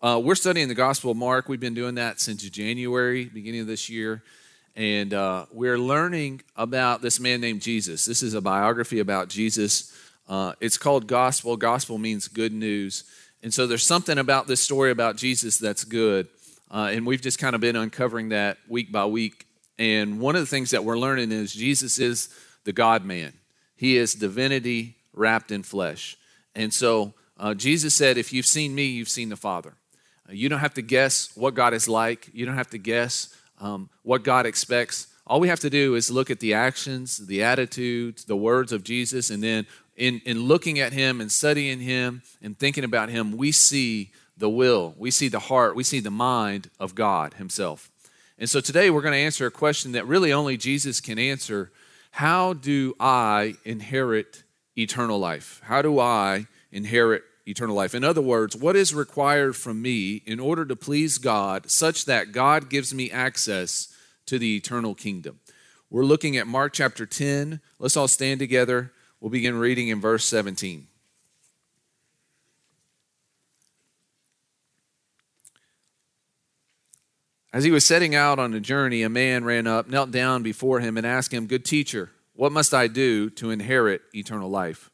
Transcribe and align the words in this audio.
Uh, 0.00 0.20
we're 0.22 0.36
studying 0.36 0.68
the 0.68 0.76
Gospel 0.76 1.10
of 1.10 1.16
Mark. 1.16 1.48
We've 1.48 1.58
been 1.58 1.74
doing 1.74 1.96
that 1.96 2.20
since 2.20 2.48
January, 2.48 3.24
beginning 3.24 3.62
of 3.62 3.66
this 3.66 3.90
year. 3.90 4.22
And 4.76 5.12
uh, 5.12 5.46
we're 5.50 5.76
learning 5.76 6.42
about 6.54 7.02
this 7.02 7.18
man 7.18 7.40
named 7.40 7.62
Jesus. 7.62 8.04
This 8.04 8.22
is 8.22 8.34
a 8.34 8.40
biography 8.40 9.00
about 9.00 9.28
Jesus. 9.28 9.92
Uh, 10.28 10.52
it's 10.60 10.78
called 10.78 11.08
Gospel. 11.08 11.56
Gospel 11.56 11.98
means 11.98 12.28
good 12.28 12.52
news. 12.52 13.02
And 13.42 13.52
so 13.52 13.66
there's 13.66 13.84
something 13.84 14.18
about 14.18 14.46
this 14.46 14.62
story 14.62 14.92
about 14.92 15.16
Jesus 15.16 15.58
that's 15.58 15.82
good. 15.82 16.28
Uh, 16.70 16.90
and 16.92 17.04
we've 17.04 17.20
just 17.20 17.40
kind 17.40 17.56
of 17.56 17.60
been 17.60 17.74
uncovering 17.74 18.28
that 18.28 18.58
week 18.68 18.92
by 18.92 19.04
week. 19.04 19.46
And 19.80 20.20
one 20.20 20.36
of 20.36 20.42
the 20.42 20.46
things 20.46 20.70
that 20.70 20.84
we're 20.84 20.98
learning 20.98 21.32
is 21.32 21.52
Jesus 21.52 21.98
is 21.98 22.28
the 22.62 22.72
God 22.72 23.04
man, 23.04 23.32
He 23.74 23.96
is 23.96 24.14
divinity 24.14 24.94
wrapped 25.12 25.50
in 25.50 25.64
flesh. 25.64 26.16
And 26.54 26.72
so 26.72 27.14
uh, 27.36 27.54
Jesus 27.54 27.94
said, 27.94 28.16
If 28.16 28.32
you've 28.32 28.46
seen 28.46 28.76
me, 28.76 28.84
you've 28.84 29.08
seen 29.08 29.28
the 29.28 29.36
Father. 29.36 29.74
You 30.30 30.48
don't 30.48 30.58
have 30.58 30.74
to 30.74 30.82
guess 30.82 31.30
what 31.34 31.54
God 31.54 31.74
is 31.74 31.88
like, 31.88 32.28
you 32.32 32.44
don't 32.44 32.56
have 32.56 32.70
to 32.70 32.78
guess 32.78 33.34
um, 33.60 33.88
what 34.02 34.22
God 34.22 34.46
expects. 34.46 35.08
All 35.26 35.40
we 35.40 35.48
have 35.48 35.60
to 35.60 35.70
do 35.70 35.94
is 35.94 36.10
look 36.10 36.30
at 36.30 36.40
the 36.40 36.54
actions, 36.54 37.26
the 37.26 37.42
attitudes, 37.42 38.24
the 38.24 38.36
words 38.36 38.72
of 38.72 38.82
Jesus, 38.82 39.30
and 39.30 39.42
then 39.42 39.66
in, 39.96 40.20
in 40.24 40.44
looking 40.44 40.78
at 40.78 40.92
him 40.92 41.20
and 41.20 41.30
studying 41.30 41.80
him 41.80 42.22
and 42.40 42.58
thinking 42.58 42.84
about 42.84 43.08
him, 43.08 43.36
we 43.36 43.52
see 43.52 44.10
the 44.36 44.48
will, 44.48 44.94
we 44.96 45.10
see 45.10 45.28
the 45.28 45.40
heart, 45.40 45.74
we 45.74 45.82
see 45.82 46.00
the 46.00 46.10
mind 46.10 46.70
of 46.78 46.94
God 46.94 47.34
himself. 47.34 47.90
And 48.38 48.48
so 48.48 48.60
today 48.60 48.88
we're 48.88 49.02
going 49.02 49.12
to 49.12 49.18
answer 49.18 49.46
a 49.46 49.50
question 49.50 49.92
that 49.92 50.06
really 50.06 50.32
only 50.32 50.56
Jesus 50.56 51.00
can 51.00 51.18
answer 51.18 51.72
How 52.12 52.52
do 52.52 52.94
I 53.00 53.56
inherit 53.64 54.44
eternal 54.76 55.18
life? 55.18 55.60
How 55.64 55.82
do 55.82 55.98
I 55.98 56.46
inherit 56.70 57.24
eternal 57.48 57.74
life? 57.74 57.94
In 57.94 58.04
other 58.04 58.20
words, 58.20 58.54
what 58.54 58.76
is 58.76 58.94
required 58.94 59.56
from 59.56 59.80
me 59.80 60.22
in 60.26 60.38
order 60.38 60.64
to 60.64 60.76
please 60.76 61.18
God 61.18 61.70
such 61.70 62.04
that 62.04 62.32
God 62.32 62.68
gives 62.68 62.92
me 62.92 63.10
access 63.10 63.94
to 64.26 64.38
the 64.38 64.56
eternal 64.56 64.94
kingdom? 64.94 65.40
We're 65.90 66.04
looking 66.04 66.36
at 66.36 66.46
Mark 66.46 66.74
chapter 66.74 67.06
10. 67.06 67.60
Let's 67.78 67.96
all 67.96 68.08
stand 68.08 68.40
together. 68.40 68.92
We'll 69.20 69.30
begin 69.30 69.58
reading 69.58 69.88
in 69.88 70.00
verse 70.00 70.26
17. 70.26 70.86
As 77.52 77.64
he 77.64 77.70
was 77.70 77.86
setting 77.86 78.14
out 78.14 78.38
on 78.38 78.52
a 78.52 78.60
journey, 78.60 79.02
a 79.02 79.08
man 79.08 79.44
ran 79.44 79.66
up, 79.66 79.88
knelt 79.88 80.10
down 80.10 80.42
before 80.42 80.80
him, 80.80 80.98
and 80.98 81.06
asked 81.06 81.32
him, 81.32 81.46
Good 81.46 81.64
teacher, 81.64 82.10
what 82.34 82.52
must 82.52 82.74
I 82.74 82.86
do 82.86 83.30
to 83.30 83.50
inherit 83.50 84.02
eternal 84.14 84.50
life? 84.50 84.90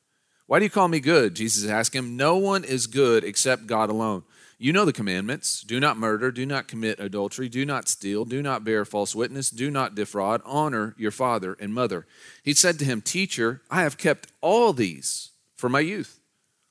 Why 0.46 0.58
do 0.58 0.64
you 0.64 0.70
call 0.70 0.88
me 0.88 1.00
good? 1.00 1.34
Jesus 1.34 1.68
asked 1.68 1.94
him, 1.94 2.16
No 2.16 2.36
one 2.36 2.64
is 2.64 2.86
good 2.86 3.24
except 3.24 3.66
God 3.66 3.88
alone. 3.88 4.24
You 4.58 4.72
know 4.72 4.84
the 4.84 4.92
commandments 4.92 5.62
do 5.62 5.80
not 5.80 5.96
murder, 5.96 6.30
do 6.30 6.46
not 6.46 6.68
commit 6.68 7.00
adultery, 7.00 7.48
do 7.48 7.66
not 7.66 7.88
steal, 7.88 8.24
do 8.24 8.40
not 8.40 8.64
bear 8.64 8.84
false 8.84 9.14
witness, 9.14 9.50
do 9.50 9.70
not 9.70 9.94
defraud, 9.94 10.42
honor 10.44 10.94
your 10.96 11.10
father 11.10 11.56
and 11.58 11.74
mother. 11.74 12.06
He 12.42 12.54
said 12.54 12.78
to 12.78 12.84
him, 12.84 13.00
Teacher, 13.00 13.62
I 13.70 13.82
have 13.82 13.98
kept 13.98 14.32
all 14.40 14.72
these 14.72 15.30
for 15.56 15.68
my 15.68 15.80
youth. 15.80 16.20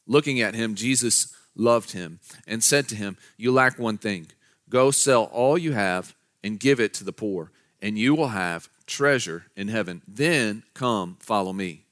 Looking 0.08 0.40
at 0.42 0.56
him, 0.56 0.76
Jesus 0.76 1.36
loved 1.56 1.92
him 1.92 2.20
and 2.48 2.64
said 2.64 2.88
to 2.90 2.96
him, 2.96 3.18
You 3.38 3.52
lack 3.52 3.78
one 3.78 3.98
thing. 3.98 4.28
Go 4.70 4.92
sell 4.92 5.26
all 5.26 5.58
you 5.58 5.74
have 5.74 6.16
and 6.44 6.60
give 6.60 6.80
it 6.80 6.94
to 6.96 7.04
the 7.04 7.14
poor, 7.14 7.52
and 7.82 7.98
you 7.98 8.16
will 8.16 8.30
have 8.30 8.70
treasure 8.86 9.46
in 9.56 9.68
heaven. 9.68 10.02
Then 10.08 10.64
come 10.74 11.18
follow 11.20 11.54
me. 11.54 11.83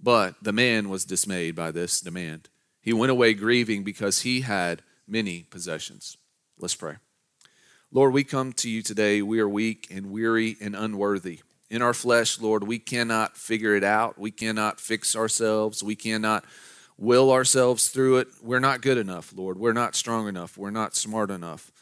But 0.00 0.34
the 0.42 0.52
man 0.52 0.88
was 0.88 1.04
dismayed 1.04 1.54
by 1.54 1.70
this 1.70 2.00
demand. 2.00 2.48
He 2.80 2.92
went 2.92 3.10
away 3.10 3.34
grieving 3.34 3.82
because 3.82 4.20
he 4.20 4.42
had 4.42 4.82
many 5.08 5.42
possessions. 5.42 6.16
Let's 6.58 6.74
pray. 6.74 6.96
Lord, 7.92 8.12
we 8.12 8.24
come 8.24 8.52
to 8.54 8.68
you 8.68 8.82
today. 8.82 9.22
We 9.22 9.40
are 9.40 9.48
weak 9.48 9.88
and 9.90 10.10
weary 10.10 10.56
and 10.60 10.74
unworthy. 10.76 11.40
In 11.70 11.82
our 11.82 11.94
flesh, 11.94 12.40
Lord, 12.40 12.64
we 12.64 12.78
cannot 12.78 13.36
figure 13.36 13.74
it 13.74 13.84
out. 13.84 14.18
We 14.18 14.30
cannot 14.30 14.80
fix 14.80 15.16
ourselves. 15.16 15.82
We 15.82 15.96
cannot 15.96 16.44
will 16.98 17.30
ourselves 17.30 17.88
through 17.88 18.18
it. 18.18 18.28
We're 18.42 18.60
not 18.60 18.80
good 18.80 18.98
enough, 18.98 19.32
Lord. 19.36 19.58
We're 19.58 19.72
not 19.72 19.94
strong 19.94 20.28
enough. 20.28 20.56
We're 20.56 20.70
not 20.70 20.94
smart 20.94 21.30
enough. 21.30 21.72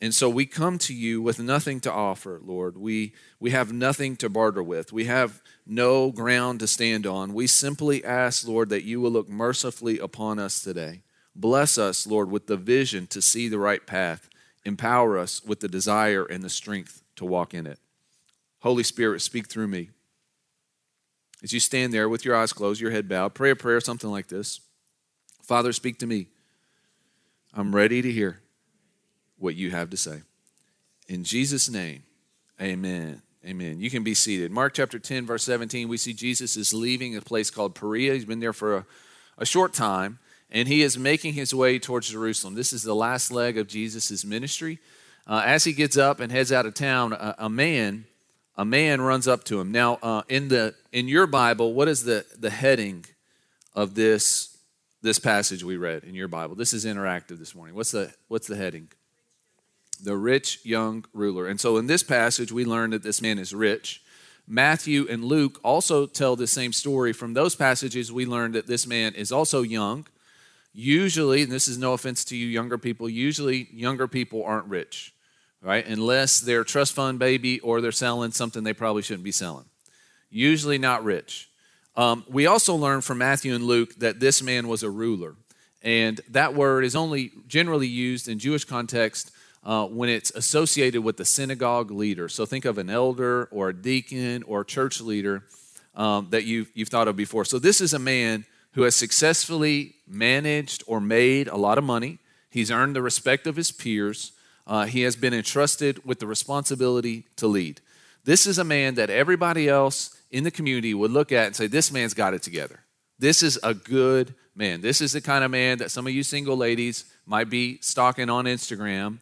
And 0.00 0.14
so 0.14 0.28
we 0.28 0.44
come 0.44 0.78
to 0.78 0.94
you 0.94 1.22
with 1.22 1.38
nothing 1.38 1.80
to 1.80 1.92
offer, 1.92 2.40
Lord. 2.42 2.76
We, 2.76 3.14
we 3.40 3.50
have 3.50 3.72
nothing 3.72 4.16
to 4.16 4.28
barter 4.28 4.62
with. 4.62 4.92
We 4.92 5.04
have 5.04 5.42
no 5.66 6.10
ground 6.10 6.60
to 6.60 6.66
stand 6.66 7.06
on. 7.06 7.32
We 7.32 7.46
simply 7.46 8.04
ask, 8.04 8.46
Lord, 8.46 8.68
that 8.70 8.84
you 8.84 9.00
will 9.00 9.12
look 9.12 9.28
mercifully 9.28 9.98
upon 9.98 10.38
us 10.38 10.60
today. 10.60 11.02
Bless 11.34 11.78
us, 11.78 12.06
Lord, 12.06 12.30
with 12.30 12.46
the 12.46 12.56
vision 12.56 13.06
to 13.08 13.22
see 13.22 13.48
the 13.48 13.58
right 13.58 13.86
path. 13.86 14.28
Empower 14.64 15.18
us 15.18 15.44
with 15.44 15.60
the 15.60 15.68
desire 15.68 16.24
and 16.24 16.42
the 16.42 16.50
strength 16.50 17.02
to 17.16 17.24
walk 17.24 17.54
in 17.54 17.66
it. 17.66 17.78
Holy 18.60 18.82
Spirit, 18.82 19.20
speak 19.20 19.48
through 19.48 19.68
me. 19.68 19.90
As 21.42 21.52
you 21.52 21.60
stand 21.60 21.92
there 21.92 22.08
with 22.08 22.24
your 22.24 22.34
eyes 22.34 22.52
closed, 22.52 22.80
your 22.80 22.90
head 22.90 23.08
bowed, 23.08 23.34
pray 23.34 23.50
a 23.50 23.56
prayer 23.56 23.80
something 23.80 24.10
like 24.10 24.28
this 24.28 24.60
Father, 25.42 25.72
speak 25.72 25.98
to 25.98 26.06
me. 26.06 26.28
I'm 27.52 27.74
ready 27.74 28.00
to 28.02 28.10
hear 28.10 28.40
what 29.44 29.54
you 29.54 29.70
have 29.70 29.90
to 29.90 29.96
say. 29.96 30.22
In 31.06 31.22
Jesus' 31.22 31.70
name, 31.70 32.02
amen. 32.60 33.22
Amen. 33.46 33.78
You 33.78 33.90
can 33.90 34.02
be 34.02 34.14
seated. 34.14 34.50
Mark 34.50 34.72
chapter 34.72 34.98
10, 34.98 35.26
verse 35.26 35.44
17, 35.44 35.86
we 35.86 35.98
see 35.98 36.14
Jesus 36.14 36.56
is 36.56 36.72
leaving 36.72 37.14
a 37.14 37.20
place 37.20 37.50
called 37.50 37.74
Perea. 37.74 38.14
He's 38.14 38.24
been 38.24 38.40
there 38.40 38.54
for 38.54 38.78
a, 38.78 38.86
a 39.36 39.44
short 39.44 39.74
time, 39.74 40.18
and 40.50 40.66
he 40.66 40.82
is 40.82 40.96
making 40.96 41.34
his 41.34 41.54
way 41.54 41.78
towards 41.78 42.08
Jerusalem. 42.08 42.54
This 42.54 42.72
is 42.72 42.82
the 42.82 42.94
last 42.94 43.30
leg 43.30 43.58
of 43.58 43.68
Jesus' 43.68 44.24
ministry. 44.24 44.78
Uh, 45.26 45.42
as 45.44 45.64
he 45.64 45.74
gets 45.74 45.98
up 45.98 46.20
and 46.20 46.32
heads 46.32 46.52
out 46.52 46.64
of 46.64 46.72
town, 46.72 47.12
a, 47.12 47.34
a 47.38 47.50
man 47.50 48.06
a 48.56 48.64
man 48.64 49.00
runs 49.00 49.26
up 49.26 49.44
to 49.44 49.60
him. 49.60 49.72
Now, 49.72 49.98
uh, 50.02 50.22
in 50.28 50.48
the 50.48 50.74
in 50.92 51.08
your 51.08 51.26
Bible, 51.26 51.74
what 51.74 51.88
is 51.88 52.04
the 52.04 52.24
the 52.38 52.50
heading 52.50 53.04
of 53.74 53.94
this 53.94 54.56
this 55.02 55.18
passage 55.18 55.64
we 55.64 55.76
read 55.76 56.04
in 56.04 56.14
your 56.14 56.28
Bible? 56.28 56.54
This 56.54 56.72
is 56.72 56.84
interactive 56.84 57.38
this 57.38 57.54
morning. 57.54 57.74
What's 57.74 57.90
the 57.90 58.14
what's 58.28 58.46
the 58.46 58.56
heading? 58.56 58.88
The 59.96 60.16
rich 60.16 60.60
young 60.64 61.04
ruler. 61.12 61.46
And 61.46 61.60
so 61.60 61.76
in 61.76 61.86
this 61.86 62.02
passage, 62.02 62.52
we 62.52 62.64
learn 62.64 62.90
that 62.90 63.02
this 63.02 63.20
man 63.20 63.38
is 63.38 63.54
rich. 63.54 64.02
Matthew 64.46 65.06
and 65.08 65.24
Luke 65.24 65.58
also 65.64 66.06
tell 66.06 66.36
the 66.36 66.46
same 66.46 66.72
story. 66.72 67.12
From 67.12 67.34
those 67.34 67.54
passages, 67.54 68.12
we 68.12 68.26
learn 68.26 68.52
that 68.52 68.66
this 68.66 68.86
man 68.86 69.14
is 69.14 69.32
also 69.32 69.62
young. 69.62 70.06
Usually, 70.72 71.42
and 71.42 71.52
this 71.52 71.68
is 71.68 71.78
no 71.78 71.92
offense 71.92 72.24
to 72.26 72.36
you 72.36 72.46
younger 72.46 72.78
people, 72.78 73.08
usually 73.08 73.68
younger 73.72 74.08
people 74.08 74.44
aren't 74.44 74.66
rich, 74.66 75.14
right? 75.62 75.86
Unless 75.86 76.40
they're 76.40 76.64
trust 76.64 76.92
fund 76.92 77.18
baby 77.18 77.60
or 77.60 77.80
they're 77.80 77.92
selling 77.92 78.32
something 78.32 78.64
they 78.64 78.72
probably 78.72 79.02
shouldn't 79.02 79.24
be 79.24 79.32
selling. 79.32 79.66
Usually 80.30 80.78
not 80.78 81.04
rich. 81.04 81.48
Um, 81.96 82.24
we 82.28 82.46
also 82.46 82.74
learn 82.74 83.02
from 83.02 83.18
Matthew 83.18 83.54
and 83.54 83.64
Luke 83.64 83.94
that 83.98 84.18
this 84.18 84.42
man 84.42 84.66
was 84.66 84.82
a 84.82 84.90
ruler. 84.90 85.36
And 85.80 86.20
that 86.30 86.54
word 86.54 86.84
is 86.84 86.96
only 86.96 87.30
generally 87.46 87.86
used 87.86 88.26
in 88.26 88.38
Jewish 88.38 88.64
context 88.64 89.30
uh, 89.64 89.86
when 89.86 90.08
it's 90.08 90.30
associated 90.32 91.02
with 91.02 91.16
the 91.16 91.24
synagogue 91.24 91.90
leader. 91.90 92.28
So 92.28 92.44
think 92.44 92.64
of 92.64 92.78
an 92.78 92.90
elder 92.90 93.48
or 93.50 93.70
a 93.70 93.74
deacon 93.74 94.42
or 94.44 94.60
a 94.60 94.64
church 94.64 95.00
leader 95.00 95.44
um, 95.94 96.28
that 96.30 96.44
you've, 96.44 96.70
you've 96.74 96.88
thought 96.88 97.08
of 97.08 97.16
before. 97.16 97.44
So 97.44 97.58
this 97.58 97.80
is 97.80 97.94
a 97.94 97.98
man 97.98 98.44
who 98.72 98.82
has 98.82 98.94
successfully 98.94 99.94
managed 100.06 100.82
or 100.86 101.00
made 101.00 101.48
a 101.48 101.56
lot 101.56 101.78
of 101.78 101.84
money. 101.84 102.18
He's 102.50 102.70
earned 102.70 102.94
the 102.94 103.02
respect 103.02 103.46
of 103.46 103.56
his 103.56 103.70
peers. 103.72 104.32
Uh, 104.66 104.84
he 104.84 105.02
has 105.02 105.16
been 105.16 105.32
entrusted 105.32 106.04
with 106.04 106.18
the 106.18 106.26
responsibility 106.26 107.24
to 107.36 107.46
lead. 107.46 107.80
This 108.24 108.46
is 108.46 108.58
a 108.58 108.64
man 108.64 108.94
that 108.94 109.10
everybody 109.10 109.68
else 109.68 110.18
in 110.30 110.44
the 110.44 110.50
community 110.50 110.94
would 110.94 111.10
look 111.10 111.30
at 111.30 111.46
and 111.46 111.56
say, 111.56 111.66
This 111.66 111.92
man's 111.92 112.14
got 112.14 112.34
it 112.34 112.42
together. 112.42 112.80
This 113.18 113.42
is 113.42 113.58
a 113.62 113.74
good 113.74 114.34
man. 114.54 114.80
This 114.80 115.00
is 115.00 115.12
the 115.12 115.20
kind 115.20 115.44
of 115.44 115.50
man 115.50 115.78
that 115.78 115.90
some 115.90 116.06
of 116.06 116.12
you 116.12 116.22
single 116.22 116.56
ladies 116.56 117.04
might 117.26 117.50
be 117.50 117.78
stalking 117.80 118.30
on 118.30 118.46
Instagram 118.46 119.18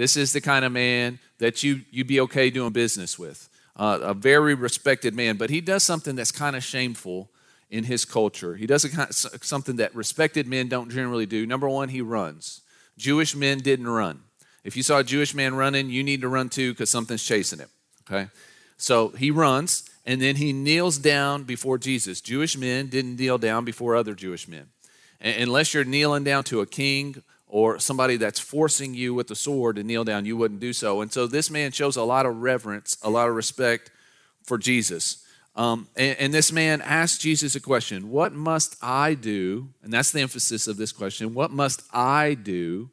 this 0.00 0.16
is 0.16 0.32
the 0.32 0.40
kind 0.40 0.64
of 0.64 0.72
man 0.72 1.18
that 1.40 1.62
you, 1.62 1.82
you'd 1.90 2.06
be 2.06 2.20
okay 2.20 2.48
doing 2.48 2.72
business 2.72 3.18
with. 3.18 3.50
Uh, 3.76 3.98
a 4.00 4.14
very 4.14 4.54
respected 4.54 5.14
man, 5.14 5.36
but 5.36 5.50
he 5.50 5.60
does 5.60 5.82
something 5.82 6.16
that's 6.16 6.32
kind 6.32 6.56
of 6.56 6.64
shameful 6.64 7.28
in 7.68 7.84
his 7.84 8.06
culture. 8.06 8.56
He 8.56 8.66
does 8.66 8.82
of, 8.86 9.44
something 9.44 9.76
that 9.76 9.94
respected 9.94 10.46
men 10.46 10.68
don't 10.68 10.90
generally 10.90 11.26
do. 11.26 11.44
Number 11.44 11.68
one, 11.68 11.90
he 11.90 12.00
runs. 12.00 12.62
Jewish 12.96 13.36
men 13.36 13.58
didn't 13.58 13.88
run. 13.88 14.22
If 14.64 14.74
you 14.74 14.82
saw 14.82 15.00
a 15.00 15.04
Jewish 15.04 15.34
man 15.34 15.54
running, 15.54 15.90
you 15.90 16.02
need 16.02 16.22
to 16.22 16.28
run 16.28 16.48
too 16.48 16.72
because 16.72 16.88
something's 16.88 17.22
chasing 17.22 17.58
him. 17.58 17.68
Okay? 18.10 18.30
So 18.78 19.08
he 19.10 19.30
runs 19.30 19.90
and 20.06 20.22
then 20.22 20.36
he 20.36 20.54
kneels 20.54 20.96
down 20.96 21.42
before 21.42 21.76
Jesus. 21.76 22.22
Jewish 22.22 22.56
men 22.56 22.86
didn't 22.86 23.16
kneel 23.16 23.36
down 23.36 23.66
before 23.66 23.96
other 23.96 24.14
Jewish 24.14 24.48
men. 24.48 24.68
unless 25.20 25.74
you're 25.74 25.84
kneeling 25.84 26.24
down 26.24 26.42
to 26.44 26.62
a 26.62 26.66
king 26.66 27.22
or 27.50 27.78
somebody 27.78 28.16
that's 28.16 28.38
forcing 28.38 28.94
you 28.94 29.12
with 29.12 29.26
the 29.26 29.34
sword 29.34 29.76
to 29.76 29.82
kneel 29.82 30.04
down, 30.04 30.24
you 30.24 30.36
wouldn't 30.36 30.60
do 30.60 30.72
so. 30.72 31.00
And 31.00 31.12
so 31.12 31.26
this 31.26 31.50
man 31.50 31.72
shows 31.72 31.96
a 31.96 32.04
lot 32.04 32.24
of 32.24 32.36
reverence, 32.36 32.96
a 33.02 33.10
lot 33.10 33.28
of 33.28 33.34
respect 33.34 33.90
for 34.44 34.56
Jesus. 34.56 35.24
Um, 35.56 35.88
and, 35.96 36.16
and, 36.18 36.34
this 36.34 36.52
man 36.52 36.80
asked 36.80 37.20
Jesus 37.20 37.56
a 37.56 37.60
question 37.60 38.10
What 38.10 38.32
must 38.32 38.76
I 38.80 39.14
do? 39.14 39.68
And 39.82 39.92
that's 39.92 40.12
the 40.12 40.20
emphasis 40.20 40.68
of 40.68 40.76
this 40.76 40.92
question. 40.92 41.34
What 41.34 41.50
must 41.50 41.82
I 41.92 42.34
do 42.34 42.90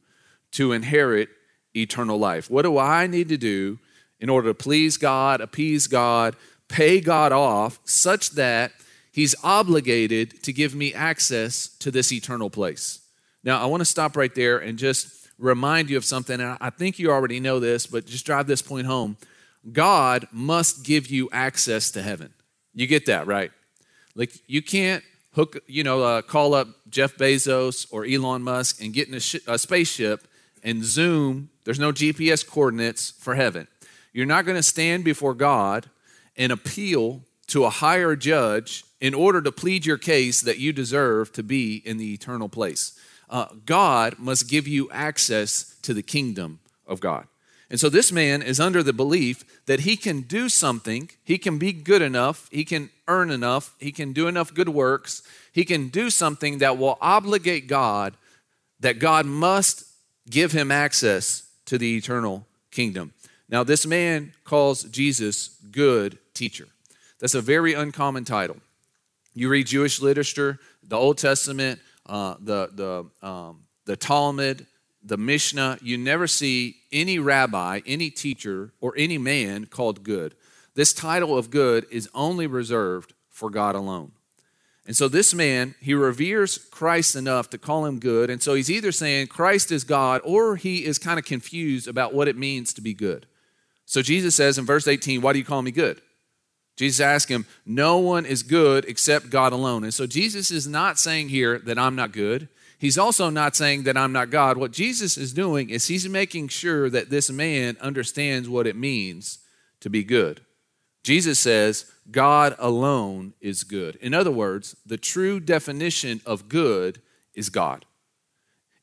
to 0.54 0.72
inherit 0.72 1.30
eternal 1.76 2.18
life? 2.18 2.50
What 2.50 2.64
do 2.64 2.80
I 2.80 3.06
need 3.06 3.30
to 3.30 3.38
do 3.38 3.78
in 4.20 4.28
order 4.28 4.50
to 4.50 4.54
please 4.56 4.98
God, 4.98 5.40
appease 5.40 5.86
God, 5.86 6.36
pay 6.68 7.00
God 7.00 7.32
off 7.32 7.80
such 7.86 8.32
that 8.32 8.72
He's 9.12 9.36
obligated 9.44 10.44
to 10.44 10.52
give 10.52 10.74
me 10.74 10.96
access 10.96 11.68
to 11.78 11.92
this 11.92 12.12
eternal 12.12 12.50
place? 12.50 13.07
Now, 13.44 13.62
I 13.62 13.66
want 13.66 13.82
to 13.82 13.86
stop 13.86 14.18
right 14.18 14.34
there 14.34 14.58
and 14.58 14.78
just 14.78 15.30
remind 15.38 15.90
you 15.90 15.98
of 15.98 16.06
something. 16.06 16.40
And 16.40 16.58
I 16.60 16.70
think 16.70 17.00
you 17.00 17.12
already 17.12 17.40
know 17.40 17.60
this, 17.60 17.88
but 17.88 18.06
just 18.06 18.26
drive 18.26 18.48
this 18.48 18.62
point 18.62 18.88
home. 18.88 19.18
God 19.72 20.28
must 20.32 20.84
give 20.84 21.08
you 21.08 21.30
access 21.32 21.92
to 21.92 22.02
heaven. 22.02 22.34
You 22.74 22.88
get 22.88 23.06
that, 23.08 23.28
right? 23.28 23.52
Like, 24.16 24.32
you 24.48 24.62
can't 24.62 25.04
hook, 25.34 25.58
you 25.68 25.84
know, 25.84 26.02
uh, 26.02 26.22
call 26.22 26.54
up 26.54 26.68
Jeff 26.90 27.16
Bezos 27.16 27.88
or 27.92 28.06
Elon 28.06 28.42
Musk 28.42 28.82
and 28.82 28.94
get 28.94 29.08
in 29.08 29.14
a, 29.14 29.20
sh- 29.20 29.36
a 29.48 29.58
spaceship 29.58 30.28
and 30.64 30.84
zoom. 30.84 31.50
There's 31.64 31.80
no 31.80 31.92
GPS 31.92 32.48
coordinates 32.48 33.12
for 33.12 33.36
heaven. 33.36 33.68
You're 34.14 34.26
not 34.26 34.46
going 34.46 34.58
to 34.58 34.64
stand 34.64 35.04
before 35.04 35.36
God 35.36 35.90
and 36.36 36.52
appeal 36.52 37.22
to 37.48 37.66
a 37.66 37.70
higher 37.70 38.16
judge 38.16 38.84
in 39.00 39.14
order 39.14 39.42
to 39.42 39.52
plead 39.52 39.86
your 39.86 39.98
case 39.98 40.42
that 40.42 40.58
you 40.58 40.74
deserve 40.74 41.32
to 41.34 41.44
be 41.44 41.78
in 41.86 41.98
the 41.98 42.14
eternal 42.14 42.50
place. 42.50 43.00
Uh, 43.30 43.48
God 43.66 44.20
must 44.20 44.50
give 44.50 44.68
you 44.68 44.90
access 44.92 45.76
to 45.82 45.94
the 45.94 46.04
kingdom 46.04 46.60
of 46.86 47.00
God. 47.00 47.28
And 47.70 47.80
so 47.80 47.90
this 47.90 48.12
man 48.12 48.42
is 48.42 48.60
under 48.60 48.82
the 48.82 48.94
belief 48.94 49.44
that 49.66 49.82
he 49.82 49.98
can 49.98 50.22
do 50.22 50.48
something, 50.48 51.10
he 51.24 51.38
can 51.38 51.58
be 51.58 51.74
good 51.74 52.02
enough, 52.02 52.48
he 52.50 52.64
can 52.64 52.90
earn 53.08 53.30
enough, 53.30 53.76
he 53.78 53.92
can 53.92 54.14
do 54.14 54.28
enough 54.28 54.54
good 54.54 54.70
works, 54.70 55.22
he 55.52 55.66
can 55.66 55.90
do 55.90 56.10
something 56.10 56.60
that 56.60 56.78
will 56.78 56.98
obligate 57.02 57.68
God, 57.68 58.16
that 58.80 59.00
God 59.00 59.26
must 59.26 59.84
give 60.30 60.54
him 60.54 60.72
access 60.72 61.44
to 61.66 61.78
the 61.78 61.98
eternal 61.98 62.46
kingdom. 62.72 63.14
Now, 63.50 63.64
this 63.64 63.86
man 63.86 64.34
calls 64.46 64.84
Jesus 64.84 65.50
good 65.72 66.18
teacher. 66.34 66.68
That's 67.20 67.36
a 67.36 67.42
very 67.42 67.74
uncommon 67.74 68.24
title. 68.24 68.58
You 69.34 69.50
read 69.50 69.68
Jewish 69.68 70.02
literature, 70.02 70.60
the 70.84 70.98
Old 70.98 71.18
Testament, 71.18 71.80
uh, 72.08 72.36
the, 72.40 72.70
the, 73.22 73.28
um, 73.28 73.64
the 73.86 73.96
Talmud, 73.96 74.66
the 75.04 75.18
Mishnah, 75.18 75.80
you 75.82 75.98
never 75.98 76.28
see 76.28 76.78
any 76.92 77.20
rabbi, 77.20 77.82
any 77.86 78.10
teacher, 78.10 78.74
or 78.82 78.94
any 78.98 79.18
man 79.18 79.66
called 79.66 80.04
good. 80.04 80.36
This 80.76 80.94
title 80.94 81.38
of 81.38 81.50
good 81.50 81.86
is 81.90 82.10
only 82.14 82.48
reserved 82.48 83.14
for 83.30 83.50
God 83.50 83.76
alone. 83.76 84.12
And 84.86 84.96
so 84.96 85.10
this 85.10 85.34
man, 85.34 85.76
he 85.82 85.94
reveres 85.94 86.58
Christ 86.58 87.16
enough 87.16 87.50
to 87.50 87.58
call 87.58 87.86
him 87.86 88.00
good. 88.00 88.30
And 88.30 88.42
so 88.42 88.54
he's 88.54 88.72
either 88.72 88.94
saying 88.94 89.28
Christ 89.28 89.72
is 89.72 89.84
God 89.84 90.22
or 90.24 90.56
he 90.56 90.86
is 90.86 90.98
kind 90.98 91.20
of 91.20 91.26
confused 91.26 91.90
about 91.90 92.14
what 92.14 92.30
it 92.30 92.38
means 92.38 92.74
to 92.74 92.82
be 92.82 92.94
good. 92.94 93.26
So 93.86 94.02
Jesus 94.02 94.36
says 94.36 94.58
in 94.58 94.66
verse 94.66 94.88
18, 94.88 95.22
Why 95.22 95.34
do 95.34 95.40
you 95.40 95.46
call 95.46 95.62
me 95.62 95.72
good? 95.72 96.02
Jesus 96.78 97.02
asks 97.02 97.30
him, 97.30 97.46
No 97.66 97.98
one 97.98 98.26
is 98.26 98.44
good 98.44 98.86
except 98.86 99.30
God 99.30 99.52
alone. 99.52 99.84
And 99.84 99.94
so 99.94 100.08
Jesus 100.08 100.52
is 100.52 100.68
not 100.68 100.98
saying 100.98 101.30
here 101.30 101.60
that 101.60 101.78
I'm 101.78 101.96
not 101.96 102.14
good. 102.14 102.48
He's 102.80 102.98
also 102.98 103.32
not 103.32 103.56
saying 103.56 103.84
that 103.84 103.98
I'm 103.98 104.14
not 104.14 104.30
God. 104.30 104.58
What 104.58 104.72
Jesus 104.72 105.18
is 105.18 105.34
doing 105.34 105.72
is 105.72 105.88
he's 105.88 106.08
making 106.08 106.50
sure 106.50 106.90
that 106.92 107.10
this 107.10 107.32
man 107.32 107.76
understands 107.82 108.48
what 108.48 108.68
it 108.68 108.76
means 108.76 109.40
to 109.80 109.90
be 109.90 110.04
good. 110.04 110.42
Jesus 111.04 111.40
says, 111.40 111.92
God 112.12 112.56
alone 112.60 113.34
is 113.42 113.64
good. 113.64 113.96
In 113.96 114.14
other 114.14 114.32
words, 114.32 114.76
the 114.86 114.98
true 114.98 115.40
definition 115.40 116.22
of 116.26 116.50
good 116.50 117.02
is 117.34 117.50
God. 117.50 117.86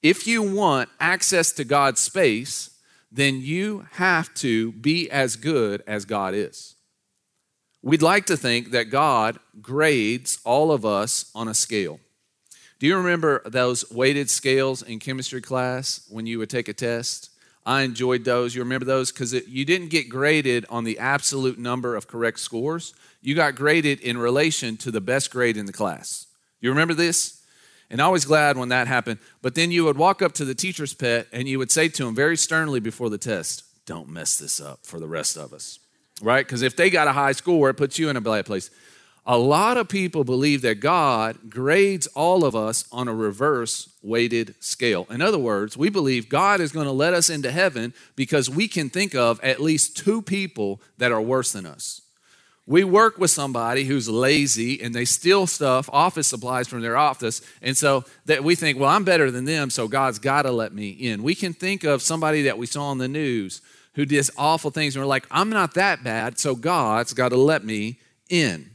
If 0.03 0.27
you 0.27 0.43
want 0.43 0.89
access 0.99 1.53
to 1.53 1.65
God's 1.65 2.01
space, 2.01 2.71
then 3.13 3.41
you 3.41 3.87
have 3.93 4.35
to 4.35 4.73
be 4.73 5.09
as 5.11 5.37
good 5.37 5.85
as 5.87 6.05
God 6.05 6.35
is. 6.35 6.75
We'd 7.85 8.01
like 8.01 8.25
to 8.27 8.37
think 8.39 8.71
that 8.71 8.89
God 8.89 9.39
grades 9.61 10.39
all 10.43 10.73
of 10.73 10.87
us 10.87 11.31
on 11.35 11.49
a 11.49 11.55
scale. 11.55 12.01
Do 12.79 12.87
you 12.87 12.97
remember 12.97 13.43
those 13.45 13.91
weighted 13.91 14.31
scales 14.31 14.81
in 14.81 14.99
chemistry 15.01 15.43
class 15.43 16.01
when 16.09 16.25
you 16.25 16.39
would 16.39 16.49
take 16.49 16.69
a 16.69 16.73
test? 16.73 17.29
I 17.67 17.83
enjoyed 17.83 18.25
those. 18.25 18.55
You 18.55 18.63
remember 18.63 18.87
those? 18.87 19.13
Because 19.13 19.35
you 19.35 19.67
didn't 19.67 19.89
get 19.89 20.09
graded 20.09 20.65
on 20.71 20.85
the 20.85 20.99
absolute 20.99 21.59
number 21.59 21.95
of 21.95 22.09
correct 22.09 22.41
scores. 22.41 22.95
You 23.21 23.35
got 23.35 23.55
graded 23.55 24.01
in 24.01 24.17
relation 24.17 24.79
to 24.79 24.91
the 24.91 25.03
best 25.03 25.31
grade 25.31 25.59
in 25.59 25.67
the 25.67 25.73
class. 25.73 26.27
You 26.63 26.71
remember 26.71 26.95
this? 26.95 27.43
And 27.91 28.01
I 28.01 28.09
was 28.09 28.25
glad 28.25 28.57
when 28.57 28.71
that 28.71 28.87
happened. 28.87 29.19
But 29.43 29.55
then 29.55 29.71
you 29.71 29.85
would 29.85 29.99
walk 29.99 30.23
up 30.23 30.33
to 30.35 30.47
the 30.47 30.55
teacher's 30.55 30.95
pet 30.95 31.27
and 31.33 31.47
you 31.47 31.59
would 31.59 31.71
say 31.71 31.91
to 31.91 32.09
him 32.09 32.15
very 32.15 32.39
sternly 32.39 32.81
before 32.81 33.11
the 33.11 33.19
test, 33.19 33.63
Don't 33.85 34.09
mess 34.09 34.39
this 34.39 34.59
up 34.59 34.87
for 34.87 34.99
the 34.99 35.07
rest 35.07 35.37
of 35.37 35.53
us. 35.53 35.81
Right? 36.23 36.47
Because 36.47 36.63
if 36.63 36.77
they 36.77 36.91
got 36.91 37.09
a 37.09 37.13
high 37.13 37.33
score, 37.33 37.71
it 37.71 37.75
puts 37.75 37.99
you 37.99 38.09
in 38.09 38.17
a 38.17 38.21
bad 38.21 38.47
place. 38.47 38.71
A 39.27 39.39
lot 39.39 39.79
of 39.79 39.89
people 39.89 40.23
believe 40.23 40.61
that 40.63 40.81
God 40.81 41.49
grades 41.49 42.07
all 42.09 42.45
of 42.45 42.55
us 42.55 42.85
on 42.93 43.09
a 43.09 43.15
reverse 43.15 43.89
weighted 44.03 44.55
scale. 44.61 45.07
In 45.09 45.23
other 45.23 45.39
words, 45.39 45.79
we 45.79 45.89
believe 45.89 46.29
God 46.29 46.61
is 46.61 46.73
going 46.73 46.87
to 46.87 46.93
let 46.93 47.15
us 47.15 47.31
into 47.31 47.51
heaven 47.51 47.95
because 48.17 48.51
we 48.51 48.69
can 48.69 48.91
think 48.91 49.15
of 49.15 49.41
at 49.43 49.63
least 49.63 49.97
two 49.97 50.21
people 50.21 50.81
that 50.99 51.11
are 51.11 51.23
worse 51.23 51.53
than 51.53 51.65
us. 51.65 52.03
We 52.67 52.85
work 52.85 53.19
with 53.19 53.31
somebody 53.31 53.85
who's 53.85 54.09
lazy 54.09 54.83
and 54.83 54.95
they 54.95 55.07
steal 55.07 55.47
stuff, 55.47 55.89
office 55.93 56.29
supplies 56.29 56.69
from 56.69 56.83
their 56.83 56.97
office, 56.97 57.41
and 57.63 57.77
so 57.77 58.05
that 58.27 58.45
we 58.45 58.55
think, 58.55 58.79
well, 58.79 58.91
I'm 58.91 59.05
better 59.05 59.31
than 59.31 59.45
them, 59.47 59.69
so 59.71 59.89
God's 59.89 60.19
got 60.19 60.43
to 60.43 60.53
let 60.53 60.73
me 60.75 60.89
in. 60.89 61.23
We 61.23 61.35
can 61.35 61.53
think 61.55 61.85
of 61.85 62.03
somebody 62.03 62.43
that 62.43 62.57
we 62.59 62.67
saw 62.67 62.85
on 62.85 62.99
the 62.99 63.09
news 63.09 63.61
who 63.95 64.05
did 64.05 64.29
awful 64.37 64.71
things, 64.71 64.95
and 64.95 65.03
we're 65.03 65.09
like, 65.09 65.27
I'm 65.31 65.51
not 65.51 65.75
that 65.75 66.03
bad, 66.05 66.39
so 66.39 66.55
God's 66.55 67.15
got 67.15 67.31
to 67.31 67.37
let 67.37 67.65
me 67.65 67.99
in. 68.29 68.71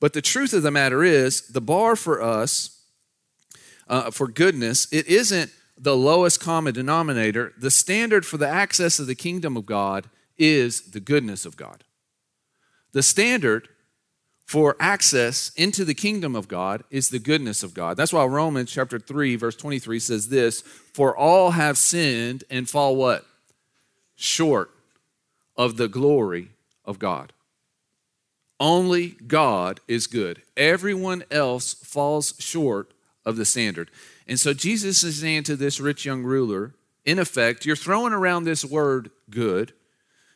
But 0.00 0.12
the 0.12 0.22
truth 0.22 0.52
of 0.52 0.62
the 0.62 0.70
matter 0.70 1.02
is, 1.04 1.42
the 1.42 1.60
bar 1.60 1.96
for 1.96 2.22
us 2.22 2.80
uh, 3.88 4.10
for 4.10 4.26
goodness, 4.26 4.90
it 4.92 5.06
isn't 5.06 5.50
the 5.76 5.96
lowest 5.96 6.40
common 6.40 6.72
denominator. 6.72 7.52
The 7.58 7.70
standard 7.70 8.24
for 8.24 8.36
the 8.36 8.48
access 8.48 8.98
of 8.98 9.06
the 9.06 9.14
kingdom 9.14 9.56
of 9.56 9.66
God 9.66 10.08
is 10.38 10.92
the 10.92 11.00
goodness 11.00 11.44
of 11.44 11.56
God. 11.56 11.84
The 12.92 13.02
standard 13.02 13.68
for 14.46 14.76
access 14.78 15.50
into 15.56 15.84
the 15.84 15.94
kingdom 15.94 16.36
of 16.36 16.46
God 16.48 16.84
is 16.90 17.08
the 17.08 17.18
goodness 17.18 17.62
of 17.62 17.74
God. 17.74 17.96
That's 17.96 18.12
why 18.12 18.24
Romans 18.24 18.70
chapter 18.70 18.98
3 18.98 19.36
verse 19.36 19.56
23 19.56 19.98
says 19.98 20.28
this, 20.28 20.60
for 20.60 21.16
all 21.16 21.52
have 21.52 21.78
sinned 21.78 22.44
and 22.50 22.68
fall 22.68 22.96
what? 22.96 23.24
Short 24.22 24.70
of 25.56 25.78
the 25.78 25.88
glory 25.88 26.50
of 26.84 27.00
God. 27.00 27.32
Only 28.60 29.16
God 29.26 29.80
is 29.88 30.06
good. 30.06 30.42
Everyone 30.56 31.24
else 31.28 31.74
falls 31.74 32.34
short 32.38 32.92
of 33.26 33.36
the 33.36 33.44
standard. 33.44 33.90
And 34.28 34.38
so 34.38 34.54
Jesus 34.54 35.02
is 35.02 35.20
saying 35.20 35.42
to 35.44 35.56
this 35.56 35.80
rich 35.80 36.04
young 36.04 36.22
ruler, 36.22 36.72
in 37.04 37.18
effect, 37.18 37.66
you're 37.66 37.74
throwing 37.74 38.12
around 38.12 38.44
this 38.44 38.64
word 38.64 39.10
good. 39.28 39.72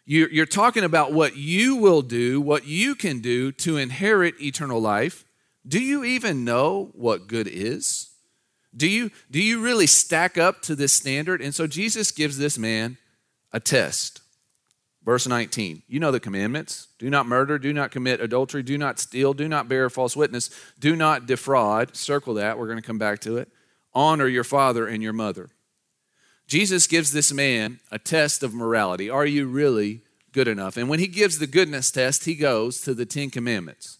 You're 0.05 0.47
talking 0.47 0.83
about 0.83 1.13
what 1.13 1.37
you 1.37 1.77
will 1.77 2.03
do, 2.03 2.41
what 2.41 2.67
you 2.67 2.97
can 2.97 3.21
do 3.21 3.53
to 3.53 3.77
inherit 3.77 4.41
eternal 4.41 4.81
life. 4.81 5.25
Do 5.65 5.79
you 5.79 6.03
even 6.03 6.45
know 6.45 6.91
what 6.93 7.29
good 7.29 7.47
is? 7.47 8.09
Do 8.77 8.89
you, 8.89 9.13
do 9.31 9.41
you 9.41 9.61
really 9.61 9.87
stack 9.87 10.37
up 10.37 10.61
to 10.63 10.75
this 10.75 10.93
standard? 10.93 11.41
And 11.41 11.55
so 11.55 11.69
Jesus 11.69 12.11
gives 12.11 12.37
this 12.37 12.59
man 12.59 12.99
a 13.53 13.61
test. 13.61 14.21
Verse 15.05 15.29
19, 15.29 15.85
you 15.87 16.01
know 16.01 16.11
the 16.11 16.19
commandments 16.19 16.89
do 16.99 17.09
not 17.09 17.27
murder, 17.27 17.61
do 17.61 17.73
not 17.73 17.93
commit 17.93 18.21
adultery, 18.21 18.65
do 18.65 18.77
not 18.77 18.99
steal, 18.99 19.35
do 19.35 19.47
not 19.47 19.69
bear 19.69 19.89
false 19.89 20.17
witness, 20.17 20.51
do 20.81 20.97
not 20.97 21.27
defraud. 21.27 21.95
Circle 21.95 22.35
that, 22.35 22.59
we're 22.59 22.67
going 22.67 22.81
to 22.81 22.87
come 22.87 22.99
back 22.99 23.21
to 23.21 23.37
it. 23.37 23.49
Honor 23.95 24.27
your 24.27 24.43
father 24.43 24.89
and 24.89 25.05
your 25.05 25.13
mother. 25.13 25.51
Jesus 26.49 26.89
gives 26.89 27.13
this 27.13 27.33
man 27.33 27.79
a 27.93 27.99
test 27.99 28.43
of 28.43 28.53
morality. 28.53 29.09
Are 29.09 29.27
you 29.27 29.47
really 29.47 30.01
good 30.33 30.49
enough? 30.49 30.77
And 30.77 30.89
when 30.89 30.99
he 30.99 31.07
gives 31.07 31.39
the 31.39 31.47
goodness 31.47 31.91
test, 31.91 32.25
he 32.25 32.35
goes 32.35 32.81
to 32.83 32.93
the 32.93 33.07
Ten 33.07 33.31
Commandments. 33.31 33.99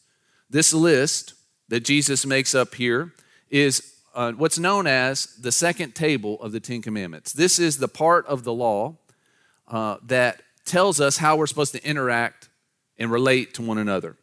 This 0.51 0.75
list 0.75 1.35
that 1.69 1.85
Jesus 1.85 2.27
makes 2.27 2.55
up 2.55 2.75
here 2.75 3.13
is 3.49 3.95
uh, 4.15 4.33
what's 4.33 4.59
known 4.59 4.87
as 4.87 5.27
the 5.37 5.53
second 5.53 5.95
table 5.95 6.41
of 6.41 6.53
the 6.53 6.61
Ten 6.61 6.83
Commandments. 6.83 7.33
This 7.33 7.59
is 7.59 7.79
the 7.79 7.89
part 7.89 8.27
of 8.27 8.45
the 8.45 8.53
law 8.53 8.97
uh, 9.69 9.97
that 10.07 10.43
tells 10.65 11.01
us 11.01 11.17
how 11.17 11.37
we're 11.37 11.47
supposed 11.47 11.73
to 11.73 11.85
interact 11.89 12.49
and 12.99 13.11
relate 13.11 13.55
to 13.55 13.63
one 13.63 13.79
another. 13.79 14.17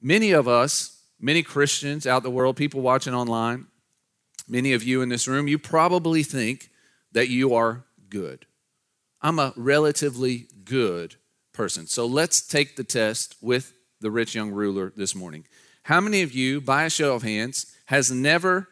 Many 0.00 0.32
of 0.32 0.46
us, 0.46 1.02
many 1.20 1.42
Christians 1.42 2.06
out 2.06 2.22
the 2.22 2.30
world, 2.30 2.56
people 2.56 2.80
watching 2.80 3.14
online, 3.14 3.66
many 4.48 4.72
of 4.72 4.82
you 4.82 5.02
in 5.02 5.08
this 5.08 5.26
room, 5.26 5.48
you 5.48 5.58
probably 5.58 6.22
think 6.22 6.70
that 7.12 7.28
you 7.28 7.54
are 7.54 7.84
good. 8.08 8.46
I'm 9.20 9.38
a 9.38 9.52
relatively 9.56 10.48
good 10.64 11.16
person. 11.52 11.86
So 11.86 12.06
let's 12.06 12.46
take 12.46 12.76
the 12.76 12.84
test 12.84 13.36
with 13.40 13.72
the 14.00 14.10
rich 14.10 14.34
young 14.34 14.50
ruler 14.50 14.92
this 14.94 15.14
morning. 15.14 15.46
How 15.84 16.00
many 16.00 16.22
of 16.22 16.32
you, 16.32 16.60
by 16.60 16.84
a 16.84 16.90
show 16.90 17.14
of 17.14 17.22
hands, 17.22 17.66
has 17.86 18.10
never, 18.10 18.68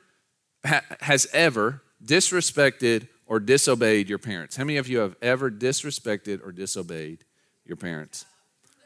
ha, 0.64 0.82
has 1.00 1.26
ever 1.32 1.82
disrespected 2.04 3.08
or 3.34 3.40
disobeyed 3.40 4.08
your 4.08 4.18
parents? 4.18 4.54
How 4.54 4.62
many 4.62 4.78
of 4.78 4.86
you 4.86 4.98
have 4.98 5.16
ever 5.20 5.50
disrespected 5.50 6.40
or 6.46 6.52
disobeyed 6.52 7.24
your 7.66 7.76
parents? 7.76 8.26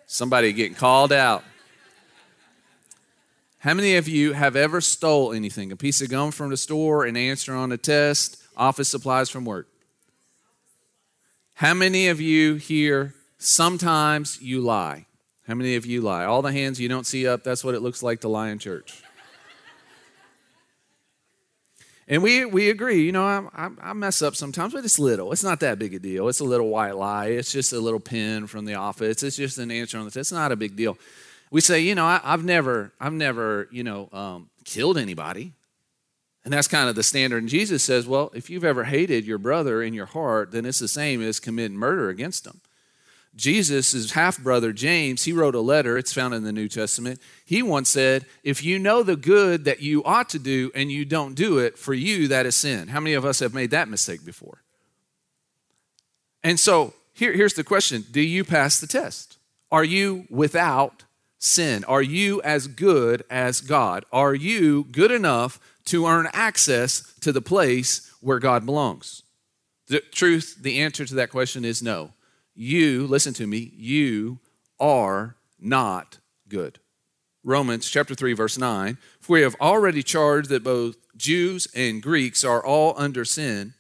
Somebody 0.07 0.55
getting 0.55 0.75
called 0.75 1.12
out. 1.12 1.45
How 3.59 3.75
many 3.75 3.97
of 3.97 4.09
you 4.09 4.33
have 4.33 4.57
ever 4.57 4.81
stole 4.81 5.35
anything? 5.35 5.71
A 5.71 5.76
piece 5.76 6.00
of 6.00 6.09
gum 6.09 6.31
from 6.31 6.49
the 6.49 6.57
store, 6.57 7.05
an 7.05 7.14
answer 7.14 7.55
on 7.55 7.73
a 7.73 7.76
test, 7.76 8.43
office 8.57 8.88
supplies 8.88 9.28
from 9.28 9.45
work? 9.45 9.69
How 11.52 11.75
many 11.75 12.09
of 12.09 12.19
you 12.19 12.55
here 12.55 13.12
sometimes 13.37 14.40
you 14.40 14.62
lie? 14.62 15.05
How 15.47 15.57
many 15.57 15.76
of 15.76 15.85
you 15.85 16.00
lie? 16.00 16.25
All 16.25 16.40
the 16.40 16.52
hands 16.52 16.81
you 16.81 16.88
don't 16.88 17.05
see 17.05 17.28
up, 17.28 17.45
that's 17.45 17.62
what 17.62 17.75
it 17.75 17.83
looks 17.83 18.02
like 18.02 18.23
to 18.23 18.28
lie 18.28 18.49
in 18.49 18.59
church. 18.59 19.02
And 22.11 22.23
we, 22.23 22.47
we 22.47 22.71
agree, 22.71 23.05
you 23.05 23.12
know, 23.12 23.50
I, 23.55 23.69
I, 23.83 23.93
mess 23.93 24.23
up 24.23 24.35
sometimes, 24.35 24.73
but 24.73 24.83
it's 24.83 24.99
little. 24.99 25.31
It's 25.31 25.45
not 25.45 25.61
that 25.61 25.79
big 25.79 25.93
a 25.93 25.99
deal. 25.99 26.29
It's 26.29 26.41
a 26.41 26.45
little 26.45 26.69
white 26.69 26.97
lie. 26.97 27.27
It's 27.27 27.53
just 27.53 27.75
a 27.75 27.79
little 27.79 28.00
pin 28.00 28.47
from 28.47 28.65
the 28.65 28.75
office. 28.75 29.23
It's 29.23 29.37
just 29.37 29.59
an 29.59 29.71
answer 29.71 29.99
on 29.99 30.07
the 30.07 30.11
test. 30.11 30.17
It's 30.17 30.33
not 30.33 30.50
a 30.50 30.57
big 30.57 30.75
deal. 30.75 30.97
We 31.50 31.61
say, 31.61 31.81
you 31.81 31.95
know, 31.95 32.07
I, 32.07 32.19
have 32.25 32.45
never, 32.45 32.93
I've 32.99 33.12
never, 33.12 33.69
you 33.71 33.85
know, 33.85 34.09
um, 34.15 34.49
killed 34.65 34.97
anybody. 34.97 35.53
And 36.45 36.53
that's 36.55 36.69
kind 36.69 36.88
of 36.88 36.95
the 36.95 37.03
standard. 37.03 37.43
And 37.43 37.49
Jesus 37.49 37.83
says, 37.83 38.07
well, 38.07 38.31
if 38.35 38.49
you've 38.49 38.65
ever 38.65 38.85
hated 38.85 39.27
your 39.27 39.37
brother 39.37 39.83
in 39.83 39.93
your 39.93 40.07
heart, 40.07 40.50
then 40.50 40.65
it's 40.65 40.79
the 40.79 40.88
same 40.88 41.21
as 41.21 41.38
committing 41.38 41.77
murder 41.77 42.09
against 42.09 42.47
him. 42.47 42.62
Jesus' 43.38 44.11
half 44.11 44.37
brother, 44.38 44.73
James, 44.73 45.23
he 45.23 45.33
wrote 45.33 45.54
a 45.54 45.61
letter, 45.61 45.97
it's 45.97 46.12
found 46.12 46.35
in 46.35 46.42
the 46.42 46.52
New 46.52 46.68
Testament. 46.68 47.21
He 47.45 47.62
once 47.62 47.88
said, 47.88 48.26
If 48.42 48.64
you 48.64 48.80
know 48.80 49.04
the 49.04 49.16
good 49.16 49.64
that 49.64 49.80
you 49.80 50.02
ought 50.02 50.28
to 50.30 50.40
do 50.40 50.73
and 50.75 50.90
you 50.90 51.04
don't 51.04 51.35
do 51.35 51.59
it, 51.59 51.78
for 51.78 51.95
you 51.95 52.26
that 52.28 52.47
is 52.47 52.57
sin. 52.57 52.88
How 52.88 52.99
many 52.99 53.14
of 53.14 53.25
us 53.25 53.38
have 53.38 53.54
made 53.54 53.71
that 53.71 53.88
mistake 53.88 54.25
before? 54.25 54.62
And 56.42 56.59
so 56.59 56.95
here, 57.14 57.33
here's 57.33 57.54
the 57.54 57.64
question 57.64 58.04
Do 58.11 58.21
you 58.21 58.45
pass 58.45 58.80
the 58.80 58.88
test? 58.88 59.38
Are 59.71 59.85
you 59.85 60.26
without 60.28 61.04
sin? 61.38 61.85
Are 61.85 62.02
you 62.02 62.42
as 62.42 62.66
good 62.66 63.23
as 63.30 63.61
God? 63.61 64.04
Are 64.12 64.35
you 64.35 64.85
good 64.90 65.12
enough 65.12 65.61
to 65.87 66.07
earn 66.07 66.28
access 66.33 67.14
to 67.21 67.30
the 67.30 67.40
place 67.40 68.12
where 68.21 68.40
God 68.40 68.66
belongs? 68.66 69.23
The 69.87 70.00
truth, 70.00 70.57
the 70.61 70.80
answer 70.80 71.04
to 71.04 71.14
that 71.14 71.30
question 71.30 71.64
is 71.64 71.83
no. 71.83 72.12
You, 72.61 73.07
listen 73.07 73.35
to 73.35 73.47
me, 73.47 73.73
you 73.77 74.41
are 74.81 75.37
not 75.61 76.19
good. 76.49 76.81
Romans 77.45 77.88
chapter 77.88 78.17
3 78.17 78.33
verse 78.33 78.59
9, 78.59 78.99
for 79.21 79.35
we 79.35 79.43
have 79.43 79.55
already 79.61 80.03
charged 80.03 80.49
that 80.49 80.65
both 80.65 80.97
Jews 81.17 81.69
and 81.73 82.03
Greeks 82.03 82.43
are 82.43 82.65
all 82.65 82.95
under 82.97 83.25
sin. 83.25 83.75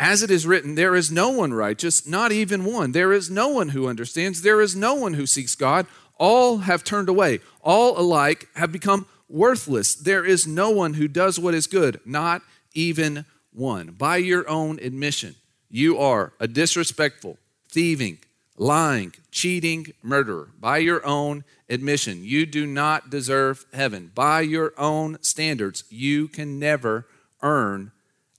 As 0.00 0.24
it 0.24 0.32
is 0.32 0.48
written, 0.48 0.74
there 0.74 0.96
is 0.96 1.12
no 1.12 1.28
one 1.28 1.54
righteous, 1.54 2.08
not 2.08 2.32
even 2.32 2.64
one. 2.64 2.90
There 2.90 3.12
is 3.12 3.30
no 3.30 3.50
one 3.50 3.68
who 3.68 3.86
understands. 3.86 4.42
There 4.42 4.60
is 4.60 4.74
no 4.74 4.94
one 4.94 5.14
who 5.14 5.24
seeks 5.24 5.54
God. 5.54 5.86
All 6.18 6.58
have 6.58 6.82
turned 6.82 7.08
away. 7.08 7.38
All 7.62 7.96
alike 7.96 8.48
have 8.56 8.72
become 8.72 9.06
worthless. 9.28 9.94
There 9.94 10.24
is 10.24 10.44
no 10.44 10.70
one 10.70 10.94
who 10.94 11.06
does 11.06 11.38
what 11.38 11.54
is 11.54 11.68
good, 11.68 12.00
not 12.04 12.42
even 12.74 13.26
one. 13.52 13.92
By 13.92 14.16
your 14.16 14.48
own 14.48 14.80
admission, 14.80 15.36
you 15.70 15.98
are 15.98 16.32
a 16.40 16.48
disrespectful, 16.48 17.38
thieving, 17.68 18.18
lying, 18.56 19.12
cheating, 19.30 19.92
murderer. 20.02 20.50
By 20.58 20.78
your 20.78 21.04
own 21.06 21.44
admission, 21.68 22.24
you 22.24 22.46
do 22.46 22.66
not 22.66 23.10
deserve 23.10 23.66
heaven. 23.72 24.10
By 24.14 24.40
your 24.40 24.72
own 24.76 25.18
standards, 25.22 25.84
you 25.90 26.28
can 26.28 26.58
never 26.58 27.06
earn 27.42 27.92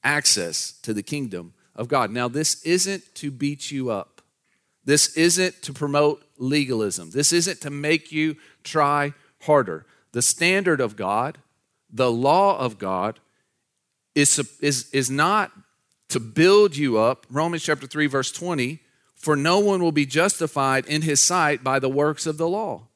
access 0.04 0.72
to 0.82 0.94
the 0.94 1.04
kingdom 1.04 1.54
of 1.76 1.88
God. 1.88 2.12
Now, 2.12 2.28
this 2.28 2.64
isn't 2.64 3.16
to 3.16 3.32
beat 3.32 3.72
you 3.72 3.90
up. 3.90 4.22
This 4.86 5.16
isn't 5.16 5.62
to 5.64 5.74
promote 5.74 6.24
legalism. 6.38 7.12
This 7.12 7.32
isn't 7.32 7.62
to 7.62 7.70
make 7.70 8.12
you 8.12 8.36
try 8.64 9.14
harder. 9.42 9.86
The 10.12 10.22
standard 10.22 10.82
of 10.82 10.96
God, 10.96 11.38
the 11.92 12.12
law 12.12 12.58
of 12.58 12.80
God, 12.80 13.20
is, 14.16 14.40
is, 14.62 14.90
is 14.92 15.12
not 15.12 15.52
to 16.10 16.20
build 16.20 16.76
you 16.76 16.98
up. 16.98 17.28
Romans 17.30 17.64
chapter 17.64 17.88
3, 17.88 18.08
verse 18.08 18.32
20 18.32 18.80
for 19.20 19.36
no 19.36 19.60
one 19.60 19.84
will 19.84 19.92
be 19.92 20.06
justified 20.06 20.86
in 20.88 21.04
his 21.04 21.22
sight 21.22 21.64
by 21.64 21.78
the 21.78 21.90
works 21.90 22.26
of 22.26 22.38
the 22.38 22.48
law. 22.48 22.88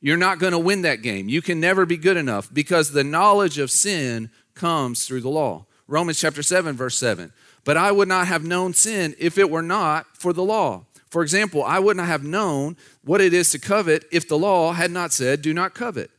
You're 0.00 0.16
not 0.16 0.38
going 0.38 0.52
to 0.52 0.58
win 0.58 0.82
that 0.82 1.02
game. 1.02 1.28
You 1.28 1.42
can 1.42 1.58
never 1.58 1.84
be 1.84 1.96
good 1.96 2.16
enough 2.16 2.52
because 2.52 2.92
the 2.92 3.02
knowledge 3.02 3.58
of 3.58 3.70
sin 3.70 4.30
comes 4.54 5.04
through 5.04 5.22
the 5.22 5.28
law. 5.28 5.66
Romans 5.88 6.20
chapter 6.20 6.42
7, 6.42 6.76
verse 6.76 6.96
7. 6.96 7.32
But 7.64 7.76
I 7.76 7.90
would 7.90 8.08
not 8.08 8.28
have 8.28 8.44
known 8.44 8.72
sin 8.72 9.16
if 9.18 9.36
it 9.36 9.50
were 9.50 9.62
not 9.62 10.06
for 10.16 10.32
the 10.32 10.44
law. 10.44 10.84
For 11.10 11.22
example, 11.22 11.64
I 11.64 11.80
would 11.80 11.96
not 11.96 12.06
have 12.06 12.22
known 12.22 12.76
what 13.02 13.20
it 13.20 13.34
is 13.34 13.50
to 13.50 13.58
covet 13.58 14.04
if 14.12 14.28
the 14.28 14.38
law 14.38 14.72
had 14.72 14.90
not 14.90 15.12
said, 15.12 15.42
Do 15.42 15.52
not 15.52 15.74
covet. 15.74 16.10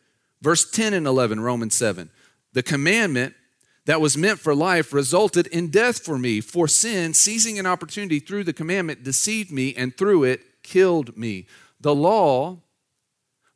Verse 0.42 0.70
10 0.70 0.94
and 0.94 1.08
11, 1.08 1.40
Romans 1.40 1.76
7. 1.76 2.10
The 2.54 2.64
commandment 2.64 3.36
that 3.90 4.00
was 4.00 4.16
meant 4.16 4.40
for 4.40 4.54
life 4.54 4.94
resulted 4.94 5.48
in 5.48 5.72
death 5.72 6.06
for 6.06 6.20
me. 6.20 6.42
For 6.42 6.68
sin, 6.68 7.16
seizing 7.16 7.58
an 7.58 7.66
opportunity 7.66 8.20
through 8.20 8.44
the 8.44 8.54
commandment, 8.54 9.02
deceived 9.02 9.52
me 9.52 9.74
and 9.74 9.98
through 9.98 10.26
it 10.26 10.62
killed 10.62 11.18
me. 11.18 11.48
The 11.82 11.96
law, 11.96 12.60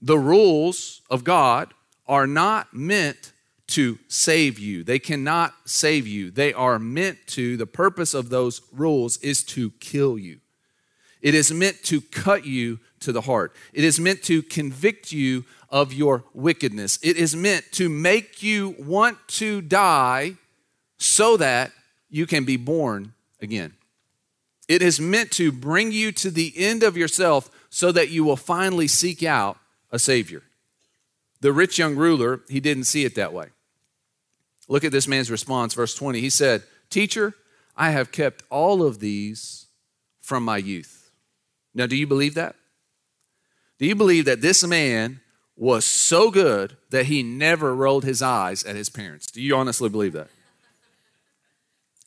the 0.01 0.17
rules 0.17 1.03
of 1.07 1.23
God 1.23 1.75
are 2.07 2.25
not 2.25 2.73
meant 2.73 3.31
to 3.67 3.99
save 4.07 4.57
you. 4.57 4.83
They 4.83 4.97
cannot 4.97 5.53
save 5.65 6.07
you. 6.07 6.31
They 6.31 6.51
are 6.51 6.79
meant 6.79 7.19
to, 7.27 7.55
the 7.55 7.67
purpose 7.67 8.15
of 8.15 8.29
those 8.29 8.59
rules 8.71 9.17
is 9.17 9.43
to 9.43 9.69
kill 9.79 10.17
you. 10.17 10.39
It 11.21 11.35
is 11.35 11.53
meant 11.53 11.83
to 11.83 12.01
cut 12.01 12.43
you 12.43 12.79
to 13.01 13.11
the 13.11 13.21
heart. 13.21 13.55
It 13.71 13.83
is 13.83 13.99
meant 13.99 14.23
to 14.23 14.41
convict 14.41 15.11
you 15.11 15.45
of 15.73 15.91
your 15.91 16.23
wickedness. 16.35 16.99
It 17.01 17.17
is 17.17 17.35
meant 17.35 17.65
to 17.73 17.89
make 17.89 18.43
you 18.43 18.75
want 18.77 19.17
to 19.29 19.59
die 19.59 20.35
so 20.99 21.35
that 21.37 21.71
you 22.11 22.27
can 22.27 22.45
be 22.45 22.57
born 22.57 23.13
again. 23.41 23.73
It 24.69 24.83
is 24.83 24.99
meant 24.99 25.31
to 25.31 25.51
bring 25.51 25.91
you 25.91 26.11
to 26.13 26.29
the 26.29 26.53
end 26.55 26.83
of 26.83 26.95
yourself 26.95 27.49
so 27.71 27.91
that 27.91 28.09
you 28.09 28.23
will 28.23 28.37
finally 28.37 28.87
seek 28.87 29.23
out 29.23 29.57
a 29.91 29.97
Savior. 29.97 30.43
The 31.41 31.51
rich 31.51 31.79
young 31.79 31.95
ruler, 31.95 32.41
he 32.47 32.59
didn't 32.59 32.85
see 32.85 33.03
it 33.03 33.15
that 33.15 33.33
way. 33.33 33.47
Look 34.69 34.83
at 34.83 34.91
this 34.91 35.07
man's 35.07 35.31
response, 35.31 35.73
verse 35.73 35.95
20. 35.95 36.21
He 36.21 36.29
said, 36.29 36.61
Teacher, 36.91 37.33
I 37.75 37.89
have 37.89 38.11
kept 38.11 38.43
all 38.51 38.83
of 38.83 38.99
these 38.99 39.65
from 40.21 40.45
my 40.45 40.57
youth. 40.57 41.09
Now, 41.73 41.87
do 41.87 41.95
you 41.95 42.05
believe 42.05 42.35
that? 42.35 42.55
Do 43.79 43.87
you 43.87 43.95
believe 43.95 44.25
that 44.25 44.41
this 44.41 44.63
man 44.65 45.19
was 45.55 45.85
so 45.85 46.31
good 46.31 46.77
that 46.89 47.05
he 47.05 47.21
never 47.23 47.75
rolled 47.75 48.03
his 48.03 48.21
eyes 48.21 48.63
at 48.63 48.75
his 48.75 48.89
parents. 48.89 49.27
Do 49.27 49.41
you 49.41 49.55
honestly 49.55 49.89
believe 49.89 50.13
that? 50.13 50.29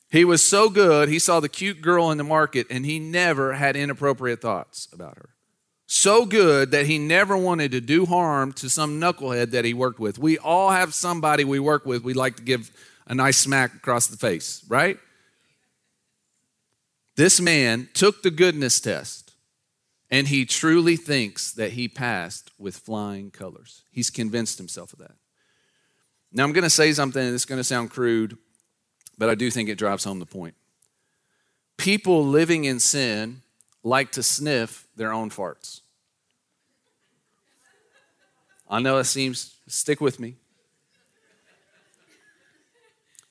He 0.09 0.23
was 0.23 0.45
so 0.45 0.69
good, 0.69 1.09
he 1.09 1.19
saw 1.19 1.39
the 1.39 1.49
cute 1.49 1.81
girl 1.81 2.11
in 2.11 2.17
the 2.17 2.23
market 2.23 2.67
and 2.69 2.85
he 2.85 2.97
never 2.97 3.53
had 3.53 3.75
inappropriate 3.75 4.41
thoughts 4.41 4.87
about 4.93 5.17
her. 5.17 5.29
So 5.85 6.25
good 6.25 6.71
that 6.71 6.85
he 6.85 6.97
never 6.97 7.37
wanted 7.37 7.71
to 7.71 7.81
do 7.81 8.05
harm 8.05 8.51
to 8.53 8.69
some 8.69 8.99
knucklehead 8.99 9.51
that 9.51 9.65
he 9.65 9.73
worked 9.73 9.99
with. 9.99 10.17
We 10.19 10.37
all 10.37 10.71
have 10.71 10.93
somebody 10.93 11.43
we 11.43 11.59
work 11.59 11.85
with 11.85 12.03
we 12.03 12.13
like 12.13 12.37
to 12.37 12.43
give 12.43 12.71
a 13.05 13.15
nice 13.15 13.37
smack 13.37 13.73
across 13.73 14.07
the 14.07 14.17
face, 14.17 14.63
right? 14.67 14.97
This 17.15 17.39
man 17.41 17.89
took 17.93 18.21
the 18.21 18.31
goodness 18.31 18.79
test 18.79 19.26
and 20.09 20.27
he 20.27 20.45
truly 20.45 20.95
thinks 20.95 21.51
that 21.51 21.71
he 21.71 21.87
passed 21.87 22.51
with 22.57 22.77
flying 22.77 23.31
colors. 23.31 23.83
He's 23.91 24.09
convinced 24.09 24.57
himself 24.57 24.93
of 24.93 24.99
that. 24.99 25.15
Now, 26.31 26.43
I'm 26.43 26.53
going 26.53 26.63
to 26.63 26.69
say 26.69 26.93
something 26.93 27.31
that's 27.31 27.45
going 27.45 27.59
to 27.59 27.63
sound 27.63 27.89
crude, 27.89 28.37
but 29.17 29.29
I 29.29 29.35
do 29.35 29.49
think 29.51 29.69
it 29.69 29.77
drives 29.77 30.03
home 30.03 30.19
the 30.19 30.25
point. 30.25 30.55
People 31.77 32.25
living 32.25 32.65
in 32.65 32.79
sin 32.79 33.41
like 33.83 34.11
to 34.13 34.23
sniff 34.23 34.87
their 34.95 35.13
own 35.13 35.29
farts. 35.29 35.81
I 38.69 38.79
know 38.79 38.97
it 38.97 39.05
seems, 39.05 39.55
stick 39.67 40.01
with 40.01 40.19
me. 40.19 40.35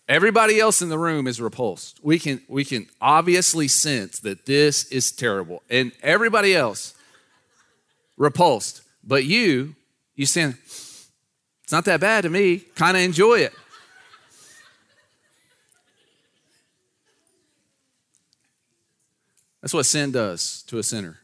Everybody 0.09 0.61
else 0.61 0.83
in 0.83 0.89
the 0.89 0.99
room 0.99 1.27
is 1.27 1.41
repulsed. 1.41 1.99
We 2.03 2.19
can, 2.19 2.41
we 2.49 2.65
can 2.65 2.87
obviously 3.01 3.67
sense 3.67 4.21
that 4.21 4.47
this 4.47 4.85
is 4.93 5.11
terrible. 5.11 5.63
And 5.69 5.91
everybody 6.01 6.55
else 6.55 6.95
repulsed. 8.17 8.83
But 9.03 9.25
you, 9.25 9.75
you 10.15 10.27
saying, 10.27 10.57
it's 10.65 11.73
not 11.73 11.85
that 11.87 12.01
bad 12.01 12.23
to 12.23 12.31
me, 12.31 12.59
kind 12.77 12.97
of 12.97 13.03
enjoy 13.03 13.41
it. 13.41 13.53
That's 19.61 19.75
what 19.75 19.87
sin 19.87 20.13
does 20.13 20.63
to 20.69 20.79
a 20.79 20.83
sinner. 20.85 21.19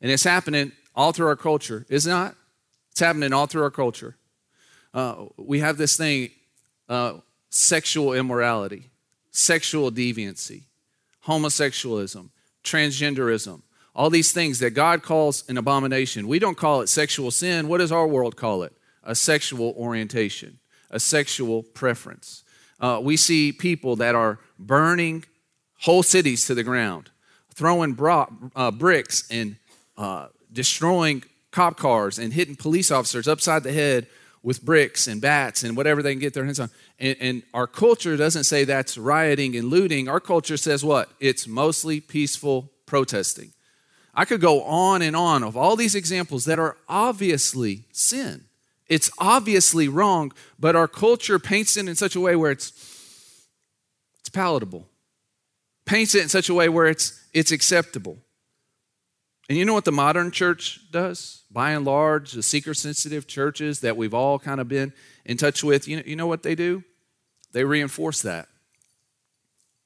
And 0.00 0.10
it's 0.10 0.24
happening 0.24 0.72
all 0.94 1.12
through 1.12 1.26
our 1.26 1.36
culture, 1.36 1.84
is 1.90 2.06
not? 2.06 2.34
It's 2.92 3.00
happening 3.00 3.34
all 3.34 3.46
through 3.46 3.62
our 3.62 3.70
culture. 3.70 4.16
Uh, 4.94 5.26
we 5.36 5.60
have 5.60 5.76
this 5.76 5.98
thing, 5.98 6.30
uh, 6.88 7.18
sexual 7.50 8.14
immorality. 8.14 8.90
sexual 9.32 9.92
deviancy, 9.92 10.64
homosexualism, 11.26 12.30
transgenderism, 12.64 13.62
all 13.94 14.10
these 14.10 14.32
things 14.32 14.58
that 14.58 14.70
God 14.70 15.02
calls 15.02 15.44
an 15.48 15.56
abomination. 15.56 16.26
We 16.26 16.38
don't 16.38 16.56
call 16.56 16.80
it 16.80 16.88
sexual 16.88 17.30
sin. 17.30 17.68
What 17.68 17.78
does 17.78 17.92
our 17.92 18.06
world 18.06 18.36
call 18.36 18.62
it? 18.64 18.72
A 19.04 19.14
sexual 19.14 19.74
orientation, 19.76 20.58
a 20.90 20.98
sexual 20.98 21.62
preference. 21.62 22.42
Uh, 22.80 23.00
we 23.02 23.16
see 23.16 23.52
people 23.52 23.96
that 23.96 24.14
are 24.14 24.38
burning 24.58 25.24
whole 25.80 26.02
cities 26.02 26.46
to 26.46 26.54
the 26.54 26.64
ground, 26.64 27.10
throwing 27.54 27.92
bro- 27.92 28.32
uh, 28.56 28.70
bricks 28.70 29.24
and 29.30 29.56
uh, 29.96 30.26
destroying 30.52 31.22
cop 31.50 31.76
cars 31.76 32.18
and 32.18 32.32
hitting 32.32 32.56
police 32.56 32.90
officers 32.90 33.28
upside 33.28 33.62
the 33.62 33.72
head 33.72 34.06
with 34.42 34.62
bricks 34.62 35.06
and 35.06 35.20
bats 35.20 35.62
and 35.62 35.76
whatever 35.76 36.02
they 36.02 36.12
can 36.12 36.20
get 36.20 36.32
their 36.32 36.44
hands 36.44 36.60
on. 36.60 36.70
And, 36.98 37.16
and, 37.20 37.42
our 37.52 37.66
culture 37.66 38.16
doesn't 38.16 38.44
say 38.44 38.64
that's 38.64 38.96
rioting 38.96 39.54
and 39.54 39.68
looting. 39.68 40.08
Our 40.08 40.20
culture 40.20 40.56
says 40.56 40.82
what? 40.82 41.10
It's 41.20 41.46
mostly 41.46 42.00
peaceful 42.00 42.70
protesting. 42.86 43.52
I 44.14 44.24
could 44.24 44.40
go 44.40 44.62
on 44.62 45.02
and 45.02 45.14
on 45.14 45.42
of 45.42 45.56
all 45.56 45.76
these 45.76 45.94
examples 45.94 46.44
that 46.46 46.58
are 46.58 46.76
obviously 46.88 47.84
sin. 47.92 48.44
It's 48.88 49.10
obviously 49.18 49.88
wrong, 49.88 50.32
but 50.58 50.74
our 50.74 50.88
culture 50.88 51.38
paints 51.38 51.76
it 51.76 51.88
in 51.88 51.94
such 51.94 52.16
a 52.16 52.20
way 52.20 52.34
where 52.34 52.50
it's 52.50 52.72
it's 54.20 54.30
palatable. 54.30 54.86
Paints 55.84 56.14
it 56.14 56.22
in 56.22 56.28
such 56.28 56.48
a 56.48 56.54
way 56.54 56.68
where 56.68 56.86
it's 56.86 57.24
it's 57.32 57.52
acceptable. 57.52 58.18
And 59.50 59.58
you 59.58 59.64
know 59.64 59.74
what 59.74 59.84
the 59.84 59.90
modern 59.90 60.30
church 60.30 60.78
does? 60.92 61.42
By 61.50 61.72
and 61.72 61.84
large, 61.84 62.30
the 62.30 62.42
seeker 62.42 62.72
sensitive 62.72 63.26
churches 63.26 63.80
that 63.80 63.96
we've 63.96 64.14
all 64.14 64.38
kind 64.38 64.60
of 64.60 64.68
been 64.68 64.92
in 65.24 65.36
touch 65.38 65.64
with, 65.64 65.88
you 65.88 65.96
know, 65.96 66.04
you 66.06 66.14
know 66.14 66.28
what 66.28 66.44
they 66.44 66.54
do? 66.54 66.84
They 67.50 67.64
reinforce 67.64 68.22
that. 68.22 68.46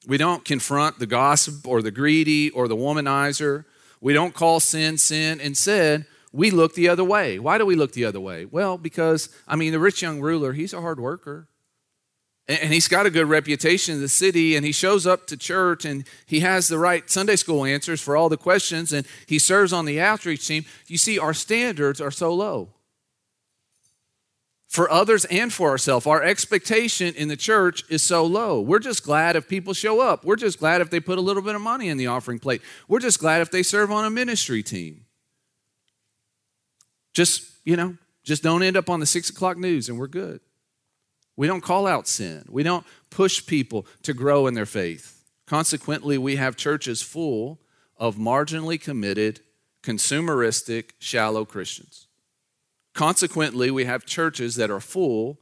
We 0.07 0.19
don't 0.19 0.45
confront 0.45 0.99
the 0.99 1.07
gossip 1.07 1.67
or 1.67 1.81
the 1.81 1.89
greedy 1.89 2.51
or 2.51 2.67
the 2.67 2.75
womanizer. 2.75 3.65
We 4.01 4.13
don't 4.13 4.35
call 4.35 4.59
sin 4.59 4.99
sin. 4.99 5.41
Instead, 5.41 6.05
we 6.31 6.51
look 6.51 6.75
the 6.75 6.87
other 6.87 7.03
way. 7.03 7.39
Why 7.39 7.57
do 7.57 7.65
we 7.65 7.73
look 7.73 7.93
the 7.93 8.05
other 8.05 8.19
way? 8.19 8.45
Well, 8.45 8.77
because, 8.77 9.29
I 9.47 9.55
mean, 9.55 9.71
the 9.71 9.79
rich 9.79 9.99
young 9.99 10.21
ruler, 10.21 10.53
he's 10.53 10.73
a 10.73 10.81
hard 10.81 10.99
worker. 10.99 11.47
And 12.47 12.71
he's 12.71 12.87
got 12.87 13.07
a 13.07 13.09
good 13.09 13.27
reputation 13.27 13.95
in 13.95 14.01
the 14.01 14.09
city, 14.09 14.55
and 14.55 14.63
he 14.63 14.71
shows 14.71 15.07
up 15.07 15.25
to 15.27 15.37
church, 15.37 15.83
and 15.83 16.05
he 16.27 16.41
has 16.41 16.67
the 16.67 16.77
right 16.77 17.09
Sunday 17.09 17.37
school 17.37 17.65
answers 17.65 18.01
for 18.01 18.15
all 18.15 18.29
the 18.29 18.37
questions, 18.37 18.93
and 18.93 19.07
he 19.25 19.39
serves 19.39 19.73
on 19.73 19.85
the 19.85 19.99
outreach 19.99 20.47
team. 20.47 20.63
You 20.85 20.99
see, 20.99 21.17
our 21.17 21.33
standards 21.33 21.99
are 21.99 22.11
so 22.11 22.33
low 22.33 22.69
for 24.75 24.91
others 24.91 25.25
and 25.25 25.51
for 25.51 25.69
ourselves. 25.69 26.05
Our 26.05 26.21
expectation 26.21 27.15
in 27.15 27.29
the 27.29 27.37
church 27.37 27.83
is 27.89 28.03
so 28.03 28.25
low. 28.25 28.59
We're 28.59 28.79
just 28.79 29.03
glad 29.03 29.35
if 29.35 29.47
people 29.47 29.73
show 29.73 30.01
up. 30.01 30.25
We're 30.25 30.35
just 30.35 30.59
glad 30.59 30.81
if 30.81 30.89
they 30.89 30.99
put 30.99 31.17
a 31.17 31.21
little 31.21 31.41
bit 31.41 31.55
of 31.55 31.61
money 31.61 31.87
in 31.87 31.97
the 31.97 32.07
offering 32.07 32.39
plate. 32.39 32.61
We're 32.87 32.99
just 32.99 33.19
glad 33.19 33.41
if 33.41 33.49
they 33.49 33.63
serve 33.63 33.89
on 33.89 34.03
a 34.03 34.09
ministry 34.09 34.61
team. 34.61 35.05
Just, 37.13 37.49
you 37.63 37.77
know, 37.77 37.95
just 38.23 38.43
don't 38.43 38.61
end 38.63 38.75
up 38.75 38.89
on 38.89 38.99
the 38.99 39.05
six 39.05 39.29
o'clock 39.29 39.57
news 39.57 39.87
and 39.87 39.97
we're 39.97 40.07
good. 40.07 40.41
We 41.37 41.47
don't 41.47 41.61
call 41.61 41.87
out 41.87 42.07
sin. 42.07 42.45
We 42.49 42.63
don't 42.63 42.85
push 43.09 43.45
people 43.45 43.85
to 44.03 44.13
grow 44.13 44.47
in 44.47 44.53
their 44.53 44.65
faith. 44.65 45.23
Consequently, 45.45 46.17
we 46.17 46.37
have 46.37 46.55
churches 46.55 47.01
full 47.01 47.59
of 47.97 48.15
marginally 48.15 48.81
committed, 48.81 49.41
consumeristic, 49.83 50.91
shallow 50.99 51.45
Christians. 51.45 52.07
Consequently, 52.93 53.69
we 53.69 53.85
have 53.85 54.05
churches 54.05 54.55
that 54.55 54.71
are 54.71 54.79
full 54.79 55.39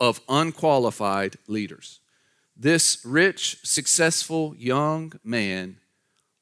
of 0.00 0.20
unqualified 0.28 1.36
leaders. 1.46 2.00
This 2.56 3.04
rich, 3.04 3.58
successful 3.62 4.54
young 4.56 5.12
man 5.24 5.78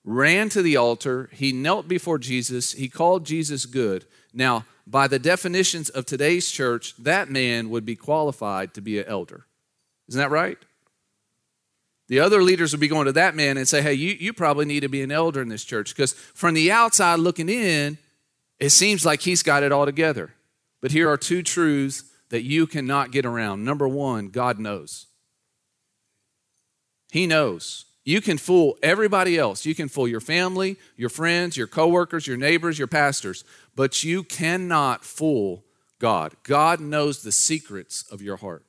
ran 0.05 0.49
to 0.51 0.63
the 0.63 0.77
altar. 0.77 1.31
He 1.33 1.53
knelt 1.53 1.89
before 1.89 2.19
Jesus. 2.19 2.73
He 2.73 2.89
called 2.89 3.25
Jesus 3.25 3.67
good. 3.67 4.07
Now, 4.33 4.65
by 4.87 5.07
the 5.07 5.19
definitions 5.19 5.89
of 5.89 6.07
today's 6.07 6.51
church, 6.51 6.95
that 6.99 7.31
man 7.31 7.71
would 7.71 7.85
be 7.85 7.97
qualified 7.97 8.75
to 8.75 8.81
be 8.81 8.99
an 8.99 9.07
elder. 9.07 9.47
Isn't 10.09 10.21
that 10.21 10.31
right? 10.31 10.59
The 12.09 12.19
other 12.19 12.43
leaders 12.43 12.73
would 12.73 12.81
be 12.81 12.89
going 12.89 13.07
to 13.07 13.13
that 13.13 13.37
man 13.37 13.57
and 13.57 13.69
say, 13.69 13.83
hey, 13.83 13.95
you, 13.95 14.17
you 14.19 14.33
probably 14.33 14.65
need 14.65 14.81
to 14.81 14.89
be 14.89 15.03
an 15.03 15.13
elder 15.13 15.41
in 15.41 15.49
this 15.49 15.65
church. 15.65 15.95
Because 15.95 16.13
from 16.13 16.55
the 16.55 16.73
outside 16.73 17.21
looking 17.21 17.49
in, 17.49 17.99
it 18.59 18.71
seems 18.71 19.07
like 19.07 19.21
he's 19.21 19.45
got 19.45 19.63
it 19.63 19.71
all 19.71 19.87
together. 19.87 20.35
But 20.81 20.91
here 20.91 21.09
are 21.09 21.17
two 21.17 21.43
truths 21.43 22.05
that 22.31 22.43
you 22.43 22.67
cannot 22.67 23.13
get 23.13 23.25
around. 23.25 23.65
Number 23.65 23.87
one, 23.87 24.29
God 24.29 24.59
knows. 24.59 25.07
He 27.13 27.27
knows. 27.29 27.87
You 28.05 28.21
can 28.21 28.39
fool 28.39 28.77
everybody 28.83 29.39
else. 29.39 29.65
You 29.65 29.75
can 29.75 29.89
fool 29.89 30.09
your 30.09 30.21
family, 30.21 30.79
your 30.97 31.11
friends, 31.11 31.57
your 31.57 31.67
coworkers, 31.67 32.27
your 32.27 32.37
neighbors, 32.37 32.79
your 32.79 32.89
pastors, 32.89 33.45
but 33.75 34.05
you 34.05 34.23
cannot 34.23 35.05
fool 35.05 35.65
God. 35.99 36.35
God 36.43 36.81
knows 36.81 37.23
the 37.23 37.33
secrets 37.33 38.05
of 38.11 38.23
your 38.23 38.37
heart. 38.37 38.65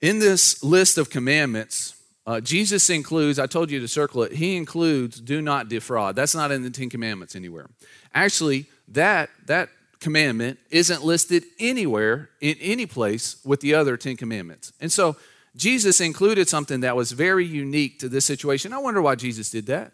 In 0.00 0.18
this 0.18 0.62
list 0.62 0.96
of 0.98 1.10
commandments, 1.10 1.94
uh, 2.26 2.40
Jesus 2.40 2.90
includes, 2.90 3.38
I 3.38 3.46
told 3.46 3.70
you 3.70 3.80
to 3.80 3.88
circle 3.88 4.22
it, 4.22 4.32
he 4.32 4.56
includes 4.56 5.20
do 5.20 5.40
not 5.40 5.68
defraud. 5.68 6.14
That's 6.14 6.34
not 6.34 6.50
in 6.50 6.62
the 6.62 6.70
Ten 6.70 6.90
Commandments 6.90 7.34
anywhere. 7.34 7.68
Actually, 8.14 8.66
that, 8.88 9.30
that 9.46 9.70
commandment 10.00 10.58
isn't 10.70 11.04
listed 11.04 11.44
anywhere 11.58 12.30
in 12.40 12.56
any 12.60 12.86
place 12.86 13.36
with 13.44 13.60
the 13.60 13.74
other 13.74 13.96
Ten 13.96 14.16
Commandments. 14.16 14.72
And 14.80 14.92
so 14.92 15.16
Jesus 15.56 16.00
included 16.00 16.48
something 16.48 16.80
that 16.80 16.94
was 16.94 17.12
very 17.12 17.44
unique 17.44 17.98
to 18.00 18.08
this 18.08 18.24
situation. 18.24 18.72
I 18.72 18.78
wonder 18.78 19.02
why 19.02 19.14
Jesus 19.14 19.50
did 19.50 19.66
that. 19.66 19.92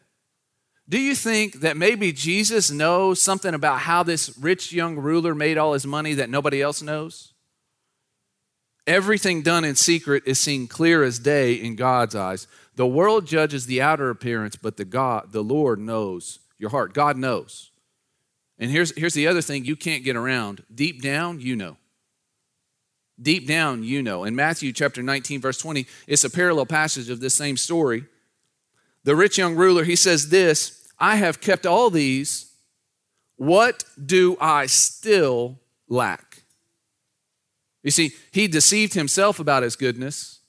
Do 0.89 0.99
you 0.99 1.15
think 1.15 1.61
that 1.61 1.77
maybe 1.77 2.13
Jesus 2.13 2.71
knows 2.71 3.21
something 3.21 3.55
about 3.55 3.81
how 3.81 4.03
this 4.03 4.37
rich 4.39 4.73
young 4.73 4.97
ruler 4.97 5.35
made 5.35 5.57
all 5.57 5.73
his 5.73 5.87
money 5.87 6.15
that 6.15 6.29
nobody 6.29 6.61
else 6.61 6.83
knows? 6.83 7.33
Everything 8.87 9.41
done 9.41 9.65
in 9.65 9.77
secret 9.77 10.25
is 10.27 10.39
seen 10.39 10.67
clear 10.67 11.03
as 11.03 11.19
day 11.19 11.55
in 11.55 11.75
God's 11.75 12.15
eyes. 12.15 12.47
The 12.77 12.87
world 12.87 13.27
judges 13.27 13.65
the 13.65 13.81
outer 13.81 14.11
appearance, 14.11 14.57
but 14.57 14.77
the 14.77 14.85
God, 14.85 15.33
the 15.33 15.43
Lord 15.43 15.79
knows 15.79 16.41
your 16.59 16.71
heart. 16.71 16.93
God 16.93 17.17
knows. 17.17 17.71
And 18.59 18.71
here's, 18.71 18.95
here's 18.97 19.15
the 19.15 19.27
other 19.27 19.41
thing 19.41 19.65
you 19.65 19.77
can't 19.77 20.05
get 20.05 20.17
around. 20.17 20.65
Deep 20.73 21.01
down, 21.01 21.41
you 21.41 21.57
know. 21.57 21.79
Deep 23.21 23.47
down, 23.47 23.85
you 23.85 24.03
know. 24.03 24.25
In 24.25 24.37
Matthew 24.37 24.73
chapter 24.73 25.03
19, 25.03 25.41
verse 25.41 25.59
20, 25.59 25.87
it's 26.07 26.25
a 26.25 26.31
parallel 26.31 26.67
passage 26.67 27.09
of 27.09 27.21
this 27.21 27.35
same 27.35 27.57
story. 27.57 28.05
The 29.05 29.15
rich 29.15 29.39
young 29.39 29.55
ruler, 29.55 29.85
he 29.85 29.97
says 29.97 30.31
this 30.31 30.89
I 30.99 31.17
have 31.17 31.41
kept 31.41 31.67
all 31.67 31.91
these. 31.91 32.51
What 33.37 33.85
do 34.05 34.37
I 34.41 34.67
still 34.67 35.59
lack? 35.89 36.43
You 37.83 37.91
see, 37.91 38.13
he 38.33 38.47
deceived 38.47 38.95
himself 38.95 39.39
about 39.39 39.63
his 39.63 39.77
goodness. 39.77 40.41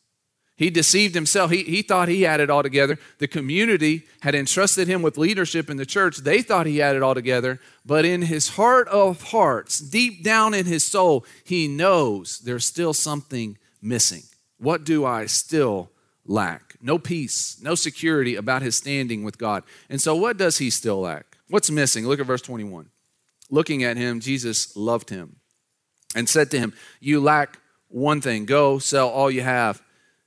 He 0.55 0.69
deceived 0.69 1.15
himself. 1.15 1.51
He, 1.51 1.63
he 1.63 1.81
thought 1.81 2.07
he 2.07 2.21
had 2.21 2.39
it 2.39 2.49
all 2.49 2.63
together. 2.63 2.97
The 3.17 3.27
community 3.27 4.03
had 4.21 4.35
entrusted 4.35 4.87
him 4.87 5.01
with 5.01 5.17
leadership 5.17 5.69
in 5.69 5.75
the 5.75 5.85
church. 5.85 6.17
They 6.17 6.41
thought 6.41 6.65
he 6.65 6.77
had 6.77 6.95
it 6.95 7.03
all 7.03 7.13
together. 7.13 7.59
But 7.85 8.05
in 8.05 8.21
his 8.21 8.49
heart 8.49 8.87
of 8.87 9.21
hearts, 9.21 9.79
deep 9.79 10.23
down 10.23 10.53
in 10.53 10.65
his 10.65 10.85
soul, 10.85 11.25
he 11.43 11.67
knows 11.67 12.39
there's 12.39 12.63
still 12.63 12.93
something 12.93 13.57
missing. 13.81 14.23
What 14.57 14.85
do 14.85 15.03
I 15.05 15.25
still 15.25 15.91
lack? 16.25 16.75
No 16.81 16.97
peace, 16.97 17.57
no 17.61 17.75
security 17.75 18.35
about 18.35 18.61
his 18.61 18.75
standing 18.75 19.23
with 19.23 19.37
God. 19.37 19.63
And 19.89 20.01
so, 20.01 20.15
what 20.15 20.37
does 20.37 20.57
he 20.57 20.69
still 20.69 21.01
lack? 21.01 21.37
What's 21.49 21.69
missing? 21.69 22.07
Look 22.07 22.19
at 22.19 22.25
verse 22.25 22.41
21. 22.41 22.89
Looking 23.49 23.83
at 23.83 23.97
him, 23.97 24.19
Jesus 24.19 24.75
loved 24.75 25.09
him 25.09 25.37
and 26.15 26.27
said 26.27 26.49
to 26.51 26.59
him, 26.59 26.73
You 26.99 27.19
lack 27.19 27.59
one 27.89 28.21
thing. 28.21 28.45
Go 28.45 28.79
sell 28.79 29.09
all 29.09 29.29
you 29.29 29.41
have 29.41 29.81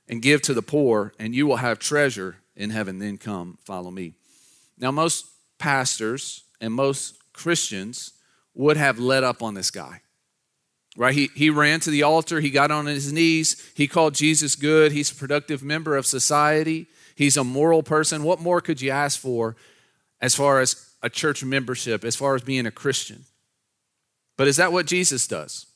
and 0.07 0.21
give 0.21 0.41
to 0.43 0.53
the 0.53 0.61
poor, 0.61 1.13
and 1.19 1.35
you 1.35 1.45
will 1.45 1.57
have 1.57 1.79
treasure 1.79 2.37
in 2.55 2.69
heaven. 2.69 2.99
Then 2.99 3.17
come, 3.17 3.57
follow 3.63 3.91
me. 3.91 4.15
Now, 4.77 4.91
most 4.91 5.27
pastors 5.57 6.43
and 6.61 6.73
most 6.73 7.17
Christians 7.33 8.13
would 8.53 8.77
have 8.77 8.99
let 8.99 9.23
up 9.23 9.43
on 9.43 9.53
this 9.53 9.71
guy. 9.71 10.01
Right? 10.99 11.15
He, 11.15 11.29
he 11.33 11.49
ran 11.49 11.79
to 11.79 11.91
the 11.91 12.03
altar, 12.03 12.41
he 12.41 12.49
got 12.49 12.71
on 12.71 12.85
his 12.85 13.13
knees, 13.13 13.71
he 13.73 13.87
called 13.87 14.15
Jesus 14.15 14.57
good, 14.57 14.91
he's 14.91 15.09
a 15.09 15.15
productive 15.15 15.63
member 15.63 15.95
of 15.95 16.05
society, 16.05 16.87
he's 17.15 17.37
a 17.37 17.43
moral 17.45 17.83
person. 17.83 18.21
What 18.25 18.41
more 18.41 18.59
could 18.59 18.81
you 18.81 18.91
ask 18.91 19.17
for 19.17 19.55
as 20.19 20.35
far 20.35 20.59
as 20.59 20.91
a 21.01 21.09
church 21.09 21.41
membership, 21.41 22.03
as 22.03 22.17
far 22.17 22.35
as 22.35 22.41
being 22.41 22.65
a 22.65 22.71
Christian? 22.71 23.23
But 24.35 24.49
is 24.49 24.57
that 24.57 24.73
what 24.73 24.87
Jesus 24.87 25.25
does? 25.25 25.67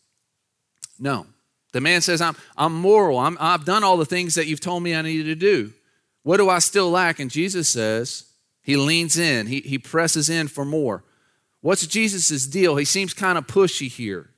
No. 0.99 1.25
The 1.71 1.79
man 1.79 2.01
says, 2.01 2.19
I'm, 2.19 2.35
I'm 2.57 2.75
moral. 2.75 3.17
I'm, 3.17 3.37
I've 3.39 3.63
done 3.63 3.85
all 3.85 3.95
the 3.95 4.05
things 4.05 4.35
that 4.35 4.47
you've 4.47 4.59
told 4.59 4.83
me 4.83 4.93
I 4.93 5.01
needed 5.03 5.27
to 5.27 5.35
do. 5.35 5.71
What 6.23 6.35
do 6.35 6.49
I 6.49 6.59
still 6.59 6.91
lack? 6.91 7.21
And 7.21 7.31
Jesus 7.31 7.69
says, 7.69 8.25
he 8.61 8.75
leans 8.75 9.17
in, 9.17 9.47
he, 9.47 9.61
he 9.61 9.77
presses 9.77 10.29
in 10.29 10.49
for 10.49 10.65
more. 10.65 11.05
What's 11.61 11.87
Jesus' 11.87 12.45
deal? 12.45 12.75
He 12.75 12.83
seems 12.83 13.13
kind 13.13 13.37
of 13.37 13.47
pushy 13.47 13.87
here. 13.87 14.31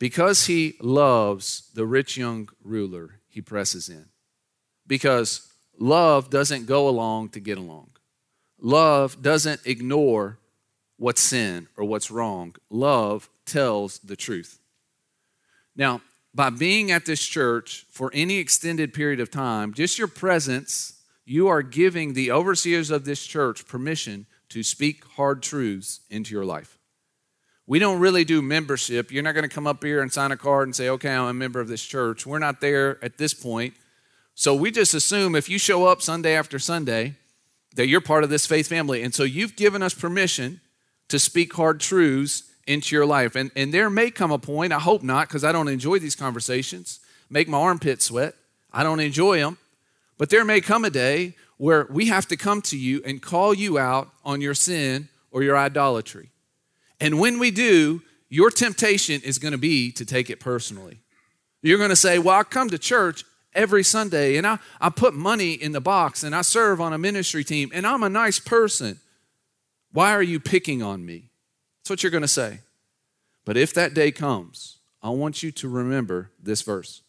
Because 0.00 0.46
he 0.46 0.76
loves 0.80 1.70
the 1.74 1.86
rich 1.86 2.16
young 2.16 2.48
ruler, 2.64 3.20
he 3.28 3.42
presses 3.42 3.88
in. 3.90 4.06
Because 4.86 5.52
love 5.78 6.30
doesn't 6.30 6.66
go 6.66 6.88
along 6.88 7.28
to 7.30 7.40
get 7.40 7.58
along. 7.58 7.90
Love 8.58 9.22
doesn't 9.22 9.60
ignore 9.66 10.38
what's 10.96 11.20
sin 11.20 11.68
or 11.76 11.84
what's 11.84 12.10
wrong. 12.10 12.56
Love 12.70 13.28
tells 13.44 13.98
the 13.98 14.16
truth. 14.16 14.58
Now, 15.76 16.00
by 16.34 16.48
being 16.48 16.90
at 16.90 17.04
this 17.04 17.24
church 17.24 17.84
for 17.90 18.10
any 18.14 18.38
extended 18.38 18.94
period 18.94 19.20
of 19.20 19.30
time, 19.30 19.74
just 19.74 19.98
your 19.98 20.08
presence, 20.08 21.02
you 21.26 21.48
are 21.48 21.62
giving 21.62 22.14
the 22.14 22.30
overseers 22.30 22.90
of 22.90 23.04
this 23.04 23.26
church 23.26 23.66
permission 23.66 24.26
to 24.48 24.62
speak 24.62 25.04
hard 25.16 25.42
truths 25.42 26.00
into 26.08 26.34
your 26.34 26.44
life. 26.46 26.79
We 27.66 27.78
don't 27.78 28.00
really 28.00 28.24
do 28.24 28.42
membership. 28.42 29.12
You're 29.12 29.22
not 29.22 29.34
going 29.34 29.48
to 29.48 29.54
come 29.54 29.66
up 29.66 29.82
here 29.82 30.02
and 30.02 30.12
sign 30.12 30.32
a 30.32 30.36
card 30.36 30.66
and 30.66 30.74
say, 30.74 30.88
okay, 30.88 31.14
I'm 31.14 31.28
a 31.28 31.34
member 31.34 31.60
of 31.60 31.68
this 31.68 31.84
church. 31.84 32.26
We're 32.26 32.38
not 32.38 32.60
there 32.60 33.02
at 33.04 33.18
this 33.18 33.32
point. 33.32 33.74
So 34.34 34.54
we 34.54 34.70
just 34.70 34.94
assume 34.94 35.34
if 35.34 35.48
you 35.48 35.58
show 35.58 35.86
up 35.86 36.02
Sunday 36.02 36.34
after 36.34 36.58
Sunday, 36.58 37.14
that 37.76 37.86
you're 37.86 38.00
part 38.00 38.24
of 38.24 38.30
this 38.30 38.46
faith 38.46 38.66
family. 38.66 39.02
And 39.02 39.14
so 39.14 39.22
you've 39.22 39.54
given 39.54 39.82
us 39.82 39.94
permission 39.94 40.60
to 41.08 41.18
speak 41.18 41.52
hard 41.52 41.80
truths 41.80 42.50
into 42.66 42.94
your 42.94 43.06
life. 43.06 43.36
And, 43.36 43.50
and 43.54 43.72
there 43.72 43.90
may 43.90 44.10
come 44.10 44.30
a 44.30 44.38
point, 44.38 44.72
I 44.72 44.78
hope 44.78 45.02
not, 45.02 45.28
because 45.28 45.44
I 45.44 45.52
don't 45.52 45.68
enjoy 45.68 45.98
these 45.98 46.16
conversations, 46.16 47.00
make 47.28 47.48
my 47.48 47.58
armpit 47.58 48.02
sweat. 48.02 48.34
I 48.72 48.82
don't 48.82 49.00
enjoy 49.00 49.38
them. 49.38 49.58
But 50.18 50.30
there 50.30 50.44
may 50.44 50.60
come 50.60 50.84
a 50.84 50.90
day 50.90 51.34
where 51.56 51.86
we 51.90 52.06
have 52.06 52.26
to 52.28 52.36
come 52.36 52.62
to 52.62 52.78
you 52.78 53.02
and 53.04 53.20
call 53.20 53.52
you 53.52 53.78
out 53.78 54.10
on 54.24 54.40
your 54.40 54.54
sin 54.54 55.08
or 55.30 55.42
your 55.42 55.56
idolatry. 55.56 56.30
And 57.00 57.18
when 57.18 57.38
we 57.38 57.50
do, 57.50 58.02
your 58.28 58.50
temptation 58.50 59.20
is 59.24 59.38
going 59.38 59.52
to 59.52 59.58
be 59.58 59.90
to 59.92 60.04
take 60.04 60.30
it 60.30 60.38
personally. 60.38 61.00
You're 61.62 61.78
going 61.78 61.90
to 61.90 61.96
say, 61.96 62.18
Well, 62.18 62.38
I 62.38 62.44
come 62.44 62.70
to 62.70 62.78
church 62.78 63.24
every 63.52 63.82
Sunday 63.82 64.36
and 64.36 64.46
I, 64.46 64.58
I 64.80 64.90
put 64.90 65.14
money 65.14 65.52
in 65.52 65.72
the 65.72 65.80
box 65.80 66.22
and 66.22 66.34
I 66.34 66.42
serve 66.42 66.80
on 66.80 66.92
a 66.92 66.98
ministry 66.98 67.44
team 67.44 67.70
and 67.74 67.86
I'm 67.86 68.02
a 68.02 68.08
nice 68.08 68.38
person. 68.38 69.00
Why 69.92 70.12
are 70.12 70.22
you 70.22 70.38
picking 70.38 70.82
on 70.82 71.04
me? 71.04 71.30
That's 71.80 71.90
what 71.90 72.02
you're 72.02 72.12
going 72.12 72.22
to 72.22 72.28
say. 72.28 72.60
But 73.44 73.56
if 73.56 73.74
that 73.74 73.94
day 73.94 74.12
comes, 74.12 74.78
I 75.02 75.10
want 75.10 75.42
you 75.42 75.50
to 75.52 75.68
remember 75.68 76.30
this 76.40 76.62
verse. 76.62 77.02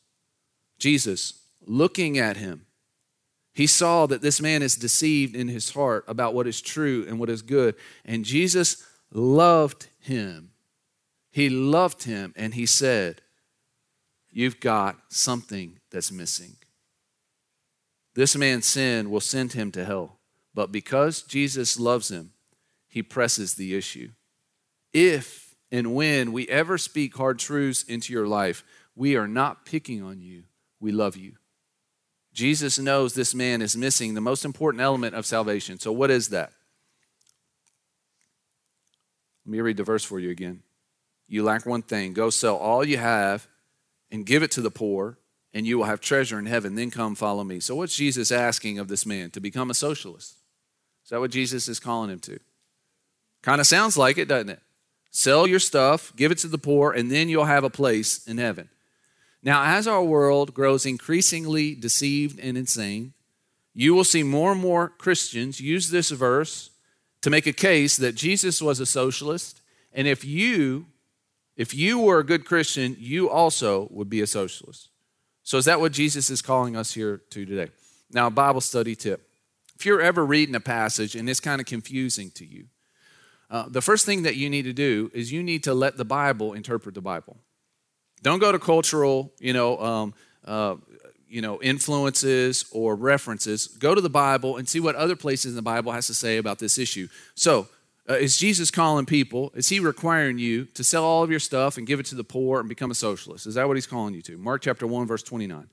Jesus, 0.80 1.44
looking 1.68 2.18
at 2.18 2.38
him, 2.38 2.66
he 3.54 3.68
saw 3.68 4.08
that 4.08 4.22
this 4.22 4.42
man 4.42 4.64
is 4.64 4.76
deceived 4.76 5.36
in 5.36 5.50
his 5.50 5.72
heart 5.72 6.06
about 6.08 6.34
what 6.34 6.48
is 6.48 6.62
true 6.62 7.06
and 7.08 7.20
what 7.20 7.30
is 7.30 7.42
good. 7.42 7.76
And 8.06 8.24
Jesus 8.26 8.84
loved 9.12 9.88
him. 10.00 10.52
He 11.32 11.50
loved 11.50 12.04
him 12.04 12.34
and 12.36 12.54
he 12.54 12.66
said, 12.66 13.22
You've 14.30 14.60
got 14.60 14.98
something 15.10 15.80
that's 15.92 16.12
missing. 16.12 16.56
This 18.14 18.36
man's 18.36 18.68
sin 18.68 19.10
will 19.10 19.22
send 19.22 19.54
him 19.54 19.72
to 19.74 19.86
hell. 19.86 20.20
But 20.54 20.72
because 20.72 21.22
Jesus 21.22 21.80
loves 21.80 22.10
him, 22.10 22.32
he 22.88 23.04
presses 23.04 23.56
the 23.56 23.76
issue. 23.76 24.12
If 24.94 25.56
and 25.72 25.96
when 25.96 26.34
we 26.34 26.48
ever 26.50 26.78
speak 26.78 27.16
hard 27.16 27.40
truths 27.40 27.84
into 27.84 28.12
your 28.12 28.28
life, 28.28 28.64
we 28.96 29.16
are 29.16 29.28
not 29.28 29.66
picking 29.66 30.04
on 30.04 30.20
you, 30.20 30.44
we 30.80 30.92
love 30.92 31.16
you. 31.16 31.34
Jesus 32.34 32.78
knows 32.78 33.14
this 33.14 33.34
man 33.34 33.62
is 33.62 33.76
missing 33.76 34.14
the 34.14 34.22
most 34.22 34.44
important 34.46 34.82
element 34.82 35.16
of 35.16 35.26
salvation. 35.26 35.80
So, 35.80 35.92
what 35.92 36.12
is 36.12 36.30
that? 36.30 36.52
Let 39.46 39.52
me 39.52 39.62
read 39.62 39.78
the 39.78 39.84
verse 39.84 40.04
for 40.04 40.20
you 40.20 40.30
again. 40.30 40.62
You 41.28 41.44
lack 41.44 41.66
one 41.66 41.82
thing. 41.82 42.14
Go 42.14 42.30
sell 42.30 42.58
all 42.58 42.84
you 42.84 42.98
have 42.98 43.48
and 44.12 44.26
give 44.26 44.44
it 44.44 44.52
to 44.52 44.62
the 44.62 44.72
poor, 44.72 45.18
and 45.54 45.66
you 45.66 45.78
will 45.78 45.86
have 45.86 46.02
treasure 46.02 46.38
in 46.38 46.46
heaven. 46.46 46.76
Then 46.76 46.92
come 46.92 47.16
follow 47.16 47.44
me. 47.44 47.60
So, 47.60 47.76
what's 47.76 47.96
Jesus 47.96 48.32
asking 48.32 48.80
of 48.80 48.88
this 48.88 49.06
man? 49.06 49.32
To 49.32 49.40
become 49.40 49.70
a 49.70 49.74
socialist. 49.74 50.36
Is 51.04 51.10
that 51.10 51.20
what 51.20 51.32
Jesus 51.32 51.68
is 51.68 51.80
calling 51.80 52.10
him 52.10 52.20
to? 52.20 52.40
Kind 53.42 53.62
of 53.62 53.68
sounds 53.68 53.98
like 53.98 54.18
it, 54.18 54.28
doesn't 54.28 54.50
it? 54.50 54.60
Sell 55.10 55.48
your 55.48 55.60
stuff, 55.60 56.14
give 56.16 56.32
it 56.32 56.38
to 56.40 56.48
the 56.48 56.58
poor, 56.58 56.92
and 56.92 57.12
then 57.12 57.28
you'll 57.28 57.46
have 57.46 57.64
a 57.64 57.70
place 57.70 58.26
in 58.28 58.38
heaven. 58.38 58.70
Now, 59.44 59.64
as 59.64 59.88
our 59.88 60.04
world 60.04 60.54
grows 60.54 60.86
increasingly 60.86 61.76
deceived 61.76 62.40
and 62.40 62.58
insane, 62.58 63.14
you 63.74 63.94
will 63.94 64.04
see 64.04 64.24
more 64.24 64.52
and 64.52 64.62
more 64.62 64.90
Christians 64.90 65.60
use 65.60 65.90
this 65.90 66.12
verse 66.12 66.71
to 67.22 67.30
make 67.30 67.48
a 67.48 67.54
case 67.54 67.98
that 67.98 68.16
Jesus 68.16 68.62
was 68.62 68.80
a 68.80 68.86
socialist, 68.86 69.62
and 69.94 70.08
if 70.08 70.26
you 70.26 70.88
if 71.58 71.76
you 71.76 72.00
were 72.00 72.20
a 72.20 72.24
good 72.24 72.46
Christian, 72.46 72.96
you 72.98 73.30
also 73.30 73.88
would 73.92 74.10
be 74.10 74.22
a 74.22 74.28
socialist. 74.28 74.90
So 75.44 75.58
is 75.58 75.66
that 75.66 75.80
what 75.80 75.92
Jesus 75.92 76.30
is 76.30 76.42
calling 76.42 76.76
us 76.76 76.94
here 76.94 77.22
to 77.30 77.46
today? 77.46 77.72
Now, 78.12 78.30
Bible 78.30 78.62
study 78.62 78.96
tip. 78.96 79.30
If 79.76 79.86
you're 79.86 80.02
ever 80.02 80.26
reading 80.26 80.56
a 80.56 80.60
passage 80.60 81.16
and 81.16 81.30
it's 81.30 81.40
kind 81.40 81.60
of 81.60 81.68
confusing 81.68 82.32
to 82.32 82.46
you, 82.46 82.68
uh, 83.50 83.66
the 83.68 83.82
first 83.82 84.06
thing 84.06 84.24
that 84.24 84.38
you 84.38 84.50
need 84.50 84.64
to 84.64 84.74
do 84.74 85.12
is 85.14 85.32
you 85.32 85.44
need 85.44 85.64
to 85.66 85.74
let 85.74 85.98
the 85.98 86.06
Bible 86.06 86.54
interpret 86.54 86.96
the 86.96 87.02
Bible. 87.02 87.38
Don't 88.24 88.40
go 88.40 88.52
to 88.52 88.60
cultural, 88.60 89.34
you 89.40 89.52
know, 89.52 89.78
um, 89.80 90.14
uh, 90.46 90.76
you 91.32 91.42
know, 91.42 91.62
influences 91.62 92.66
or 92.72 92.96
references. 92.96 93.68
Go 93.68 93.96
to 93.96 94.02
the 94.02 94.10
Bible 94.10 94.58
and 94.58 94.68
see 94.68 94.80
what 94.80 94.96
other 94.96 95.16
places 95.16 95.54
in 95.54 95.56
the 95.56 95.62
Bible 95.62 95.94
has 95.94 96.08
to 96.08 96.14
say 96.14 96.38
about 96.38 96.60
this 96.60 96.78
issue. 96.78 97.08
So, 97.36 97.68
uh, 98.10 98.16
is 98.16 98.38
Jesus 98.38 98.72
calling 98.72 99.06
people? 99.06 99.52
Is 99.56 99.70
he 99.70 99.80
requiring 99.80 100.38
you 100.38 100.66
to 100.66 100.84
sell 100.84 101.06
all 101.06 101.24
of 101.24 101.32
your 101.32 101.40
stuff 101.40 101.78
and 101.78 101.88
give 101.88 102.00
it 102.00 102.06
to 102.08 102.16
the 102.16 102.24
poor 102.24 102.60
and 102.60 102.68
become 102.68 102.92
a 102.92 102.96
socialist? 102.96 103.48
Is 103.48 103.56
that 103.56 103.68
what 103.68 103.78
he's 103.78 103.88
calling 103.88 104.14
you 104.14 104.22
to? 104.24 104.38
Mark 104.38 104.64
chapter 104.64 104.86
1, 104.86 105.08
verse 105.08 105.24
29. 105.24 105.68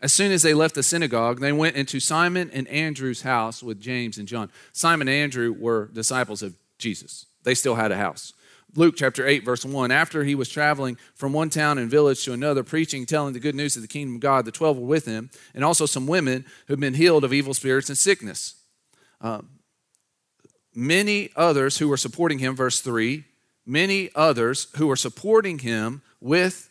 As 0.00 0.12
soon 0.12 0.32
as 0.32 0.42
they 0.42 0.54
left 0.54 0.74
the 0.74 0.82
synagogue, 0.82 1.40
they 1.40 1.52
went 1.52 1.76
into 1.76 2.00
Simon 2.00 2.50
and 2.52 2.66
Andrew's 2.68 3.22
house 3.22 3.62
with 3.62 3.80
James 3.80 4.16
and 4.16 4.28
John. 4.28 4.50
Simon 4.72 5.08
and 5.08 5.16
Andrew 5.16 5.52
were 5.52 5.90
disciples 5.92 6.42
of 6.42 6.54
Jesus, 6.78 7.26
they 7.42 7.54
still 7.54 7.74
had 7.74 7.92
a 7.92 7.96
house. 7.96 8.32
Luke 8.76 8.94
chapter 8.96 9.26
8, 9.26 9.44
verse 9.44 9.64
1. 9.64 9.90
After 9.90 10.24
he 10.24 10.34
was 10.34 10.48
traveling 10.48 10.96
from 11.14 11.32
one 11.32 11.48
town 11.48 11.78
and 11.78 11.90
village 11.90 12.24
to 12.24 12.32
another, 12.32 12.64
preaching, 12.64 13.06
telling 13.06 13.32
the 13.32 13.40
good 13.40 13.54
news 13.54 13.76
of 13.76 13.82
the 13.82 13.88
kingdom 13.88 14.16
of 14.16 14.20
God, 14.20 14.44
the 14.44 14.52
12 14.52 14.78
were 14.78 14.86
with 14.86 15.06
him, 15.06 15.30
and 15.54 15.64
also 15.64 15.86
some 15.86 16.06
women 16.06 16.44
who 16.66 16.72
had 16.72 16.80
been 16.80 16.94
healed 16.94 17.24
of 17.24 17.32
evil 17.32 17.54
spirits 17.54 17.88
and 17.88 17.96
sickness. 17.96 18.56
Uh, 19.20 19.42
many 20.74 21.30
others 21.36 21.78
who 21.78 21.88
were 21.88 21.96
supporting 21.96 22.40
him, 22.40 22.56
verse 22.56 22.80
3, 22.80 23.24
many 23.64 24.10
others 24.14 24.66
who 24.76 24.88
were 24.88 24.96
supporting 24.96 25.60
him 25.60 26.02
with 26.20 26.68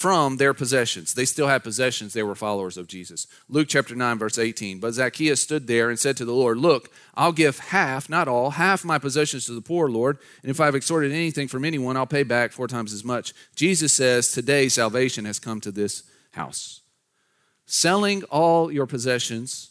from 0.00 0.38
their 0.38 0.54
possessions. 0.54 1.12
They 1.12 1.26
still 1.26 1.46
had 1.46 1.62
possessions. 1.62 2.14
They 2.14 2.22
were 2.22 2.34
followers 2.34 2.78
of 2.78 2.86
Jesus. 2.86 3.26
Luke 3.50 3.68
chapter 3.68 3.94
9, 3.94 4.16
verse 4.16 4.38
18. 4.38 4.78
But 4.78 4.94
Zacchaeus 4.94 5.42
stood 5.42 5.66
there 5.66 5.90
and 5.90 5.98
said 5.98 6.16
to 6.16 6.24
the 6.24 6.32
Lord, 6.32 6.56
Look, 6.56 6.90
I'll 7.14 7.32
give 7.32 7.58
half, 7.58 8.08
not 8.08 8.26
all, 8.26 8.52
half 8.52 8.82
my 8.82 8.96
possessions 8.96 9.44
to 9.44 9.52
the 9.52 9.60
poor, 9.60 9.90
Lord. 9.90 10.16
And 10.40 10.50
if 10.50 10.58
I've 10.58 10.74
extorted 10.74 11.12
anything 11.12 11.48
from 11.48 11.66
anyone, 11.66 11.98
I'll 11.98 12.06
pay 12.06 12.22
back 12.22 12.52
four 12.52 12.66
times 12.66 12.94
as 12.94 13.04
much. 13.04 13.34
Jesus 13.54 13.92
says, 13.92 14.32
Today 14.32 14.70
salvation 14.70 15.26
has 15.26 15.38
come 15.38 15.60
to 15.60 15.70
this 15.70 16.02
house. 16.30 16.80
Selling 17.66 18.22
all 18.30 18.72
your 18.72 18.86
possessions 18.86 19.70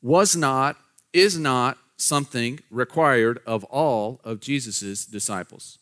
was 0.00 0.36
not, 0.36 0.76
is 1.12 1.40
not 1.40 1.76
something 1.96 2.60
required 2.70 3.40
of 3.44 3.64
all 3.64 4.20
of 4.22 4.38
Jesus' 4.38 5.04
disciples. 5.04 5.80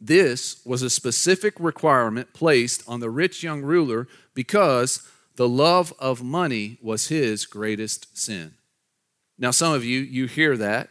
This 0.00 0.60
was 0.64 0.82
a 0.82 0.90
specific 0.90 1.54
requirement 1.58 2.32
placed 2.34 2.82
on 2.88 3.00
the 3.00 3.10
rich 3.10 3.42
young 3.42 3.62
ruler 3.62 4.08
because 4.34 5.08
the 5.36 5.48
love 5.48 5.92
of 5.98 6.22
money 6.22 6.78
was 6.82 7.08
his 7.08 7.46
greatest 7.46 8.16
sin. 8.16 8.54
Now, 9.38 9.50
some 9.50 9.72
of 9.72 9.84
you, 9.84 10.00
you 10.00 10.26
hear 10.26 10.56
that 10.56 10.90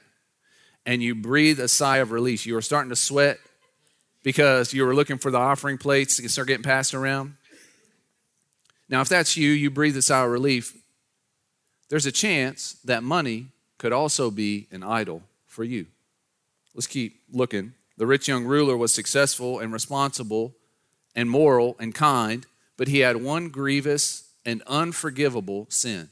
and 0.85 1.01
you 1.01 1.15
breathe 1.15 1.59
a 1.59 1.67
sigh 1.67 1.97
of 1.97 2.11
release. 2.11 2.45
You 2.45 2.57
are 2.57 2.61
starting 2.61 2.89
to 2.89 2.95
sweat 2.95 3.39
because 4.23 4.73
you 4.73 4.85
were 4.85 4.95
looking 4.95 5.17
for 5.17 5.31
the 5.31 5.37
offering 5.37 5.77
plates 5.77 6.17
to 6.17 6.29
start 6.29 6.47
getting 6.47 6.63
passed 6.63 6.93
around. 6.93 7.35
Now, 8.89 9.01
if 9.01 9.09
that's 9.09 9.37
you, 9.37 9.51
you 9.51 9.69
breathe 9.69 9.97
a 9.97 10.01
sigh 10.01 10.23
of 10.23 10.31
relief. 10.31 10.75
There's 11.89 12.05
a 12.05 12.11
chance 12.11 12.73
that 12.85 13.03
money 13.03 13.47
could 13.77 13.93
also 13.93 14.29
be 14.31 14.67
an 14.71 14.83
idol 14.83 15.23
for 15.45 15.63
you. 15.63 15.87
Let's 16.73 16.87
keep 16.87 17.19
looking 17.31 17.73
the 17.97 18.07
rich 18.07 18.27
young 18.27 18.45
ruler 18.45 18.75
was 18.75 18.93
successful 18.93 19.59
and 19.59 19.71
responsible 19.71 20.55
and 21.15 21.29
moral 21.29 21.75
and 21.79 21.93
kind, 21.93 22.45
but 22.77 22.87
he 22.87 22.99
had 22.99 23.17
one 23.17 23.49
grievous 23.49 24.31
and 24.45 24.63
unforgivable 24.67 25.67
sin. 25.69 26.09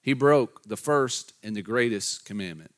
He 0.00 0.12
broke 0.12 0.62
the 0.62 0.76
first 0.76 1.32
and 1.42 1.56
the 1.56 1.62
greatest 1.62 2.24
commandment. 2.24 2.72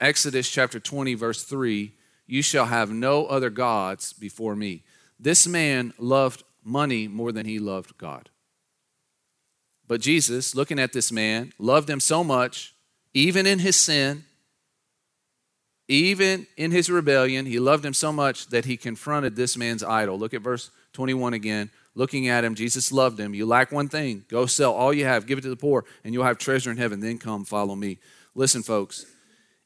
Exodus 0.00 0.50
chapter 0.50 0.80
20, 0.80 1.14
verse 1.14 1.44
3 1.44 1.92
You 2.26 2.42
shall 2.42 2.66
have 2.66 2.90
no 2.90 3.26
other 3.26 3.50
gods 3.50 4.12
before 4.12 4.56
me. 4.56 4.82
This 5.20 5.46
man 5.46 5.92
loved 5.98 6.42
money 6.64 7.06
more 7.06 7.32
than 7.32 7.46
he 7.46 7.58
loved 7.58 7.96
God. 7.98 8.30
But 9.86 10.00
Jesus, 10.00 10.54
looking 10.54 10.78
at 10.78 10.92
this 10.92 11.12
man, 11.12 11.52
loved 11.58 11.90
him 11.90 12.00
so 12.00 12.24
much, 12.24 12.74
even 13.12 13.46
in 13.46 13.58
his 13.58 13.76
sin, 13.76 14.24
even 15.88 16.46
in 16.56 16.70
his 16.70 16.88
rebellion, 16.90 17.46
he 17.46 17.58
loved 17.58 17.84
him 17.84 17.94
so 17.94 18.12
much 18.12 18.48
that 18.48 18.64
he 18.64 18.76
confronted 18.76 19.36
this 19.36 19.56
man's 19.56 19.82
idol. 19.82 20.18
Look 20.18 20.34
at 20.34 20.42
verse 20.42 20.70
21 20.92 21.34
again. 21.34 21.70
looking 21.94 22.28
at 22.28 22.44
him. 22.44 22.54
Jesus 22.54 22.92
loved 22.92 23.18
him. 23.18 23.34
You 23.34 23.46
lack 23.46 23.72
one 23.72 23.88
thing 23.88 24.24
go 24.28 24.46
sell 24.46 24.72
all 24.72 24.92
you 24.92 25.04
have, 25.04 25.26
give 25.26 25.38
it 25.38 25.42
to 25.42 25.48
the 25.48 25.56
poor, 25.56 25.84
and 26.02 26.12
you'll 26.12 26.24
have 26.24 26.38
treasure 26.38 26.70
in 26.70 26.76
heaven. 26.76 27.00
Then 27.00 27.18
come 27.18 27.44
follow 27.44 27.74
me. 27.74 27.98
Listen, 28.34 28.62
folks, 28.62 29.06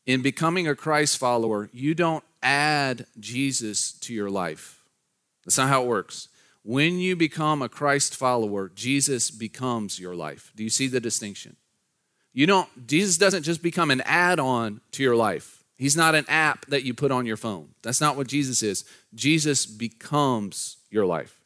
in 0.07 0.23
becoming 0.23 0.69
a 0.69 0.75
Christ 0.75 1.19
follower, 1.19 1.71
you 1.73 1.95
don't 1.95 2.25
add 2.43 3.07
Jesus 3.19 3.93
to 3.93 4.15
your 4.15 4.31
life. 4.31 4.83
That's 5.45 5.59
not 5.59 5.69
how 5.69 5.83
it 5.83 5.89
works. 5.89 6.29
When 6.63 6.99
you 6.99 7.17
become 7.17 7.63
a 7.63 7.69
Christ 7.69 8.15
follower, 8.15 8.71
Jesus 8.75 9.31
becomes 9.31 9.99
your 9.99 10.15
life. 10.15 10.53
Do 10.55 10.63
you 10.63 10.71
see 10.71 10.87
the 10.87 11.01
distinction? 11.01 11.57
You 12.35 12.47
don't 12.47 12.87
Jesus 12.87 13.17
doesn't 13.17 13.43
just 13.43 13.63
become 13.63 13.91
an 13.91 14.03
add-on 14.03 14.81
to 14.93 15.03
your 15.03 15.17
life. 15.17 15.58
He's 15.79 15.97
not 15.97 16.17
an 16.17 16.27
app 16.29 16.67
that 16.67 16.83
you 16.83 16.93
put 16.93 17.13
on 17.13 17.25
your 17.25 17.37
phone. 17.37 17.69
That's 17.83 18.01
not 18.01 18.17
what 18.17 18.27
Jesus 18.27 18.63
is. 18.63 18.85
Jesus 19.15 19.65
becomes 19.65 20.79
your 20.91 21.07
life. 21.07 21.41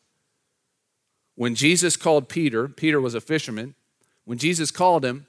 When 1.34 1.54
Jesus 1.54 1.96
called 1.96 2.30
Peter, 2.30 2.66
Peter 2.66 3.00
was 3.00 3.14
a 3.14 3.20
fisherman. 3.20 3.74
When 4.24 4.38
Jesus 4.38 4.70
called 4.70 5.04
him, 5.04 5.26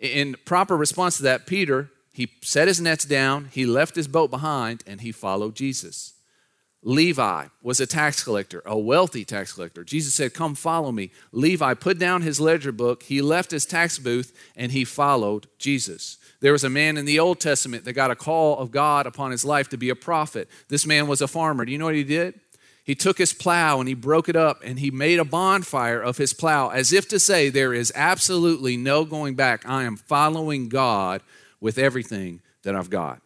in 0.00 0.34
proper 0.44 0.76
response 0.76 1.18
to 1.18 1.22
that, 1.24 1.46
Peter, 1.46 1.90
he 2.12 2.32
set 2.42 2.66
his 2.66 2.80
nets 2.80 3.04
down, 3.04 3.48
he 3.52 3.66
left 3.66 3.94
his 3.94 4.08
boat 4.08 4.30
behind, 4.30 4.82
and 4.86 5.00
he 5.00 5.12
followed 5.12 5.54
Jesus. 5.54 6.14
Levi 6.82 7.46
was 7.62 7.78
a 7.78 7.86
tax 7.86 8.24
collector, 8.24 8.62
a 8.64 8.78
wealthy 8.78 9.24
tax 9.24 9.52
collector. 9.52 9.84
Jesus 9.84 10.14
said, 10.14 10.32
Come 10.32 10.54
follow 10.54 10.90
me. 10.90 11.10
Levi 11.30 11.74
put 11.74 11.98
down 11.98 12.22
his 12.22 12.40
ledger 12.40 12.72
book, 12.72 13.02
he 13.02 13.20
left 13.20 13.50
his 13.50 13.66
tax 13.66 13.98
booth, 13.98 14.34
and 14.56 14.72
he 14.72 14.84
followed 14.84 15.46
Jesus. 15.58 16.16
There 16.40 16.52
was 16.52 16.64
a 16.64 16.70
man 16.70 16.96
in 16.96 17.04
the 17.04 17.18
Old 17.18 17.38
Testament 17.38 17.84
that 17.84 17.92
got 17.92 18.10
a 18.10 18.16
call 18.16 18.58
of 18.58 18.70
God 18.70 19.06
upon 19.06 19.30
his 19.30 19.44
life 19.44 19.68
to 19.70 19.76
be 19.76 19.90
a 19.90 19.94
prophet. 19.94 20.48
This 20.68 20.86
man 20.86 21.06
was 21.06 21.20
a 21.20 21.28
farmer. 21.28 21.64
Do 21.64 21.72
you 21.72 21.78
know 21.78 21.84
what 21.84 21.94
he 21.94 22.04
did? 22.04 22.40
He 22.82 22.94
took 22.94 23.18
his 23.18 23.32
plow 23.32 23.78
and 23.78 23.88
he 23.88 23.94
broke 23.94 24.28
it 24.28 24.36
up 24.36 24.62
and 24.64 24.78
he 24.78 24.90
made 24.90 25.18
a 25.18 25.24
bonfire 25.24 26.00
of 26.00 26.16
his 26.16 26.32
plow 26.32 26.70
as 26.70 26.92
if 26.92 27.08
to 27.08 27.20
say, 27.20 27.50
There 27.50 27.74
is 27.74 27.92
absolutely 27.94 28.76
no 28.76 29.04
going 29.04 29.34
back. 29.34 29.68
I 29.68 29.84
am 29.84 29.96
following 29.96 30.68
God 30.68 31.22
with 31.60 31.78
everything 31.78 32.40
that 32.62 32.74
I've 32.74 32.90
got. 32.90 33.20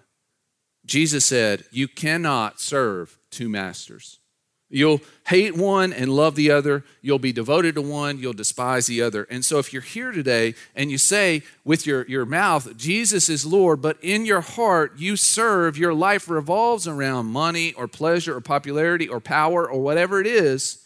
Jesus 0.85 1.25
said, 1.25 1.65
You 1.71 1.89
cannot 1.89 2.61
serve 2.61 3.19
two 3.31 3.49
masters. 3.49 4.19
You'll 4.71 5.03
hate 5.27 5.57
one 5.57 5.93
and 5.93 6.11
love 6.11 6.35
the 6.35 6.51
other. 6.51 6.85
You'll 7.01 7.19
be 7.19 7.33
devoted 7.33 7.75
to 7.77 7.83
one, 7.83 8.19
you'll 8.19 8.33
despise 8.33 8.87
the 8.87 9.03
other. 9.03 9.25
And 9.31 9.45
so, 9.45 9.59
if 9.59 9.73
you're 9.73 9.83
here 9.83 10.11
today 10.11 10.55
and 10.75 10.91
you 10.91 10.99
say 10.99 11.43
with 11.65 11.87
your, 11.87 12.07
your 12.07 12.27
mouth, 12.27 12.77
Jesus 12.77 13.29
is 13.29 13.47
Lord, 13.47 13.81
but 13.81 13.99
in 14.03 14.27
your 14.27 14.41
heart 14.41 14.95
you 14.97 15.17
serve, 15.17 15.79
your 15.79 15.95
life 15.95 16.29
revolves 16.29 16.89
around 16.89 17.27
money 17.27 17.73
or 17.75 17.87
pleasure 17.87 18.37
or 18.37 18.41
popularity 18.41 19.07
or 19.07 19.21
power 19.21 19.69
or 19.69 19.81
whatever 19.81 20.21
it 20.21 20.27
is. 20.27 20.85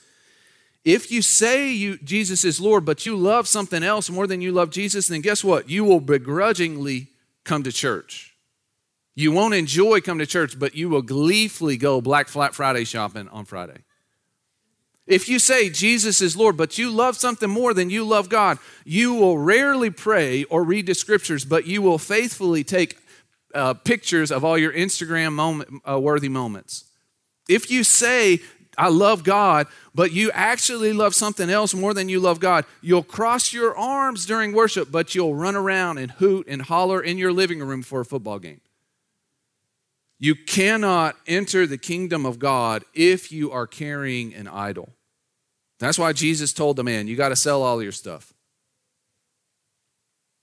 If 0.85 1.11
you 1.11 1.23
say 1.23 1.71
you, 1.71 1.99
Jesus 1.99 2.45
is 2.45 2.61
Lord, 2.61 2.85
but 2.85 3.07
you 3.07 3.17
love 3.17 3.47
something 3.47 3.83
else 3.83 4.11
more 4.11 4.27
than 4.27 4.41
you 4.41 4.53
love 4.53 4.71
Jesus, 4.71 5.09
then 5.09 5.21
guess 5.21 5.45
what? 5.45 5.69
You 5.69 5.85
will 5.85 6.01
begrudgingly 6.01 7.09
come 7.45 7.63
to 7.63 7.73
church. 7.73 8.35
You 9.19 9.33
won't 9.33 9.55
enjoy 9.55 10.01
coming 10.01 10.21
to 10.21 10.31
church, 10.31 10.57
but 10.61 10.77
you 10.77 10.89
will 10.89 11.03
gleefully 11.03 11.77
go 11.77 12.01
Black 12.01 12.29
Friday 12.29 12.85
shopping 12.85 13.27
on 13.31 13.47
Friday. 13.47 13.79
If 15.09 15.29
you 15.29 15.41
say 15.41 15.71
Jesus 15.71 16.23
is 16.23 16.37
Lord, 16.37 16.57
but 16.57 16.79
you 16.79 16.89
love 16.89 17.17
something 17.17 17.51
more 17.51 17.75
than 17.75 17.91
you 17.91 18.05
love 18.05 18.29
God, 18.29 18.61
you 18.85 19.15
will 19.15 19.37
rarely 19.37 19.91
pray 19.91 20.45
or 20.45 20.63
read 20.63 20.87
the 20.87 20.95
scriptures, 20.95 21.45
but 21.45 21.67
you 21.67 21.83
will 21.83 21.99
faithfully 21.99 22.63
take 22.63 22.97
uh, 23.55 23.75
pictures 23.75 24.31
of 24.31 24.45
all 24.45 24.57
your 24.57 24.73
Instagram 24.73 25.33
moment, 25.33 25.83
uh, 25.85 25.99
worthy 25.99 26.29
moments. 26.29 26.85
If 27.49 27.73
you 27.73 27.83
say, 27.83 28.39
I 28.77 28.89
love 28.89 29.25
God, 29.25 29.67
but 29.97 30.13
you 30.13 30.31
actually 30.31 30.93
love 30.93 31.17
something 31.17 31.51
else 31.51 31.75
more 31.75 31.93
than 31.93 32.09
you 32.09 32.21
love 32.21 32.39
God, 32.39 32.67
you'll 32.83 33.03
cross 33.03 33.53
your 33.53 33.77
arms 33.77 34.27
during 34.27 34.53
worship, 34.53 34.93
but 34.93 35.17
you'll 35.17 35.35
run 35.35 35.57
around 35.57 35.99
and 35.99 36.13
hoot 36.13 36.47
and 36.47 36.63
holler 36.63 37.03
in 37.03 37.19
your 37.19 37.33
living 37.33 37.59
room 37.59 37.83
for 37.83 37.99
a 37.99 38.05
football 38.05 38.39
game. 38.39 38.61
You 40.19 40.35
cannot 40.35 41.17
enter 41.27 41.67
the 41.67 41.79
kingdom 41.79 42.27
of 42.27 42.39
God 42.39 42.85
if 42.93 43.31
you 43.31 43.53
are 43.53 43.67
carrying 43.67 44.35
an 44.35 44.49
idol. 44.49 44.91
That's 45.79 45.99
why 45.99 46.13
Jesus 46.13 46.53
told 46.53 46.77
the 46.77 46.85
man, 46.85 47.07
You 47.07 47.17
got 47.17 47.29
to 47.29 47.37
sell 47.37 47.63
all 47.63 47.83
your 47.83 47.93
stuff. 47.93 48.33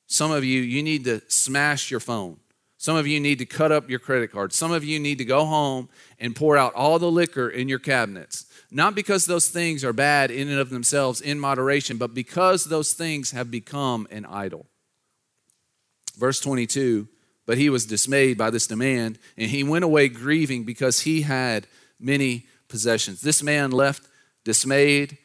Some 0.07 0.31
of 0.31 0.43
you, 0.43 0.61
you 0.61 0.81
need 0.83 1.03
to 1.05 1.21
smash 1.27 1.91
your 1.91 1.99
phone. 1.99 2.37
Some 2.77 2.95
of 2.95 3.07
you 3.07 3.19
need 3.19 3.39
to 3.39 3.45
cut 3.45 3.71
up 3.71 3.89
your 3.89 3.99
credit 3.99 4.31
card. 4.31 4.53
Some 4.53 4.71
of 4.71 4.83
you 4.83 4.99
need 4.99 5.17
to 5.17 5.25
go 5.25 5.45
home 5.45 5.89
and 6.19 6.35
pour 6.35 6.55
out 6.55 6.73
all 6.73 6.99
the 6.99 7.09
liquor 7.09 7.49
in 7.49 7.67
your 7.67 7.79
cabinets. 7.79 8.45
Not 8.69 8.93
because 8.93 9.25
those 9.25 9.49
things 9.49 9.83
are 9.83 9.93
bad 9.93 10.29
in 10.29 10.49
and 10.49 10.59
of 10.59 10.69
themselves 10.69 11.21
in 11.21 11.39
moderation, 11.39 11.97
but 11.97 12.13
because 12.13 12.65
those 12.65 12.93
things 12.93 13.31
have 13.31 13.49
become 13.49 14.07
an 14.11 14.25
idol. 14.25 14.67
Verse 16.17 16.39
22 16.39 17.07
but 17.45 17.57
he 17.57 17.69
was 17.69 17.85
dismayed 17.85 18.37
by 18.37 18.49
this 18.49 18.67
demand, 18.67 19.19
and 19.37 19.49
he 19.49 19.63
went 19.63 19.83
away 19.83 20.07
grieving 20.07 20.63
because 20.63 21.01
he 21.01 21.21
had 21.21 21.67
many 21.99 22.45
possessions. 22.67 23.21
This 23.21 23.43
man 23.43 23.71
left 23.71 24.07
dismayed, 24.43 25.17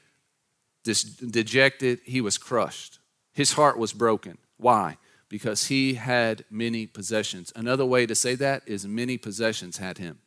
dis- 0.85 1.03
dejected. 1.03 2.01
He 2.05 2.21
was 2.21 2.39
crushed. 2.39 2.99
His 3.33 3.53
heart 3.53 3.79
was 3.79 3.93
broken. 3.93 4.39
Why? 4.57 4.99
Because 5.29 5.69
he 5.69 5.95
had 5.95 6.45
many 6.51 6.87
possessions. 6.87 7.53
Another 7.57 7.87
way 7.87 8.05
to 8.07 8.15
say 8.15 8.35
that 8.35 8.63
is 8.67 8.87
many 8.87 9.17
possessions 9.17 9.79
had 9.79 9.99
him. 9.99 10.19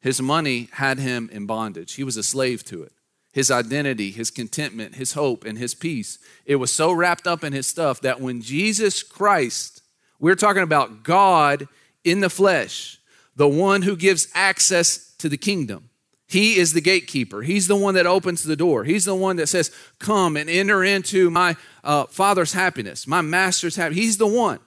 His 0.00 0.20
money 0.20 0.68
had 0.72 0.98
him 0.98 1.30
in 1.32 1.46
bondage, 1.46 1.94
he 1.94 2.04
was 2.04 2.16
a 2.16 2.22
slave 2.22 2.64
to 2.64 2.82
it 2.82 2.92
his 3.34 3.50
identity, 3.50 4.12
his 4.12 4.30
contentment, 4.30 4.94
his 4.94 5.14
hope, 5.14 5.44
and 5.44 5.58
his 5.58 5.74
peace. 5.74 6.20
It 6.46 6.54
was 6.56 6.72
so 6.72 6.92
wrapped 6.92 7.26
up 7.26 7.42
in 7.42 7.52
his 7.52 7.66
stuff 7.66 8.00
that 8.02 8.20
when 8.20 8.40
Jesus 8.40 9.02
Christ, 9.02 9.82
we're 10.20 10.36
talking 10.36 10.62
about 10.62 11.02
God 11.02 11.66
in 12.04 12.20
the 12.20 12.30
flesh, 12.30 13.00
the 13.34 13.48
one 13.48 13.82
who 13.82 13.96
gives 13.96 14.28
access 14.34 15.16
to 15.16 15.28
the 15.28 15.36
kingdom. 15.36 15.90
He 16.28 16.58
is 16.58 16.74
the 16.74 16.80
gatekeeper. 16.80 17.42
He's 17.42 17.66
the 17.66 17.74
one 17.74 17.94
that 17.94 18.06
opens 18.06 18.44
the 18.44 18.54
door. 18.54 18.84
He's 18.84 19.04
the 19.04 19.16
one 19.16 19.34
that 19.36 19.48
says, 19.48 19.72
Come 19.98 20.36
and 20.36 20.48
enter 20.48 20.84
into 20.84 21.28
my 21.28 21.56
uh, 21.82 22.04
Father's 22.04 22.52
happiness, 22.52 23.04
my 23.04 23.20
Master's 23.20 23.74
happiness. 23.74 24.04
He's 24.04 24.16
the 24.16 24.28
one. 24.28 24.60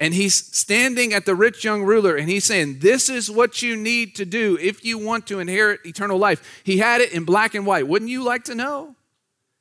And 0.00 0.12
he's 0.12 0.34
standing 0.34 1.12
at 1.12 1.24
the 1.24 1.34
rich 1.34 1.64
young 1.64 1.84
ruler 1.84 2.16
and 2.16 2.28
he's 2.28 2.44
saying, 2.44 2.80
This 2.80 3.08
is 3.08 3.30
what 3.30 3.62
you 3.62 3.76
need 3.76 4.16
to 4.16 4.24
do 4.24 4.58
if 4.60 4.84
you 4.84 4.98
want 4.98 5.26
to 5.28 5.38
inherit 5.38 5.86
eternal 5.86 6.18
life. 6.18 6.62
He 6.64 6.78
had 6.78 7.00
it 7.00 7.12
in 7.12 7.24
black 7.24 7.54
and 7.54 7.64
white. 7.64 7.86
Wouldn't 7.86 8.10
you 8.10 8.24
like 8.24 8.44
to 8.44 8.54
know? 8.54 8.96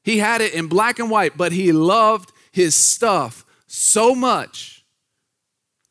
He 0.04 0.18
had 0.18 0.42
it 0.42 0.54
in 0.54 0.68
black 0.68 1.00
and 1.00 1.10
white, 1.10 1.38
but 1.38 1.52
he 1.52 1.72
loved 1.72 2.32
his 2.52 2.76
stuff 2.76 3.46
so 3.68 4.14
much 4.14 4.84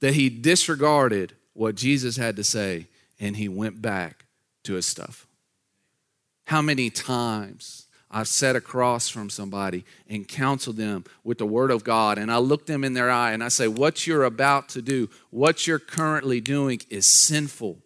that 0.00 0.14
he 0.14 0.28
disregarded 0.28 1.34
what 1.54 1.76
Jesus 1.76 2.16
had 2.16 2.36
to 2.36 2.44
say 2.44 2.88
and 3.20 3.36
he 3.36 3.48
went 3.48 3.80
back 3.80 4.26
to 4.64 4.74
his 4.74 4.86
stuff. 4.86 5.26
How 6.46 6.60
many 6.60 6.90
times 6.90 7.86
I've 8.12 8.28
sat 8.28 8.56
across 8.56 9.08
from 9.08 9.30
somebody 9.30 9.86
and 10.06 10.28
counseled 10.28 10.76
them 10.76 11.04
with 11.24 11.38
the 11.38 11.46
Word 11.46 11.70
of 11.70 11.82
God, 11.82 12.18
and 12.18 12.30
I 12.30 12.36
look 12.36 12.66
them 12.66 12.84
in 12.84 12.92
their 12.92 13.10
eye 13.10 13.32
and 13.32 13.42
I 13.42 13.48
say, 13.48 13.66
What 13.68 14.06
you're 14.06 14.24
about 14.24 14.68
to 14.70 14.82
do, 14.82 15.08
what 15.30 15.66
you're 15.66 15.78
currently 15.78 16.40
doing 16.40 16.82
is 16.90 17.06
sinful. 17.06 17.78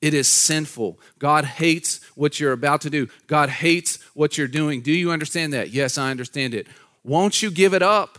It 0.00 0.14
is 0.14 0.28
sinful. 0.28 0.98
God 1.18 1.44
hates 1.44 2.00
what 2.14 2.40
you're 2.40 2.52
about 2.52 2.82
to 2.82 2.90
do. 2.90 3.08
God 3.26 3.48
hates 3.48 3.98
what 4.14 4.38
you're 4.38 4.48
doing. 4.48 4.80
Do 4.80 4.92
you 4.92 5.10
understand 5.10 5.52
that? 5.52 5.70
Yes, 5.70 5.98
I 5.98 6.10
understand 6.10 6.54
it. 6.54 6.66
Won't 7.04 7.42
you 7.42 7.50
give 7.50 7.74
it 7.74 7.82
up? 7.82 8.18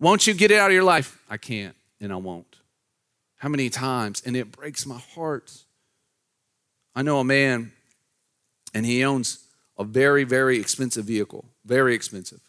Won't 0.00 0.26
you 0.26 0.34
get 0.34 0.50
it 0.50 0.58
out 0.58 0.70
of 0.70 0.74
your 0.74 0.84
life? 0.84 1.18
I 1.28 1.36
can't, 1.36 1.76
and 2.00 2.12
I 2.12 2.16
won't. 2.16 2.56
How 3.36 3.48
many 3.48 3.68
times? 3.68 4.22
And 4.24 4.36
it 4.36 4.52
breaks 4.52 4.86
my 4.86 4.98
heart. 5.14 5.52
I 6.94 7.02
know 7.02 7.20
a 7.20 7.24
man, 7.24 7.72
and 8.72 8.86
he 8.86 9.04
owns 9.04 9.43
a 9.78 9.84
very, 9.84 10.24
very 10.24 10.58
expensive 10.58 11.04
vehicle, 11.04 11.44
very 11.64 11.94
expensive. 11.94 12.40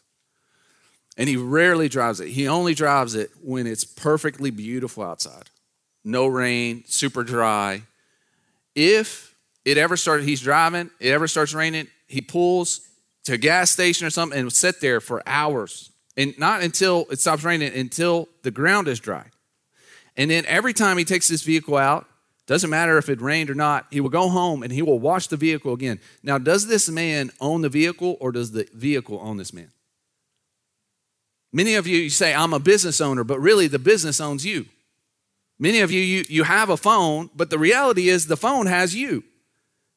And 1.18 1.30
he 1.30 1.38
rarely 1.38 1.88
drives 1.88 2.20
it. 2.20 2.30
He 2.30 2.48
only 2.48 2.74
drives 2.74 3.16
it 3.16 3.32
when 3.42 3.68
it's 3.68 3.86
perfectly 3.86 4.52
beautiful 4.52 5.04
outside. 5.04 5.50
No 6.04 6.28
rain, 6.28 6.84
super 6.88 7.24
dry. 7.24 7.84
If 8.76 9.34
it 9.64 9.78
ever 9.78 9.98
started, 9.98 10.28
he's 10.28 10.42
driving, 10.42 10.92
it 11.00 11.12
ever 11.12 11.28
starts 11.28 11.54
raining, 11.54 11.88
he 12.08 12.22
pulls 12.22 12.82
to 13.24 13.34
a 13.34 13.38
gas 13.38 13.72
station 13.72 14.06
or 14.06 14.10
something 14.10 14.40
and 14.40 14.52
sit 14.52 14.82
there 14.82 15.00
for 15.00 15.24
hours. 15.26 15.90
And 16.18 16.38
not 16.38 16.62
until 16.62 17.08
it 17.10 17.20
stops 17.20 17.44
raining, 17.44 17.74
until 17.74 18.30
the 18.44 18.52
ground 18.52 18.88
is 18.88 19.00
dry. 19.00 19.26
And 20.16 20.32
then 20.32 20.46
every 20.46 20.74
time 20.74 20.98
he 20.98 21.04
takes 21.04 21.28
this 21.28 21.42
vehicle 21.42 21.76
out, 21.76 22.08
doesn't 22.48 22.70
matter 22.70 22.98
if 22.98 23.10
it 23.10 23.22
rained 23.22 23.50
or 23.50 23.56
not, 23.56 23.88
he 23.90 24.00
will 24.00 24.10
go 24.10 24.30
home 24.30 24.62
and 24.62 24.72
he 24.72 24.82
will 24.82 25.00
wash 25.00 25.28
the 25.28 25.38
vehicle 25.38 25.74
again. 25.74 26.00
Now, 26.22 26.38
does 26.38 26.68
this 26.68 26.90
man 26.90 27.32
own 27.42 27.62
the 27.62 27.70
vehicle 27.70 28.18
or 28.20 28.32
does 28.32 28.52
the 28.52 28.68
vehicle 28.74 29.20
own 29.22 29.38
this 29.38 29.52
man? 29.52 29.72
Many 31.52 31.76
of 31.76 31.88
you, 31.88 31.98
you 31.98 32.10
say, 32.10 32.36
I'm 32.36 32.54
a 32.54 32.60
business 32.60 33.02
owner, 33.02 33.24
but 33.24 33.40
really 33.40 33.68
the 33.68 33.80
business 33.80 34.20
owns 34.20 34.46
you. 34.46 34.66
Many 35.58 35.80
of 35.80 35.90
you, 35.90 36.02
you, 36.02 36.26
you 36.28 36.44
have 36.44 36.70
a 36.70 36.78
phone, 36.78 37.30
but 37.36 37.50
the 37.50 37.58
reality 37.58 38.10
is 38.10 38.28
the 38.28 38.38
phone 38.38 38.68
has 38.68 38.94
you. 38.94 39.24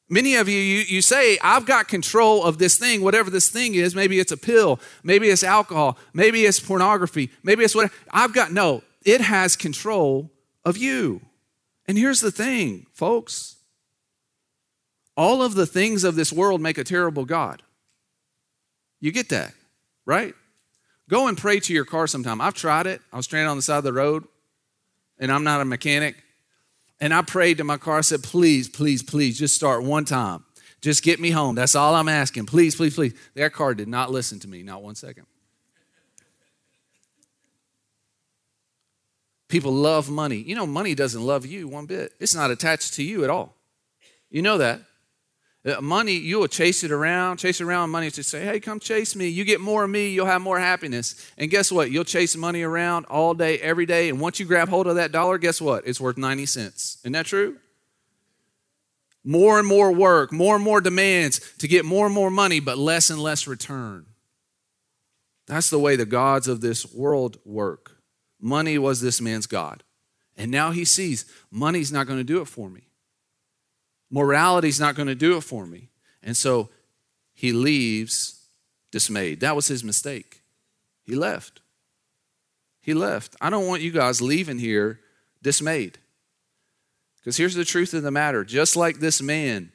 Many 0.09 0.35
of 0.35 0.49
you, 0.49 0.57
you, 0.57 0.79
you 0.87 1.01
say, 1.03 1.37
I've 1.43 1.67
got 1.67 1.87
control 1.87 2.43
of 2.43 2.57
this 2.57 2.77
thing, 2.77 3.03
whatever 3.03 3.29
this 3.29 3.49
thing 3.49 3.75
is. 3.75 3.93
Maybe 3.93 4.19
it's 4.19 4.31
a 4.31 4.37
pill, 4.37 4.79
maybe 5.03 5.29
it's 5.29 5.43
alcohol, 5.43 5.99
maybe 6.13 6.45
it's 6.45 6.59
pornography, 6.59 7.29
maybe 7.43 7.63
it's 7.63 7.75
whatever. 7.75 7.93
I've 8.09 8.33
got, 8.33 8.51
no, 8.51 8.81
it 9.05 9.21
has 9.21 9.55
control 9.55 10.31
of 10.65 10.77
you. 10.77 11.21
And 11.89 11.97
here's 11.97 12.21
the 12.21 12.31
thing, 12.31 12.85
folks 12.93 13.55
all 15.17 15.41
of 15.41 15.55
the 15.55 15.65
things 15.65 16.05
of 16.05 16.15
this 16.15 16.31
world 16.31 16.61
make 16.61 16.77
a 16.77 16.83
terrible 16.85 17.25
God. 17.25 17.61
You 19.01 19.11
get 19.11 19.29
that, 19.29 19.53
right? 20.05 20.33
Go 21.09 21.27
and 21.27 21.37
pray 21.37 21.59
to 21.59 21.73
your 21.73 21.83
car 21.83 22.07
sometime. 22.07 22.39
I've 22.39 22.53
tried 22.53 22.87
it. 22.87 23.01
I 23.11 23.17
was 23.17 23.25
stranded 23.25 23.49
on 23.49 23.57
the 23.57 23.63
side 23.63 23.79
of 23.79 23.83
the 23.83 23.91
road, 23.91 24.23
and 25.17 25.29
I'm 25.29 25.43
not 25.43 25.59
a 25.59 25.65
mechanic. 25.65 26.15
And 27.01 27.13
I 27.13 27.21
prayed 27.23 27.57
to 27.57 27.65
my 27.65 27.75
car. 27.75 27.97
I 27.97 28.01
said, 28.01 28.23
please, 28.23 28.69
please, 28.69 29.03
please, 29.03 29.37
just 29.37 29.55
start 29.55 29.83
one 29.83 30.05
time. 30.05 30.45
Just 30.81 31.03
get 31.03 31.19
me 31.19 31.31
home. 31.31 31.55
That's 31.55 31.75
all 31.75 31.95
I'm 31.95 32.07
asking. 32.07 32.45
Please, 32.45 32.75
please, 32.75 32.95
please. 32.95 33.13
That 33.33 33.51
car 33.51 33.73
did 33.73 33.89
not 33.89 34.11
listen 34.11 34.39
to 34.39 34.47
me, 34.47 34.63
not 34.63 34.83
one 34.83 34.95
second. 34.95 35.25
People 39.49 39.73
love 39.73 40.09
money. 40.09 40.37
You 40.37 40.55
know, 40.55 40.67
money 40.67 40.95
doesn't 40.95 41.21
love 41.21 41.45
you 41.45 41.67
one 41.67 41.87
bit, 41.87 42.13
it's 42.19 42.35
not 42.35 42.51
attached 42.51 42.93
to 42.93 43.03
you 43.03 43.23
at 43.23 43.29
all. 43.29 43.55
You 44.29 44.41
know 44.41 44.57
that. 44.59 44.81
Uh, 45.65 45.81
money, 45.81 46.13
you 46.13 46.39
will 46.39 46.47
chase 46.47 46.85
it 46.85 46.91
around, 46.91 47.35
chase 47.35 47.59
around 47.59 47.89
money 47.89 48.09
to 48.09 48.23
say, 48.23 48.45
hey, 48.45 48.61
come 48.61 48.79
chase 48.79 49.13
me. 49.13 49.27
You 49.27 49.43
get 49.43 49.59
more 49.59 49.83
of 49.83 49.89
me, 49.89 50.09
you'll 50.09 50.25
have 50.25 50.41
more 50.41 50.57
happiness. 50.57 51.29
And 51.37 51.51
guess 51.51 51.69
what? 51.69 51.91
You'll 51.91 52.05
chase 52.05 52.37
money 52.37 52.61
around 52.61 53.05
all 53.07 53.33
day, 53.33 53.59
every 53.59 53.85
day. 53.85 54.07
And 54.07 54.21
once 54.21 54.39
you 54.39 54.45
grab 54.45 54.69
hold 54.69 54.87
of 54.87 54.95
that 54.95 55.11
dollar, 55.11 55.37
guess 55.37 55.59
what? 55.59 55.85
It's 55.85 55.99
worth 55.99 56.17
90 56.17 56.45
cents. 56.45 56.99
Isn't 57.01 57.11
that 57.11 57.25
true? 57.25 57.57
More 59.25 59.59
and 59.59 59.67
more 59.67 59.91
work, 59.91 60.31
more 60.31 60.55
and 60.55 60.63
more 60.63 60.79
demands 60.79 61.41
to 61.57 61.67
get 61.67 61.83
more 61.83 62.05
and 62.05 62.15
more 62.15 62.31
money, 62.31 62.61
but 62.61 62.77
less 62.77 63.09
and 63.09 63.21
less 63.21 63.45
return. 63.45 64.05
That's 65.45 65.69
the 65.69 65.79
way 65.79 65.97
the 65.97 66.05
gods 66.05 66.47
of 66.47 66.61
this 66.61 66.93
world 66.93 67.37
work. 67.43 67.98
Money 68.39 68.77
was 68.77 69.01
this 69.01 69.19
man's 69.19 69.47
God. 69.47 69.83
And 70.37 70.51
now 70.51 70.71
he 70.71 70.85
sees 70.85 71.25
money's 71.51 71.91
not 71.91 72.07
going 72.07 72.19
to 72.19 72.23
do 72.23 72.41
it 72.41 72.47
for 72.47 72.69
me. 72.69 72.83
Morality's 74.09 74.79
not 74.79 74.95
going 74.95 75.07
to 75.07 75.15
do 75.15 75.37
it 75.37 75.41
for 75.41 75.65
me. 75.65 75.89
And 76.23 76.35
so 76.35 76.69
he 77.33 77.51
leaves 77.51 78.47
dismayed. 78.91 79.41
That 79.41 79.55
was 79.55 79.67
his 79.67 79.83
mistake. 79.83 80.41
He 81.03 81.15
left. 81.15 81.61
He 82.81 82.93
left. 82.93 83.35
I 83.41 83.49
don't 83.49 83.67
want 83.67 83.81
you 83.81 83.91
guys 83.91 84.21
leaving 84.21 84.59
here 84.59 84.99
dismayed. 85.41 85.97
Because 87.17 87.37
here's 87.37 87.55
the 87.55 87.65
truth 87.65 87.93
of 87.93 88.03
the 88.03 88.11
matter 88.11 88.43
just 88.43 88.75
like 88.75 88.99
this 88.99 89.21
man, 89.21 89.71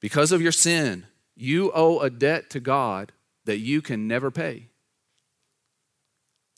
because 0.00 0.32
of 0.32 0.42
your 0.42 0.52
sin, 0.52 1.06
you 1.36 1.70
owe 1.74 2.00
a 2.00 2.10
debt 2.10 2.50
to 2.50 2.60
God 2.60 3.12
that 3.44 3.58
you 3.58 3.82
can 3.82 4.08
never 4.08 4.30
pay. 4.30 4.68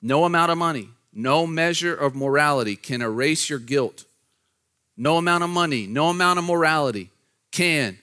No 0.00 0.24
amount 0.24 0.52
of 0.52 0.58
money, 0.58 0.88
no 1.12 1.46
measure 1.46 1.94
of 1.94 2.14
morality 2.14 2.76
can 2.76 3.02
erase 3.02 3.50
your 3.50 3.58
guilt 3.58 4.04
no 4.98 5.16
amount 5.16 5.44
of 5.44 5.50
money, 5.50 5.86
no 5.86 6.08
amount 6.08 6.40
of 6.40 6.44
morality 6.44 7.10
can 7.52 7.96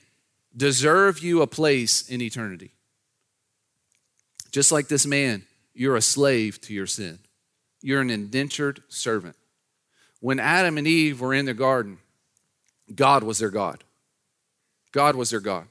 deserve 0.56 1.18
you 1.18 1.42
a 1.42 1.46
place 1.46 2.08
in 2.08 2.22
eternity. 2.22 2.70
Just 4.50 4.72
like 4.72 4.88
this 4.88 5.04
man, 5.04 5.44
you're 5.74 5.96
a 5.96 6.02
slave 6.02 6.58
to 6.62 6.72
your 6.72 6.86
sin. 6.86 7.18
You're 7.82 8.00
an 8.00 8.08
indentured 8.08 8.82
servant. 8.88 9.36
When 10.20 10.40
Adam 10.40 10.78
and 10.78 10.86
Eve 10.86 11.20
were 11.20 11.34
in 11.34 11.44
the 11.44 11.52
garden, 11.52 11.98
God 12.92 13.22
was 13.22 13.38
their 13.38 13.50
God. 13.50 13.84
God 14.92 15.14
was 15.14 15.30
their 15.30 15.40
God. 15.40 15.66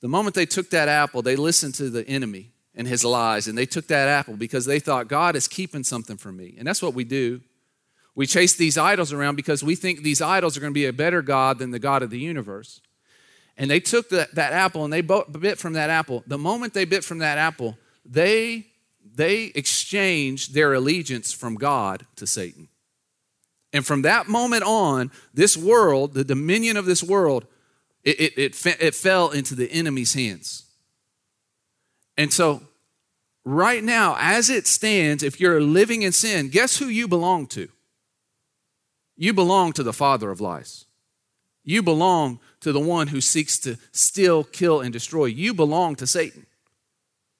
The 0.00 0.08
moment 0.08 0.34
they 0.34 0.46
took 0.46 0.70
that 0.70 0.88
apple, 0.88 1.22
they 1.22 1.36
listened 1.36 1.74
to 1.76 1.88
the 1.88 2.06
enemy 2.08 2.50
and 2.74 2.88
his 2.88 3.04
lies, 3.04 3.48
and 3.48 3.56
they 3.56 3.66
took 3.66 3.86
that 3.88 4.08
apple 4.08 4.36
because 4.36 4.64
they 4.64 4.78
thought, 4.78 5.08
God 5.08 5.36
is 5.36 5.46
keeping 5.46 5.84
something 5.84 6.16
from 6.16 6.36
me. 6.36 6.54
And 6.58 6.66
that's 6.66 6.82
what 6.82 6.94
we 6.94 7.04
do. 7.04 7.40
We 8.14 8.26
chase 8.26 8.54
these 8.54 8.78
idols 8.78 9.12
around 9.12 9.36
because 9.36 9.62
we 9.62 9.74
think 9.74 10.02
these 10.02 10.20
idols 10.20 10.56
are 10.56 10.60
going 10.60 10.72
to 10.72 10.74
be 10.74 10.86
a 10.86 10.92
better 10.92 11.22
God 11.22 11.58
than 11.58 11.70
the 11.70 11.78
God 11.78 12.02
of 12.02 12.10
the 12.10 12.18
universe. 12.18 12.80
And 13.56 13.70
they 13.70 13.80
took 13.80 14.08
the, 14.08 14.28
that 14.34 14.52
apple 14.52 14.84
and 14.84 14.92
they 14.92 15.02
bit 15.02 15.58
from 15.58 15.74
that 15.74 15.90
apple. 15.90 16.24
The 16.26 16.38
moment 16.38 16.74
they 16.74 16.84
bit 16.84 17.04
from 17.04 17.18
that 17.18 17.38
apple, 17.38 17.76
they, 18.04 18.66
they 19.14 19.44
exchanged 19.54 20.54
their 20.54 20.72
allegiance 20.72 21.32
from 21.32 21.56
God 21.56 22.06
to 22.16 22.26
Satan. 22.26 22.68
And 23.72 23.86
from 23.86 24.02
that 24.02 24.28
moment 24.28 24.64
on, 24.64 25.10
this 25.32 25.56
world, 25.56 26.12
the 26.12 26.24
dominion 26.24 26.76
of 26.76 26.84
this 26.84 27.02
world, 27.02 27.46
it, 28.04 28.20
it, 28.20 28.38
it, 28.38 28.76
it 28.80 28.94
fell 28.94 29.30
into 29.30 29.54
the 29.54 29.70
enemy's 29.70 30.14
hands. 30.14 30.64
And 32.16 32.32
so, 32.32 32.62
right 33.44 33.82
now, 33.82 34.16
as 34.18 34.50
it 34.50 34.66
stands, 34.66 35.22
if 35.22 35.40
you're 35.40 35.60
living 35.60 36.02
in 36.02 36.12
sin, 36.12 36.48
guess 36.48 36.78
who 36.78 36.86
you 36.86 37.08
belong 37.08 37.46
to? 37.48 37.68
You 39.16 39.32
belong 39.32 39.72
to 39.74 39.82
the 39.82 39.92
father 39.92 40.30
of 40.30 40.40
lies. 40.40 40.86
You 41.64 41.82
belong 41.82 42.40
to 42.60 42.72
the 42.72 42.80
one 42.80 43.08
who 43.08 43.20
seeks 43.20 43.58
to 43.60 43.78
steal, 43.92 44.44
kill, 44.44 44.80
and 44.80 44.92
destroy. 44.92 45.26
You 45.26 45.54
belong 45.54 45.94
to 45.96 46.06
Satan. 46.06 46.46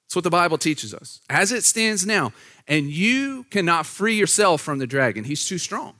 That's 0.04 0.16
what 0.16 0.24
the 0.24 0.30
Bible 0.30 0.58
teaches 0.58 0.94
us. 0.94 1.20
As 1.28 1.52
it 1.52 1.64
stands 1.64 2.06
now, 2.06 2.32
and 2.68 2.86
you 2.86 3.44
cannot 3.50 3.86
free 3.86 4.14
yourself 4.14 4.60
from 4.60 4.78
the 4.78 4.86
dragon, 4.86 5.24
he's 5.24 5.46
too 5.46 5.58
strong. 5.58 5.94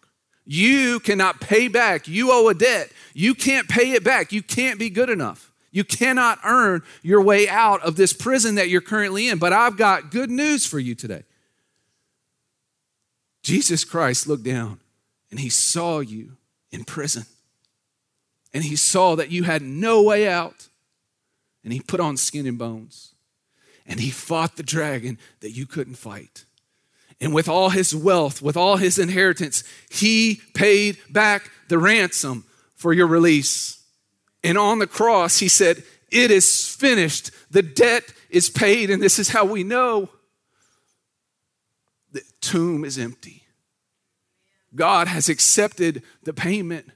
You 0.45 1.01
cannot 1.01 1.41
pay 1.41 1.69
back. 1.69 2.09
You 2.09 2.31
owe 2.33 2.49
a 2.49 2.55
debt. 2.55 2.93
You 3.15 3.35
can't 3.35 3.69
pay 3.69 3.93
it 3.93 4.05
back. 4.05 4.33
You 4.33 4.43
can't 4.43 4.79
be 4.79 4.91
good 4.91 5.11
enough. 5.11 5.52
You 5.73 5.85
cannot 5.85 6.39
earn 6.45 6.83
your 7.03 7.23
way 7.23 7.49
out 7.49 7.83
of 7.83 7.97
this 7.97 8.13
prison 8.13 8.55
that 8.57 8.69
you're 8.69 8.83
currently 8.83 9.29
in. 9.29 9.39
But 9.39 9.55
I've 9.55 9.77
got 9.77 10.11
good 10.11 10.31
news 10.31 10.67
for 10.67 10.79
you 10.79 10.95
today. 10.95 11.25
Jesus 13.43 13.85
Christ 13.85 14.29
looked 14.29 14.45
down 14.45 14.81
and 15.31 15.41
he 15.41 15.49
saw 15.49 16.01
you 16.01 16.37
in 16.71 16.85
prison. 16.85 17.25
And 18.55 18.63
he 18.63 18.77
saw 18.77 19.17
that 19.17 19.31
you 19.31 19.45
had 19.45 19.63
no 19.63 20.03
way 20.03 20.29
out. 20.29 20.69
And 21.65 21.73
he 21.73 21.81
put 21.81 22.01
on 22.01 22.19
skin 22.19 22.47
and 22.47 22.59
bones. 22.59 23.15
And 23.87 23.99
he 23.99 24.11
fought 24.11 24.57
the 24.57 24.63
dragon 24.63 25.19
that 25.41 25.53
you 25.53 25.67
couldn't 25.67 25.95
fight. 25.95 26.45
And 27.21 27.33
with 27.33 27.49
all 27.49 27.71
his 27.71 27.95
wealth, 27.95 28.43
with 28.43 28.57
all 28.57 28.77
his 28.77 28.99
inheritance, 28.99 29.65
he 29.91 30.41
paid 30.55 30.99
back 31.09 31.51
the 31.69 31.79
ransom 31.79 32.45
for 32.75 32.93
your 32.93 33.07
release. 33.07 33.82
And 34.45 34.59
on 34.59 34.79
the 34.79 34.87
cross, 34.87 35.39
he 35.39 35.49
said, 35.49 35.83
It 36.11 36.31
is 36.31 36.69
finished. 36.69 37.31
The 37.51 37.63
debt 37.63 38.05
is 38.31 38.51
paid. 38.51 38.91
And 38.91 39.03
this 39.03 39.19
is 39.19 39.29
how 39.29 39.45
we 39.45 39.63
know 39.63 40.09
the 42.13 42.23
tomb 42.41 42.85
is 42.85 42.99
empty. 42.99 43.45
God 44.75 45.07
has 45.09 45.29
accepted 45.29 46.03
the 46.23 46.33
payment. 46.33 46.91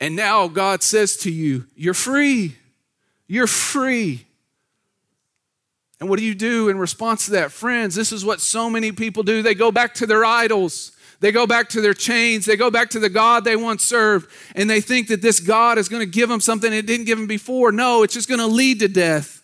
And 0.00 0.16
now 0.16 0.48
God 0.48 0.82
says 0.82 1.16
to 1.18 1.30
you, 1.30 1.66
You're 1.74 1.94
free. 1.94 2.56
You're 3.26 3.46
free. 3.46 4.26
And 5.98 6.10
what 6.10 6.18
do 6.18 6.24
you 6.24 6.34
do 6.34 6.68
in 6.68 6.78
response 6.78 7.26
to 7.26 7.32
that? 7.32 7.52
Friends, 7.52 7.94
this 7.94 8.12
is 8.12 8.24
what 8.24 8.40
so 8.40 8.68
many 8.68 8.92
people 8.92 9.22
do. 9.22 9.42
They 9.42 9.54
go 9.54 9.72
back 9.72 9.94
to 9.94 10.06
their 10.06 10.24
idols. 10.24 10.92
They 11.20 11.32
go 11.32 11.46
back 11.46 11.70
to 11.70 11.80
their 11.80 11.94
chains. 11.94 12.44
They 12.44 12.56
go 12.56 12.70
back 12.70 12.90
to 12.90 12.98
the 12.98 13.08
God 13.08 13.44
they 13.44 13.56
once 13.56 13.84
served. 13.84 14.30
And 14.54 14.68
they 14.68 14.80
think 14.80 15.08
that 15.08 15.22
this 15.22 15.40
God 15.40 15.78
is 15.78 15.88
going 15.88 16.00
to 16.00 16.10
give 16.10 16.28
them 16.28 16.40
something 16.40 16.72
it 16.72 16.86
didn't 16.86 17.06
give 17.06 17.18
them 17.18 17.26
before. 17.26 17.72
No, 17.72 18.02
it's 18.02 18.14
just 18.14 18.28
going 18.28 18.40
to 18.40 18.46
lead 18.46 18.80
to 18.80 18.88
death. 18.88 19.42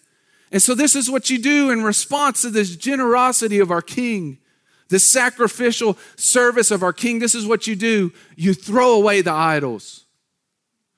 And 0.50 0.60
so, 0.60 0.74
this 0.74 0.94
is 0.94 1.10
what 1.10 1.30
you 1.30 1.38
do 1.38 1.70
in 1.70 1.82
response 1.82 2.42
to 2.42 2.50
this 2.50 2.76
generosity 2.76 3.58
of 3.58 3.70
our 3.70 3.80
King 3.80 4.38
the 4.92 4.98
sacrificial 4.98 5.96
service 6.16 6.70
of 6.70 6.82
our 6.82 6.92
King, 6.92 7.18
this 7.18 7.34
is 7.34 7.46
what 7.46 7.66
you 7.66 7.74
do 7.74 8.12
you 8.36 8.52
throw 8.52 8.94
away 8.94 9.22
the 9.22 9.32
idols. 9.32 10.04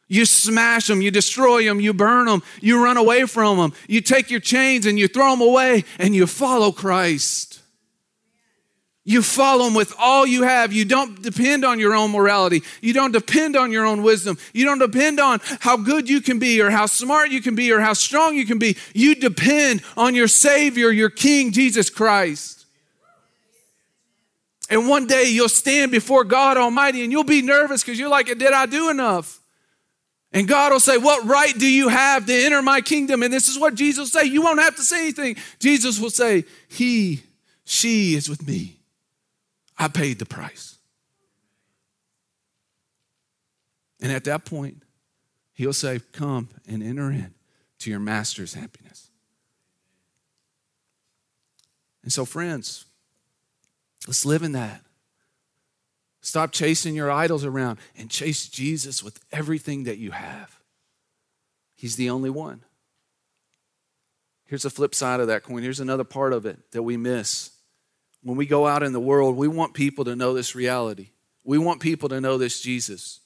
You 0.08 0.26
smash 0.26 0.88
them, 0.88 1.00
you 1.00 1.10
destroy 1.10 1.64
them, 1.64 1.80
you 1.80 1.94
burn 1.94 2.26
them, 2.26 2.42
you 2.60 2.82
run 2.82 2.96
away 2.96 3.24
from 3.24 3.56
them. 3.56 3.72
You 3.88 4.00
take 4.00 4.30
your 4.30 4.40
chains 4.40 4.84
and 4.84 4.98
you 4.98 5.08
throw 5.08 5.30
them 5.30 5.40
away 5.40 5.84
and 5.98 6.14
you 6.14 6.26
follow 6.26 6.72
Christ. 6.72 7.53
You 9.06 9.22
follow 9.22 9.66
him 9.66 9.74
with 9.74 9.94
all 9.98 10.26
you 10.26 10.44
have. 10.44 10.72
You 10.72 10.86
don't 10.86 11.20
depend 11.20 11.62
on 11.62 11.78
your 11.78 11.94
own 11.94 12.10
morality. 12.10 12.62
You 12.80 12.94
don't 12.94 13.12
depend 13.12 13.54
on 13.54 13.70
your 13.70 13.84
own 13.84 14.02
wisdom. 14.02 14.38
You 14.54 14.64
don't 14.64 14.78
depend 14.78 15.20
on 15.20 15.40
how 15.60 15.76
good 15.76 16.08
you 16.08 16.22
can 16.22 16.38
be 16.38 16.62
or 16.62 16.70
how 16.70 16.86
smart 16.86 17.30
you 17.30 17.42
can 17.42 17.54
be 17.54 17.70
or 17.70 17.80
how 17.80 17.92
strong 17.92 18.34
you 18.34 18.46
can 18.46 18.58
be. 18.58 18.78
You 18.94 19.14
depend 19.14 19.82
on 19.98 20.14
your 20.14 20.26
Savior, 20.26 20.90
your 20.90 21.10
King, 21.10 21.52
Jesus 21.52 21.90
Christ. 21.90 22.64
And 24.70 24.88
one 24.88 25.06
day 25.06 25.24
you'll 25.24 25.50
stand 25.50 25.92
before 25.92 26.24
God 26.24 26.56
Almighty 26.56 27.02
and 27.02 27.12
you'll 27.12 27.24
be 27.24 27.42
nervous 27.42 27.82
because 27.82 27.98
you're 27.98 28.08
like, 28.08 28.26
Did 28.26 28.42
I 28.42 28.64
do 28.64 28.88
enough? 28.88 29.38
And 30.32 30.48
God 30.48 30.72
will 30.72 30.80
say, 30.80 30.96
What 30.96 31.26
right 31.26 31.56
do 31.56 31.70
you 31.70 31.88
have 31.88 32.24
to 32.24 32.32
enter 32.32 32.62
my 32.62 32.80
kingdom? 32.80 33.22
And 33.22 33.30
this 33.30 33.48
is 33.48 33.58
what 33.58 33.74
Jesus 33.74 33.98
will 34.14 34.20
say. 34.20 34.26
You 34.26 34.40
won't 34.40 34.60
have 34.60 34.76
to 34.76 34.82
say 34.82 35.02
anything. 35.02 35.36
Jesus 35.58 36.00
will 36.00 36.08
say, 36.08 36.44
He, 36.68 37.22
she 37.66 38.14
is 38.14 38.30
with 38.30 38.46
me. 38.46 38.73
I 39.76 39.88
paid 39.88 40.18
the 40.18 40.26
price. 40.26 40.78
And 44.00 44.12
at 44.12 44.24
that 44.24 44.44
point, 44.44 44.82
He'll 45.54 45.72
say, 45.72 46.00
Come 46.12 46.48
and 46.66 46.82
enter 46.82 47.10
in 47.10 47.34
to 47.78 47.90
your 47.90 48.00
master's 48.00 48.54
happiness. 48.54 49.10
And 52.02 52.12
so, 52.12 52.24
friends, 52.24 52.84
let's 54.06 54.26
live 54.26 54.42
in 54.42 54.52
that. 54.52 54.82
Stop 56.20 56.52
chasing 56.52 56.94
your 56.94 57.10
idols 57.10 57.44
around 57.44 57.78
and 57.96 58.10
chase 58.10 58.48
Jesus 58.48 59.02
with 59.02 59.18
everything 59.30 59.84
that 59.84 59.98
you 59.98 60.10
have. 60.10 60.58
He's 61.76 61.96
the 61.96 62.10
only 62.10 62.30
one. 62.30 62.62
Here's 64.46 64.62
the 64.62 64.70
flip 64.70 64.94
side 64.94 65.20
of 65.20 65.26
that 65.28 65.42
coin. 65.42 65.62
Here's 65.62 65.80
another 65.80 66.04
part 66.04 66.32
of 66.32 66.46
it 66.46 66.70
that 66.72 66.82
we 66.82 66.96
miss. 66.96 67.50
When 68.24 68.38
we 68.38 68.46
go 68.46 68.66
out 68.66 68.82
in 68.82 68.94
the 68.94 69.00
world, 69.00 69.36
we 69.36 69.48
want 69.48 69.74
people 69.74 70.06
to 70.06 70.16
know 70.16 70.32
this 70.32 70.54
reality. 70.54 71.10
We 71.44 71.58
want 71.58 71.80
people 71.80 72.08
to 72.08 72.22
know 72.22 72.38
this 72.38 72.62
Jesus. 72.62 73.20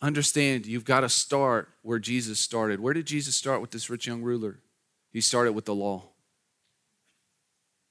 Understand, 0.00 0.66
you've 0.66 0.84
got 0.84 1.00
to 1.00 1.08
start 1.08 1.68
where 1.82 1.98
Jesus 1.98 2.38
started. 2.38 2.78
Where 2.78 2.94
did 2.94 3.06
Jesus 3.06 3.34
start 3.34 3.60
with 3.60 3.72
this 3.72 3.90
rich 3.90 4.06
young 4.06 4.22
ruler? 4.22 4.60
He 5.10 5.20
started 5.20 5.52
with 5.52 5.64
the 5.64 5.74
law. 5.74 6.04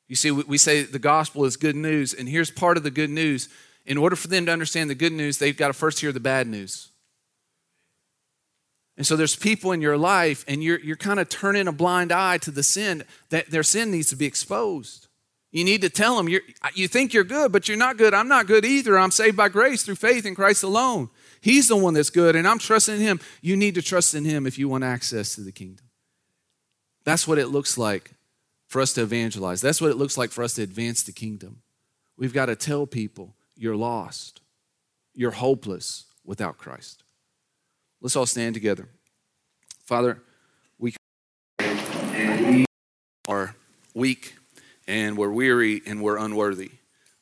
You 0.07 0.16
see, 0.16 0.32
we 0.32 0.57
say 0.57 0.84
the 0.84 0.97
gospel 0.97 1.43
is 1.43 1.57
good 1.57 1.76
news, 1.76 2.14
and 2.14 2.30
here's 2.30 2.49
part 2.49 2.78
of 2.78 2.84
the 2.84 2.89
good 2.89 3.10
news. 3.10 3.49
In 3.86 3.97
order 3.97 4.16
for 4.16 4.30
them 4.30 4.45
to 4.45 4.53
understand 4.53 4.89
the 4.89 4.95
good 4.95 5.12
news, 5.12 5.39
they've 5.39 5.57
got 5.57 5.68
to 5.68 5.74
first 5.74 5.99
hear 5.99 6.14
the 6.14 6.22
bad 6.22 6.47
news. 6.47 6.88
And 8.95 9.05
so 9.05 9.18
there's 9.18 9.36
people 9.36 9.74
in 9.74 9.82
your 9.82 9.97
life, 9.97 10.45
and 10.47 10.64
you're, 10.64 10.80
you're 10.80 10.95
kind 10.95 11.20
of 11.20 11.28
turning 11.28 11.68
a 11.68 11.74
blind 11.74 12.14
eye 12.14 12.38
to 12.39 12.51
the 12.51 12.64
sin, 12.64 13.03
that 13.30 13.51
their 13.51 13.62
sin 13.62 13.91
needs 13.91 14.07
to 14.10 14.16
be 14.16 14.26
exposed. 14.26 15.09
You 15.52 15.64
need 15.64 15.82
to 15.82 15.89
tell 15.89 16.16
them, 16.16 16.30
you 16.30 16.41
you 16.76 16.88
think 16.88 17.14
you're 17.14 17.24
good, 17.24 17.52
but 17.52 17.68
you're 17.68 17.78
not 17.78 17.97
good. 17.97 18.14
I'm 18.14 18.28
not 18.28 18.45
good 18.45 18.66
either. 18.66 19.00
I'm 19.00 19.12
saved 19.12 19.36
by 19.36 19.50
grace 19.50 19.82
through 19.82 19.95
faith 19.95 20.26
in 20.26 20.36
Christ 20.36 20.62
alone. 20.62 21.10
He's 21.41 21.68
the 21.68 21.76
one 21.76 21.95
that's 21.95 22.12
good, 22.12 22.36
and 22.36 22.47
I'm 22.47 22.60
trusting 22.60 23.00
Him. 23.00 23.20
You 23.41 23.58
need 23.58 23.76
to 23.76 23.82
trust 23.82 24.14
in 24.14 24.26
Him 24.26 24.45
if 24.45 24.60
you 24.60 24.70
want 24.70 24.84
access 24.84 25.34
to 25.36 25.41
the 25.41 25.52
kingdom. 25.52 25.86
That's 27.04 27.28
what 27.28 27.39
it 27.39 27.47
looks 27.47 27.78
like 27.78 28.12
for 28.68 28.80
us 28.80 28.93
to 28.93 29.02
evangelize. 29.02 29.62
That's 29.62 29.82
what 29.82 29.89
it 29.89 29.97
looks 29.97 30.18
like 30.18 30.30
for 30.30 30.43
us 30.43 30.54
to 30.56 30.62
advance 30.62 31.02
the 31.02 31.12
kingdom. 31.12 31.62
We've 32.16 32.34
got 32.34 32.47
to 32.47 32.56
tell 32.56 32.86
people 32.86 33.36
you're 33.56 33.76
lost, 33.76 34.41
you're 35.16 35.32
hopeless 35.32 36.06
without 36.24 36.58
Christ. 36.58 37.04
Let's 38.02 38.16
all 38.16 38.28
stand 38.28 38.54
together. 38.54 38.88
Father, 39.86 40.22
we 40.78 40.93
are 43.28 43.56
weak 43.95 44.36
and 44.89 45.15
we're 45.15 45.31
weary 45.31 45.83
and 45.85 46.01
we're 46.01 46.17
unworthy. 46.17 46.71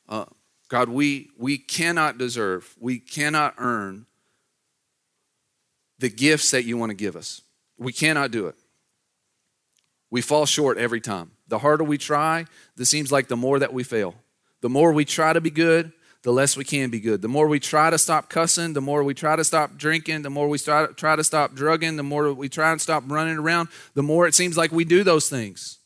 Uh, 0.08 0.24
God, 0.68 0.88
we, 0.88 1.28
we 1.38 1.58
cannot 1.58 2.16
deserve, 2.16 2.74
we 2.80 2.98
cannot 2.98 3.54
earn 3.58 4.06
the 5.98 6.08
gifts 6.08 6.50
that 6.50 6.64
you 6.64 6.78
want 6.78 6.90
to 6.90 6.96
give 6.96 7.14
us. 7.14 7.42
We 7.76 7.92
cannot 7.92 8.30
do 8.30 8.46
it. 8.46 8.54
We 10.10 10.22
fall 10.22 10.46
short 10.46 10.78
every 10.78 11.00
time. 11.00 11.32
The 11.48 11.58
harder 11.58 11.84
we 11.84 11.98
try, 11.98 12.46
it 12.78 12.84
seems 12.86 13.12
like 13.12 13.28
the 13.28 13.36
more 13.36 13.58
that 13.58 13.74
we 13.74 13.84
fail. 13.84 14.14
The 14.62 14.70
more 14.70 14.92
we 14.92 15.04
try 15.04 15.34
to 15.34 15.40
be 15.40 15.50
good, 15.50 15.92
the 16.22 16.32
less 16.32 16.56
we 16.56 16.64
can 16.64 16.88
be 16.88 17.00
good. 17.00 17.20
The 17.20 17.28
more 17.28 17.46
we 17.46 17.60
try 17.60 17.90
to 17.90 17.98
stop 17.98 18.30
cussing, 18.30 18.72
the 18.72 18.80
more 18.80 19.02
we 19.04 19.12
try 19.12 19.36
to 19.36 19.44
stop 19.44 19.76
drinking, 19.76 20.22
the 20.22 20.30
more 20.30 20.48
we 20.48 20.58
try, 20.58 20.86
try 20.86 21.16
to 21.16 21.24
stop 21.24 21.54
drugging, 21.54 21.96
the 21.96 22.02
more 22.02 22.32
we 22.32 22.48
try 22.48 22.72
and 22.72 22.80
stop 22.80 23.04
running 23.06 23.36
around, 23.36 23.68
the 23.94 24.02
more 24.02 24.26
it 24.26 24.34
seems 24.34 24.56
like 24.56 24.72
we 24.72 24.84
do 24.84 25.04
those 25.04 25.28
things. 25.28 25.77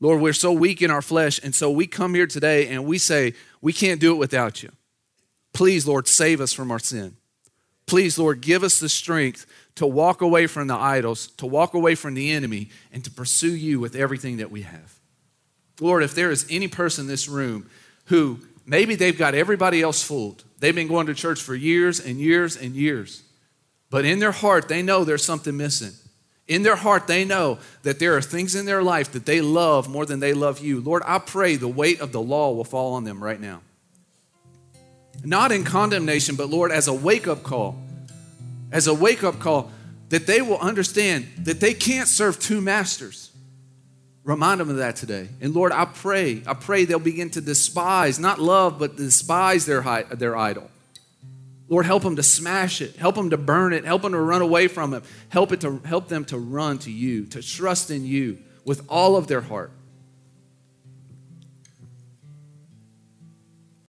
Lord, 0.00 0.20
we're 0.20 0.32
so 0.32 0.52
weak 0.52 0.82
in 0.82 0.90
our 0.90 1.02
flesh, 1.02 1.40
and 1.42 1.54
so 1.54 1.70
we 1.70 1.86
come 1.86 2.14
here 2.14 2.26
today 2.26 2.68
and 2.68 2.84
we 2.84 2.98
say, 2.98 3.34
we 3.60 3.72
can't 3.72 4.00
do 4.00 4.12
it 4.12 4.18
without 4.18 4.62
you. 4.62 4.70
Please, 5.52 5.86
Lord, 5.86 6.08
save 6.08 6.40
us 6.40 6.52
from 6.52 6.70
our 6.70 6.78
sin. 6.78 7.16
Please, 7.86 8.18
Lord, 8.18 8.40
give 8.40 8.62
us 8.62 8.80
the 8.80 8.88
strength 8.88 9.46
to 9.76 9.86
walk 9.86 10.20
away 10.20 10.46
from 10.46 10.66
the 10.68 10.74
idols, 10.74 11.28
to 11.36 11.46
walk 11.46 11.74
away 11.74 11.94
from 11.94 12.14
the 12.14 12.32
enemy, 12.32 12.70
and 12.92 13.04
to 13.04 13.10
pursue 13.10 13.54
you 13.54 13.78
with 13.78 13.94
everything 13.94 14.38
that 14.38 14.50
we 14.50 14.62
have. 14.62 14.98
Lord, 15.80 16.02
if 16.02 16.14
there 16.14 16.30
is 16.30 16.46
any 16.50 16.68
person 16.68 17.04
in 17.04 17.08
this 17.08 17.28
room 17.28 17.68
who 18.06 18.38
maybe 18.64 18.94
they've 18.94 19.18
got 19.18 19.34
everybody 19.34 19.82
else 19.82 20.02
fooled, 20.02 20.44
they've 20.58 20.74
been 20.74 20.88
going 20.88 21.06
to 21.06 21.14
church 21.14 21.40
for 21.40 21.54
years 21.54 22.00
and 22.00 22.18
years 22.18 22.56
and 22.56 22.74
years, 22.74 23.22
but 23.90 24.04
in 24.04 24.18
their 24.18 24.32
heart, 24.32 24.68
they 24.68 24.82
know 24.82 25.04
there's 25.04 25.24
something 25.24 25.56
missing. 25.56 25.92
In 26.46 26.62
their 26.62 26.76
heart, 26.76 27.06
they 27.06 27.24
know 27.24 27.58
that 27.82 27.98
there 27.98 28.16
are 28.16 28.22
things 28.22 28.54
in 28.54 28.66
their 28.66 28.82
life 28.82 29.12
that 29.12 29.24
they 29.24 29.40
love 29.40 29.88
more 29.88 30.04
than 30.04 30.20
they 30.20 30.34
love 30.34 30.60
you. 30.60 30.80
Lord, 30.80 31.02
I 31.06 31.18
pray 31.18 31.56
the 31.56 31.68
weight 31.68 32.00
of 32.00 32.12
the 32.12 32.20
law 32.20 32.52
will 32.52 32.64
fall 32.64 32.94
on 32.94 33.04
them 33.04 33.22
right 33.22 33.40
now. 33.40 33.62
Not 35.24 35.52
in 35.52 35.64
condemnation, 35.64 36.36
but 36.36 36.50
Lord, 36.50 36.70
as 36.70 36.86
a 36.86 36.92
wake 36.92 37.26
up 37.26 37.42
call 37.42 37.78
as 38.74 38.88
a 38.88 38.92
wake 38.92 39.22
up 39.22 39.38
call 39.38 39.70
that 40.08 40.26
they 40.26 40.42
will 40.42 40.58
understand 40.58 41.26
that 41.38 41.60
they 41.60 41.72
can't 41.72 42.08
serve 42.08 42.38
two 42.40 42.60
masters. 42.60 43.30
Remind 44.24 44.60
them 44.60 44.68
of 44.68 44.76
that 44.76 44.96
today. 44.96 45.28
And 45.40 45.54
Lord, 45.54 45.70
I 45.70 45.84
pray, 45.84 46.42
I 46.46 46.54
pray 46.54 46.84
they'll 46.84 46.98
begin 46.98 47.30
to 47.30 47.40
despise, 47.40 48.18
not 48.18 48.40
love, 48.40 48.78
but 48.78 48.96
despise 48.96 49.64
their, 49.64 49.82
their 50.10 50.36
idol. 50.36 50.68
Lord, 51.74 51.86
help 51.86 52.04
them 52.04 52.14
to 52.14 52.22
smash 52.22 52.80
it, 52.80 52.94
help 52.94 53.16
them 53.16 53.30
to 53.30 53.36
burn 53.36 53.72
it, 53.72 53.84
help 53.84 54.02
them 54.02 54.12
to 54.12 54.20
run 54.20 54.42
away 54.42 54.68
from 54.68 54.94
it, 54.94 55.02
help 55.28 55.50
it 55.50 55.60
to 55.62 55.80
help 55.84 56.06
them 56.06 56.24
to 56.26 56.38
run 56.38 56.78
to 56.78 56.90
you, 56.92 57.26
to 57.26 57.42
trust 57.42 57.90
in 57.90 58.06
you 58.06 58.38
with 58.64 58.86
all 58.88 59.16
of 59.16 59.26
their 59.26 59.40
heart. 59.40 59.72